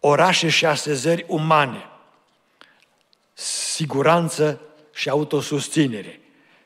orașe 0.00 0.48
și 0.48 0.66
asezări 0.66 1.24
umane, 1.28 1.88
siguranță 3.32 4.60
și 4.92 5.08
autosusținere. 5.08 6.20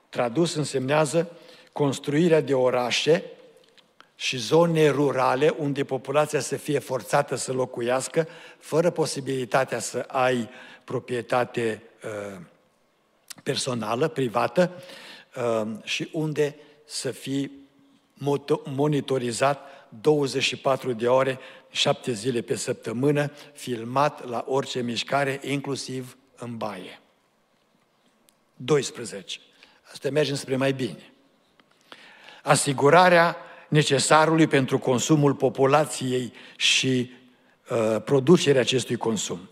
Tradus 0.08 0.54
însemnează 0.54 1.30
construirea 1.72 2.40
de 2.40 2.54
orașe 2.54 3.24
și 4.16 4.36
zone 4.36 4.88
rurale 4.88 5.54
unde 5.58 5.84
populația 5.84 6.40
să 6.40 6.56
fie 6.56 6.78
forțată 6.78 7.34
să 7.34 7.52
locuiască, 7.52 8.28
fără 8.58 8.90
posibilitatea 8.90 9.78
să 9.78 10.04
ai 10.08 10.48
proprietate 10.84 11.82
uh, 12.04 12.40
personală, 13.42 14.08
privată, 14.08 14.70
uh, 15.36 15.70
și 15.82 16.08
unde 16.12 16.56
să 16.84 17.10
fii 17.10 17.50
monitorizat 18.64 19.60
24 20.00 20.92
de 20.92 21.08
ore, 21.08 21.38
7 21.70 22.12
zile 22.12 22.40
pe 22.40 22.56
săptămână, 22.56 23.30
filmat 23.52 24.28
la 24.28 24.44
orice 24.48 24.80
mișcare, 24.80 25.40
inclusiv 25.42 26.16
în 26.36 26.56
baie. 26.56 26.98
12. 28.64 29.38
Asta 29.92 30.10
mergem 30.10 30.34
spre 30.34 30.56
mai 30.56 30.72
bine. 30.72 31.12
Asigurarea 32.42 33.36
necesarului 33.68 34.46
pentru 34.46 34.78
consumul 34.78 35.34
populației 35.34 36.32
și 36.56 37.10
uh, 37.70 38.02
producerea 38.04 38.60
acestui 38.60 38.96
consum. 38.96 39.48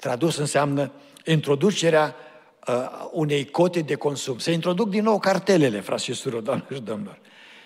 Tradus 0.00 0.36
înseamnă 0.36 0.92
introducerea 1.24 2.14
uh, 2.66 2.74
unei 3.10 3.44
cote 3.44 3.80
de 3.80 3.94
consum. 3.94 4.38
Se 4.38 4.52
introduc 4.52 4.88
din 4.88 5.02
nou 5.02 5.18
cartelele, 5.18 5.80
frați 5.80 6.04
și 6.04 6.12
surori, 6.12 6.44
doamnelor 6.44 6.74
și 6.74 6.82
domnilor. 6.82 7.18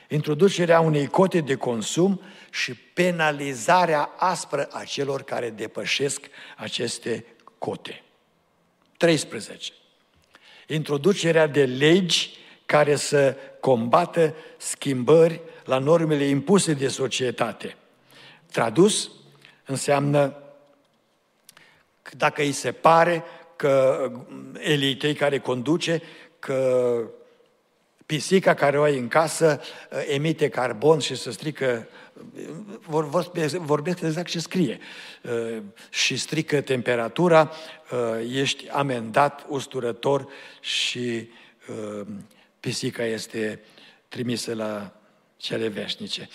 Introducerea 0.09 0.81
unei 0.81 1.07
cote 1.07 1.41
de 1.41 1.55
consum 1.55 2.21
și 2.51 2.75
penalizarea 2.75 4.11
aspră 4.17 4.69
a 4.73 4.85
celor 4.85 5.23
care 5.23 5.51
depășesc 5.51 6.21
aceste 6.57 7.25
cote. 7.59 8.03
13. 8.97 9.73
Introducerea 10.67 11.47
de 11.47 11.65
legi 11.65 12.37
care 12.67 12.97
să 12.97 13.37
combată 13.61 14.35
schimbări 14.57 15.41
la 15.65 15.79
normele 15.79 16.25
impuse 16.25 16.73
de 16.73 16.89
societate. 16.89 17.77
Tradus 18.53 19.11
înseamnă 19.65 20.37
dacă 22.17 22.43
îi 22.43 22.53
se 22.53 22.73
pare 22.73 23.25
că 23.57 24.11
elitei 24.59 25.15
care 25.15 25.39
conduce, 25.39 26.03
că 26.39 26.99
pisica 28.07 28.55
care 28.55 28.79
o 28.79 28.83
ai 28.83 28.99
în 28.99 29.09
casă 29.09 29.61
uh, 29.91 29.99
emite 30.09 30.49
carbon 30.49 30.99
și 30.99 31.15
se 31.15 31.31
strică, 31.31 31.89
vorbesc 33.59 34.01
exact 34.01 34.29
ce 34.29 34.39
scrie, 34.39 34.79
uh, 35.23 35.63
și 35.91 36.17
strică 36.17 36.61
temperatura, 36.61 37.53
uh, 37.91 38.31
ești 38.33 38.69
amendat, 38.69 39.45
usturător 39.49 40.29
și 40.61 41.29
pisica 42.61 43.05
este 43.05 43.61
trimisă 44.09 44.55
la 44.55 44.93
cele 45.37 45.69
veșnice. 45.69 46.29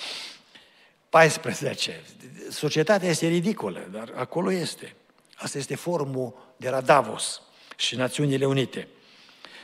14. 1.09 2.01
Societatea 2.49 3.09
este 3.09 3.27
ridicolă, 3.27 3.87
dar 3.91 4.13
acolo 4.15 4.51
este. 4.51 4.95
Asta 5.35 5.57
este 5.57 5.75
formul 5.75 6.53
de 6.57 6.69
la 6.69 6.81
Davos 6.81 7.41
și 7.75 7.95
Națiunile 7.95 8.45
Unite. 8.45 8.87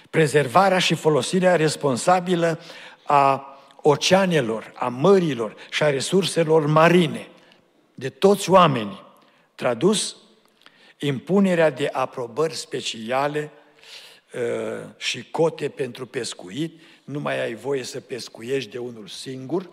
Prezervarea 0.09 0.79
și 0.79 0.95
folosirea 0.95 1.55
responsabilă 1.55 2.59
a 3.03 3.49
oceanelor, 3.81 4.71
a 4.75 4.87
mărilor 4.87 5.55
și 5.69 5.83
a 5.83 5.89
resurselor 5.89 6.65
marine. 6.65 7.27
De 7.93 8.09
toți 8.09 8.49
oamenii. 8.49 9.03
Tradus, 9.55 10.15
impunerea 10.99 11.69
de 11.69 11.89
aprobări 11.91 12.53
speciale 12.53 13.51
uh, 14.33 14.41
și 14.97 15.29
cote 15.31 15.69
pentru 15.69 16.05
pescuit, 16.05 16.81
nu 17.03 17.19
mai 17.19 17.41
ai 17.41 17.53
voie 17.53 17.83
să 17.83 17.99
pescuiești 17.99 18.71
de 18.71 18.77
unul 18.77 19.07
singur, 19.07 19.69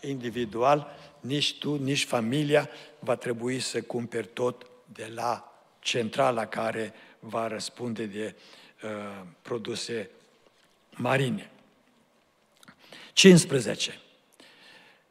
individual, 0.00 0.96
nici 1.20 1.58
tu, 1.58 1.82
nici 1.82 2.04
familia, 2.04 2.68
va 2.98 3.14
trebui 3.14 3.60
să 3.60 3.82
cumperi 3.82 4.28
tot 4.32 4.66
de 4.92 5.10
la 5.14 5.60
centrala 5.78 6.46
care 6.46 6.92
va 7.18 7.48
răspunde 7.48 8.04
de 8.04 8.34
uh, 8.34 8.65
produse 9.42 10.10
marine. 10.90 11.50
15. 13.12 14.00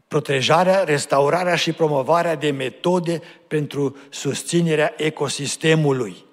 Protejarea, 0.07 0.83
restaurarea 0.83 1.55
și 1.55 1.73
promovarea 1.73 2.35
de 2.35 2.51
metode 2.51 3.21
pentru 3.47 3.97
susținerea 4.09 4.93
ecosistemului 4.97 6.25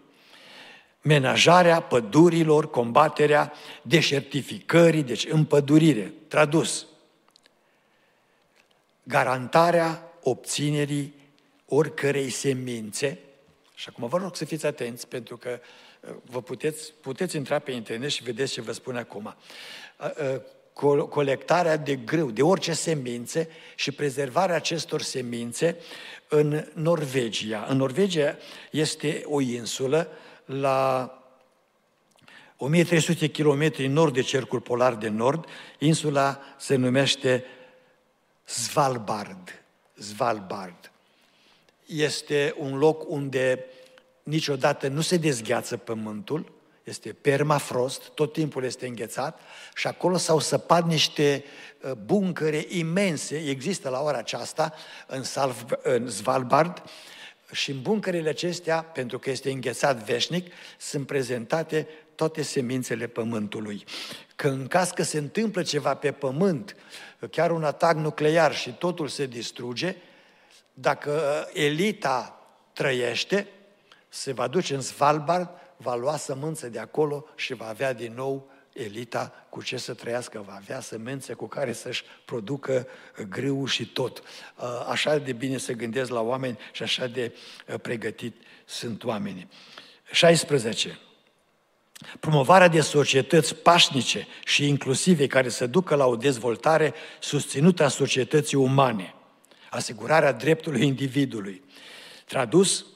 menajarea 1.02 1.80
pădurilor, 1.80 2.70
combaterea 2.70 3.52
deșertificării, 3.82 5.02
deci 5.02 5.26
împădurire, 5.26 6.14
tradus. 6.28 6.86
Garantarea 9.02 10.12
obținerii 10.22 11.14
oricărei 11.66 12.30
semințe, 12.30 13.18
și 13.74 13.88
acum 13.88 14.08
vă 14.08 14.16
rog 14.16 14.36
să 14.36 14.44
fiți 14.44 14.66
atenți, 14.66 15.08
pentru 15.08 15.36
că 15.36 15.60
uh, 15.60 15.66
vă 16.24 16.42
puteți, 16.42 16.92
puteți 17.00 17.36
intra 17.36 17.58
pe 17.58 17.70
internet 17.70 18.10
și 18.10 18.22
vedeți 18.22 18.52
ce 18.52 18.60
vă 18.60 18.72
spun 18.72 18.96
acum. 18.96 19.34
Uh, 19.98 20.40
uh, 20.74 21.08
colectarea 21.08 21.76
de 21.76 21.96
grâu, 21.96 22.30
de 22.30 22.42
orice 22.42 22.72
semințe 22.72 23.48
și 23.74 23.92
prezervarea 23.92 24.54
acestor 24.54 25.02
semințe 25.02 25.76
în 26.28 26.66
Norvegia. 26.74 27.66
În 27.68 27.76
Norvegia 27.76 28.36
este 28.70 29.22
o 29.26 29.40
insulă 29.40 30.08
la 30.44 31.16
1300 32.56 33.30
km 33.30 33.72
nord 33.76 34.14
de 34.14 34.20
cercul 34.20 34.60
polar 34.60 34.94
de 34.94 35.08
nord, 35.08 35.44
insula 35.78 36.40
se 36.58 36.74
numește 36.74 37.44
Svalbard. 38.44 39.62
Svalbard. 39.94 40.90
Este 41.86 42.54
un 42.58 42.78
loc 42.78 43.10
unde 43.10 43.64
niciodată 44.22 44.88
nu 44.88 45.00
se 45.00 45.16
dezgheață 45.16 45.76
pământul, 45.76 46.60
este 46.84 47.12
permafrost, 47.12 48.08
tot 48.08 48.32
timpul 48.32 48.64
este 48.64 48.86
înghețat 48.86 49.40
și 49.74 49.86
acolo 49.86 50.16
s-au 50.16 50.38
săpat 50.38 50.86
niște 50.86 51.44
uh, 51.80 51.92
buncăre 51.92 52.64
imense, 52.68 53.36
există 53.36 53.88
la 53.88 54.00
ora 54.00 54.18
aceasta 54.18 54.74
în, 55.06 55.22
Salv, 55.22 55.64
în 55.82 56.10
Svalbard, 56.10 56.82
și 57.52 57.70
în 57.70 57.82
buncările 57.82 58.28
acestea, 58.28 58.82
pentru 58.82 59.18
că 59.18 59.30
este 59.30 59.50
înghețat 59.50 59.96
veșnic, 59.96 60.52
sunt 60.78 61.06
prezentate 61.06 61.88
toate 62.14 62.42
semințele 62.42 63.06
pământului. 63.06 63.84
Că 64.36 64.48
în 64.48 64.66
caz 64.66 64.90
că 64.90 65.02
se 65.02 65.18
întâmplă 65.18 65.62
ceva 65.62 65.94
pe 65.94 66.12
pământ, 66.12 66.76
chiar 67.30 67.50
un 67.50 67.64
atac 67.64 67.96
nuclear 67.96 68.54
și 68.54 68.70
totul 68.70 69.08
se 69.08 69.26
distruge, 69.26 69.96
dacă 70.74 71.46
elita 71.52 72.46
trăiește, 72.72 73.46
se 74.14 74.32
va 74.32 74.46
duce 74.46 74.74
în 74.74 74.80
Svalbard, 74.80 75.48
va 75.76 75.94
lua 75.94 76.16
sămânță 76.16 76.68
de 76.68 76.78
acolo 76.78 77.24
și 77.34 77.54
va 77.54 77.68
avea 77.68 77.92
din 77.92 78.12
nou 78.14 78.50
elita 78.72 79.46
cu 79.48 79.62
ce 79.62 79.76
să 79.76 79.94
trăiască, 79.94 80.44
va 80.46 80.54
avea 80.54 80.80
semențe 80.80 81.32
cu 81.32 81.46
care 81.46 81.72
să-și 81.72 82.02
producă 82.24 82.86
grâu 83.28 83.64
și 83.66 83.86
tot. 83.86 84.18
Uh, 84.18 84.64
așa 84.88 85.18
de 85.18 85.32
bine 85.32 85.58
să 85.58 85.72
gândesc 85.72 86.10
la 86.10 86.20
oameni 86.20 86.58
și 86.72 86.82
așa 86.82 87.06
de 87.06 87.34
uh, 87.68 87.80
pregătit 87.80 88.36
sunt 88.64 89.04
oamenii. 89.04 89.48
16. 90.10 90.98
Promovarea 92.20 92.68
de 92.68 92.80
societăți 92.80 93.54
pașnice 93.54 94.26
și 94.44 94.68
inclusive 94.68 95.26
care 95.26 95.48
să 95.48 95.66
ducă 95.66 95.94
la 95.94 96.06
o 96.06 96.16
dezvoltare 96.16 96.94
susținută 97.20 97.84
a 97.84 97.88
societății 97.88 98.56
umane. 98.56 99.14
Asigurarea 99.70 100.32
dreptului 100.32 100.86
individului. 100.86 101.62
Tradus, 102.24 102.86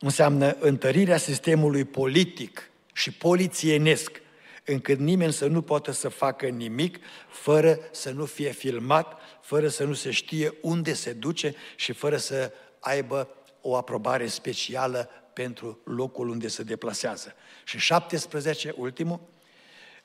înseamnă 0.00 0.56
întărirea 0.60 1.16
sistemului 1.16 1.84
politic 1.84 2.70
și 2.92 3.12
polițienesc 3.12 4.20
încât 4.64 4.98
nimeni 4.98 5.32
să 5.32 5.46
nu 5.46 5.62
poată 5.62 5.90
să 5.90 6.08
facă 6.08 6.46
nimic 6.46 6.98
fără 7.28 7.78
să 7.90 8.10
nu 8.10 8.24
fie 8.24 8.50
filmat, 8.50 9.18
fără 9.40 9.68
să 9.68 9.84
nu 9.84 9.92
se 9.92 10.10
știe 10.10 10.54
unde 10.60 10.92
se 10.92 11.12
duce 11.12 11.54
și 11.76 11.92
fără 11.92 12.16
să 12.16 12.52
aibă 12.80 13.28
o 13.60 13.76
aprobare 13.76 14.26
specială 14.26 15.10
pentru 15.32 15.78
locul 15.84 16.28
unde 16.28 16.48
se 16.48 16.62
deplasează. 16.62 17.34
Și 17.64 17.78
17, 17.78 18.74
ultimul, 18.76 19.20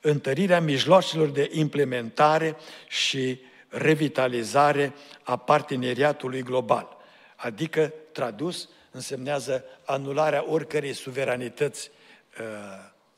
întărirea 0.00 0.60
mijloacelor 0.60 1.28
de 1.28 1.50
implementare 1.52 2.56
și 2.88 3.40
revitalizare 3.68 4.94
a 5.22 5.36
parteneriatului 5.36 6.42
global. 6.42 6.96
Adică, 7.36 7.92
tradus, 8.12 8.68
însemnează 8.92 9.64
anularea 9.84 10.50
oricărei 10.50 10.92
suveranități 10.92 11.90
uh, 12.40 12.44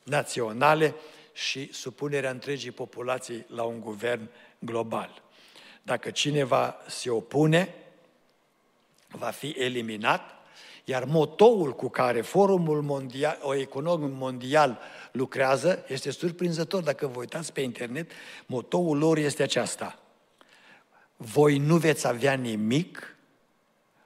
naționale 0.03 0.95
și 1.33 1.73
supunerea 1.73 2.29
întregii 2.29 2.71
populații 2.71 3.45
la 3.47 3.63
un 3.63 3.79
guvern 3.79 4.29
global. 4.59 5.23
Dacă 5.81 6.11
cineva 6.11 6.77
se 6.87 7.09
opune, 7.09 7.73
va 9.07 9.29
fi 9.29 9.55
eliminat, 9.57 10.33
iar 10.83 11.03
motoul 11.03 11.73
cu 11.73 11.89
care 11.89 12.21
Forumul 12.21 12.81
Mondial, 12.81 13.37
o 13.41 13.55
Economic 13.55 14.13
Mondial 14.13 14.79
lucrează 15.11 15.85
este 15.87 16.11
surprinzător. 16.11 16.83
Dacă 16.83 17.07
vă 17.07 17.19
uitați 17.19 17.53
pe 17.53 17.61
internet, 17.61 18.11
motoul 18.45 18.97
lor 18.97 19.17
este 19.17 19.43
aceasta. 19.43 19.99
Voi 21.17 21.57
nu 21.57 21.77
veți 21.77 22.07
avea 22.07 22.33
nimic, 22.33 23.15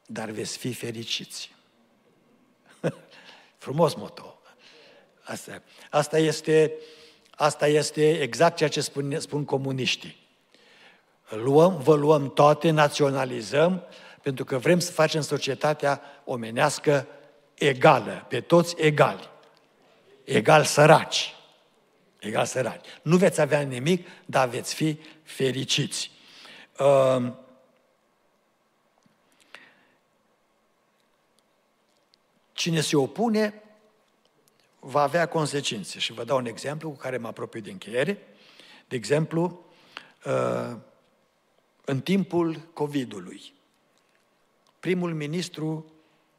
dar 0.05 0.29
veți 0.29 0.57
fi 0.57 0.73
fericiți. 0.73 1.57
Frumos 3.59 3.95
moto. 3.95 4.41
Asta, 5.23 5.61
asta, 5.89 6.17
este, 6.17 6.73
asta 7.31 7.67
este 7.67 8.21
exact 8.21 8.57
ceea 8.57 8.69
ce 8.69 8.81
spun, 8.81 9.19
spun 9.19 9.45
comuniștii. 9.45 10.27
Luăm, 11.29 11.77
vă 11.77 11.95
luăm 11.95 12.33
toate, 12.33 12.69
naționalizăm, 12.69 13.83
pentru 14.21 14.43
că 14.43 14.57
vrem 14.57 14.79
să 14.79 14.91
facem 14.91 15.21
societatea 15.21 16.01
omenească 16.25 17.07
egală, 17.53 18.25
pe 18.29 18.41
toți 18.41 18.75
egali. 18.77 19.29
Egal 20.23 20.63
săraci. 20.63 21.35
Egal 22.19 22.45
săraci. 22.45 22.85
Nu 23.01 23.17
veți 23.17 23.41
avea 23.41 23.61
nimic, 23.61 24.07
dar 24.25 24.47
veți 24.47 24.73
fi 24.73 24.99
fericiți. 25.23 26.11
Uh, 26.79 27.31
Cine 32.59 32.81
se 32.81 32.95
opune 32.95 33.63
va 34.79 35.01
avea 35.01 35.27
consecințe. 35.27 35.99
Și 35.99 36.13
vă 36.13 36.23
dau 36.23 36.37
un 36.37 36.45
exemplu 36.45 36.89
cu 36.89 36.95
care 36.95 37.17
mă 37.17 37.27
apropii 37.27 37.61
de 37.61 37.71
încheiere. 37.71 38.17
De 38.87 38.95
exemplu, 38.95 39.65
uh, 40.25 40.75
în 41.85 42.01
timpul 42.01 42.69
COVID-ului, 42.73 43.53
primul 44.79 45.13
ministru 45.13 45.91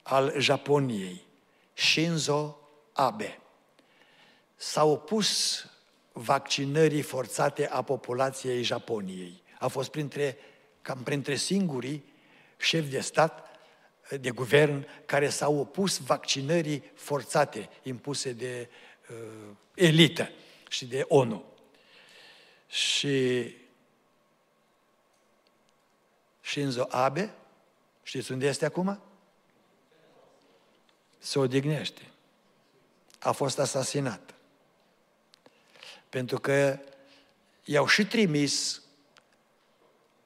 al 0.03 0.35
Japoniei, 0.39 1.27
Shinzo 1.73 2.59
Abe, 2.93 3.41
s-a 4.57 4.85
opus 4.85 5.65
vaccinării 6.13 7.03
forțate 7.03 7.69
a 7.69 7.83
populației 7.83 8.63
Japoniei. 8.63 9.43
A 9.59 9.69
fost 9.69 9.91
printre, 9.91 10.39
cam 10.83 11.03
printre 11.03 11.35
singurii 11.35 12.05
șefi 12.57 12.91
de 12.91 13.01
stat 13.01 13.50
de 14.17 14.31
guvern 14.31 14.87
care 15.07 15.29
s-au 15.29 15.59
opus 15.59 15.99
vaccinării 15.99 16.83
forțate 16.95 17.69
impuse 17.83 18.33
de 18.33 18.69
uh, 19.11 19.55
elită 19.75 20.31
și 20.69 20.87
de 20.87 21.05
ONU. 21.09 21.45
Și 22.69 23.57
Shinzo 26.41 26.87
Abe, 26.89 27.35
știți 28.03 28.33
unde 28.33 28.47
este 28.47 28.65
acum? 28.65 29.01
Se 31.19 31.39
odihnește. 31.39 32.11
A 33.19 33.33
fost 33.33 33.59
asasinat. 33.59 34.35
Pentru 36.09 36.41
că 36.41 36.79
i-au 37.65 37.87
și 37.87 38.07
trimis 38.07 38.83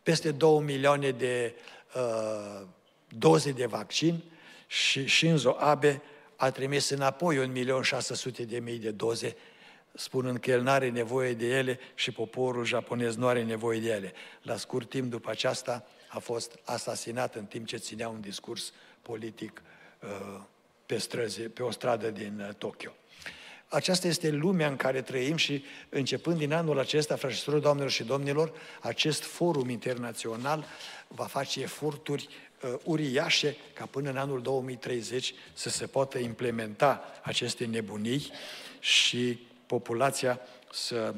peste 0.02 0.30
două 0.30 0.60
milioane 0.60 1.10
de 1.10 1.54
uh, 1.94 2.66
doze 3.18 3.52
de 3.52 3.66
vaccin 3.66 4.22
și 4.66 5.08
Shinzo 5.08 5.56
Abe 5.58 6.02
a 6.36 6.50
trimis 6.50 6.88
înapoi 6.88 7.64
1.600.000 7.64 8.80
de 8.80 8.90
doze, 8.90 9.36
spunând 9.94 10.38
că 10.38 10.50
el 10.50 10.62
nu 10.62 10.70
are 10.70 10.90
nevoie 10.90 11.32
de 11.32 11.46
ele 11.46 11.78
și 11.94 12.10
poporul 12.10 12.64
japonez 12.64 13.16
nu 13.16 13.26
are 13.26 13.42
nevoie 13.42 13.80
de 13.80 13.90
ele. 13.90 14.12
La 14.42 14.56
scurt 14.56 14.88
timp 14.88 15.10
după 15.10 15.30
aceasta 15.30 15.86
a 16.08 16.18
fost 16.18 16.58
asasinat 16.64 17.34
în 17.34 17.44
timp 17.44 17.66
ce 17.66 17.76
ținea 17.76 18.08
un 18.08 18.20
discurs 18.20 18.72
politic 19.02 19.62
uh, 20.00 20.40
pe, 20.86 20.98
străzi, 20.98 21.40
pe 21.40 21.62
o 21.62 21.70
stradă 21.70 22.10
din 22.10 22.44
uh, 22.48 22.54
Tokyo. 22.54 22.92
Aceasta 23.68 24.06
este 24.06 24.30
lumea 24.30 24.68
în 24.68 24.76
care 24.76 25.02
trăim 25.02 25.36
și 25.36 25.64
începând 25.88 26.38
din 26.38 26.52
anul 26.52 26.78
acesta, 26.78 27.16
frașilor, 27.16 27.58
doamnelor 27.58 27.90
și 27.90 28.04
domnilor, 28.04 28.52
acest 28.80 29.22
forum 29.22 29.68
internațional 29.68 30.64
va 31.08 31.24
face 31.24 31.60
eforturi 31.60 32.28
uh, 32.28 32.53
uriașe 32.84 33.56
ca 33.72 33.86
până 33.86 34.10
în 34.10 34.16
anul 34.16 34.42
2030 34.42 35.34
să 35.52 35.68
se 35.68 35.86
poată 35.86 36.18
implementa 36.18 37.02
aceste 37.22 37.64
nebunii 37.64 38.30
și 38.80 39.38
populația 39.66 40.40
să 40.72 41.14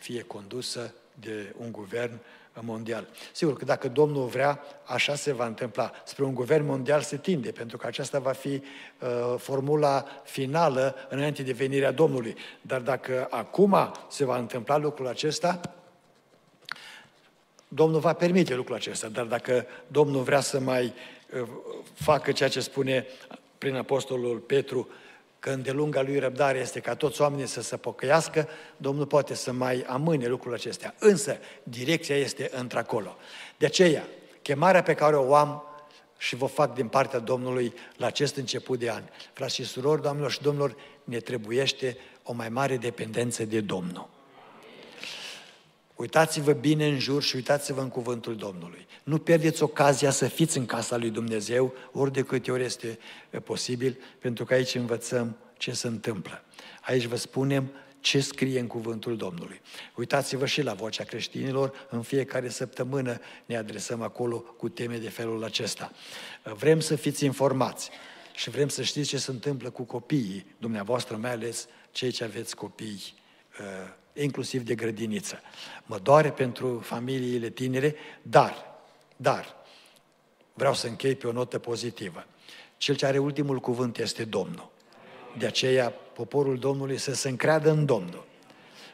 fie 0.00 0.22
condusă 0.22 0.94
de 1.20 1.54
un 1.58 1.72
guvern 1.72 2.20
mondial. 2.60 3.08
Sigur 3.32 3.56
că 3.56 3.64
dacă 3.64 3.88
Domnul 3.88 4.26
vrea, 4.26 4.60
așa 4.84 5.14
se 5.14 5.32
va 5.32 5.46
întâmpla. 5.46 5.90
Spre 6.04 6.24
un 6.24 6.34
guvern 6.34 6.66
mondial 6.66 7.00
se 7.00 7.16
tinde, 7.16 7.50
pentru 7.50 7.76
că 7.76 7.86
aceasta 7.86 8.18
va 8.18 8.32
fi 8.32 8.48
uh, 8.48 9.34
formula 9.38 10.04
finală 10.24 10.94
înainte 11.08 11.42
de 11.42 11.52
venirea 11.52 11.92
Domnului. 11.92 12.36
Dar 12.60 12.80
dacă 12.80 13.26
acum 13.30 13.76
se 14.10 14.24
va 14.24 14.38
întâmpla 14.38 14.76
lucrul 14.76 15.06
acesta, 15.06 15.60
Domnul 17.74 18.00
va 18.00 18.12
permite 18.12 18.54
lucrul 18.54 18.76
acesta, 18.76 19.08
dar 19.08 19.24
dacă 19.24 19.66
Domnul 19.86 20.22
vrea 20.22 20.40
să 20.40 20.60
mai 20.60 20.94
uh, 21.40 21.48
facă 21.94 22.32
ceea 22.32 22.48
ce 22.48 22.60
spune 22.60 23.06
prin 23.58 23.74
Apostolul 23.74 24.38
Petru, 24.38 24.88
că 25.38 25.50
îndelunga 25.50 26.02
lui 26.02 26.18
răbdare 26.18 26.58
este 26.58 26.80
ca 26.80 26.94
toți 26.94 27.20
oamenii 27.20 27.46
să 27.46 27.62
se 27.62 27.76
pocăiască, 27.76 28.48
Domnul 28.76 29.06
poate 29.06 29.34
să 29.34 29.52
mai 29.52 29.84
amâne 29.86 30.26
lucrul 30.26 30.54
acestea. 30.54 30.94
Însă, 30.98 31.38
direcția 31.62 32.16
este 32.16 32.50
într-acolo. 32.52 33.16
De 33.56 33.66
aceea, 33.66 34.04
chemarea 34.42 34.82
pe 34.82 34.94
care 34.94 35.16
o 35.16 35.34
am 35.34 35.62
și 36.18 36.36
vă 36.36 36.46
fac 36.46 36.74
din 36.74 36.88
partea 36.88 37.18
Domnului 37.18 37.74
la 37.96 38.06
acest 38.06 38.36
început 38.36 38.78
de 38.78 38.90
an. 38.90 39.02
Frați 39.32 39.54
și 39.54 39.64
surori, 39.64 40.02
doamnelor 40.02 40.30
și 40.30 40.42
domnilor, 40.42 40.76
ne 41.04 41.18
trebuiește 41.18 41.96
o 42.22 42.32
mai 42.32 42.48
mare 42.48 42.76
dependență 42.76 43.44
de 43.44 43.60
Domnul. 43.60 44.13
Uitați-vă 45.96 46.52
bine 46.52 46.86
în 46.86 46.98
jur 46.98 47.22
și 47.22 47.36
uitați-vă 47.36 47.80
în 47.80 47.88
cuvântul 47.88 48.36
Domnului. 48.36 48.86
Nu 49.02 49.18
pierdeți 49.18 49.62
ocazia 49.62 50.10
să 50.10 50.26
fiți 50.26 50.58
în 50.58 50.66
casa 50.66 50.96
lui 50.96 51.10
Dumnezeu 51.10 51.74
ori 51.92 52.12
de 52.12 52.22
câte 52.22 52.50
ori 52.50 52.64
este 52.64 52.98
posibil, 53.44 53.98
pentru 54.18 54.44
că 54.44 54.54
aici 54.54 54.74
învățăm 54.74 55.36
ce 55.56 55.72
se 55.72 55.86
întâmplă. 55.86 56.44
Aici 56.82 57.04
vă 57.04 57.16
spunem 57.16 57.70
ce 58.00 58.20
scrie 58.20 58.60
în 58.60 58.66
cuvântul 58.66 59.16
Domnului. 59.16 59.60
Uitați-vă 59.94 60.46
și 60.46 60.62
la 60.62 60.74
vocea 60.74 61.04
creștinilor, 61.04 61.86
în 61.90 62.02
fiecare 62.02 62.48
săptămână 62.48 63.20
ne 63.46 63.56
adresăm 63.56 64.02
acolo 64.02 64.38
cu 64.38 64.68
teme 64.68 64.98
de 64.98 65.08
felul 65.08 65.44
acesta. 65.44 65.92
Vrem 66.42 66.80
să 66.80 66.96
fiți 66.96 67.24
informați 67.24 67.90
și 68.34 68.50
vrem 68.50 68.68
să 68.68 68.82
știți 68.82 69.08
ce 69.08 69.18
se 69.18 69.30
întâmplă 69.30 69.70
cu 69.70 69.82
copiii 69.82 70.46
dumneavoastră, 70.58 71.16
mai 71.16 71.30
ales 71.30 71.66
cei 71.90 72.10
ce 72.10 72.24
aveți 72.24 72.56
copii 72.56 73.14
inclusiv 74.14 74.62
de 74.62 74.74
grădiniță. 74.74 75.40
Mă 75.84 75.98
doare 75.98 76.30
pentru 76.30 76.78
familiile 76.78 77.50
tinere, 77.50 77.94
dar, 78.22 78.54
dar, 79.16 79.56
vreau 80.52 80.74
să 80.74 80.86
închei 80.86 81.14
pe 81.14 81.26
o 81.26 81.32
notă 81.32 81.58
pozitivă. 81.58 82.26
Cel 82.76 82.94
ce 82.94 83.06
are 83.06 83.18
ultimul 83.18 83.58
cuvânt 83.58 83.98
este 83.98 84.24
Domnul. 84.24 84.70
De 85.38 85.46
aceea, 85.46 85.90
poporul 85.90 86.58
Domnului 86.58 86.98
să 86.98 87.14
se 87.14 87.28
încreadă 87.28 87.70
în 87.70 87.84
Domnul. 87.84 88.26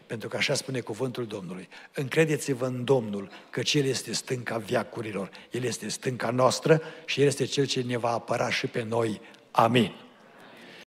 Pentru 0.07 0.29
că 0.29 0.37
așa 0.37 0.55
spune 0.55 0.81
cuvântul 0.81 1.27
Domnului. 1.27 1.69
Încredeți-vă 1.95 2.67
în 2.67 2.85
Domnul, 2.85 3.31
că 3.51 3.61
El 3.73 3.85
este 3.85 4.13
stânca 4.13 4.57
viacurilor. 4.57 5.31
El 5.51 5.63
este 5.63 5.89
stânca 5.89 6.31
noastră 6.31 6.83
și 7.05 7.21
El 7.21 7.27
este 7.27 7.45
Cel 7.45 7.67
ce 7.67 7.83
ne 7.83 7.97
va 7.97 8.11
apăra 8.11 8.51
și 8.51 8.67
pe 8.67 8.83
noi. 8.83 9.21
Amin. 9.51 10.10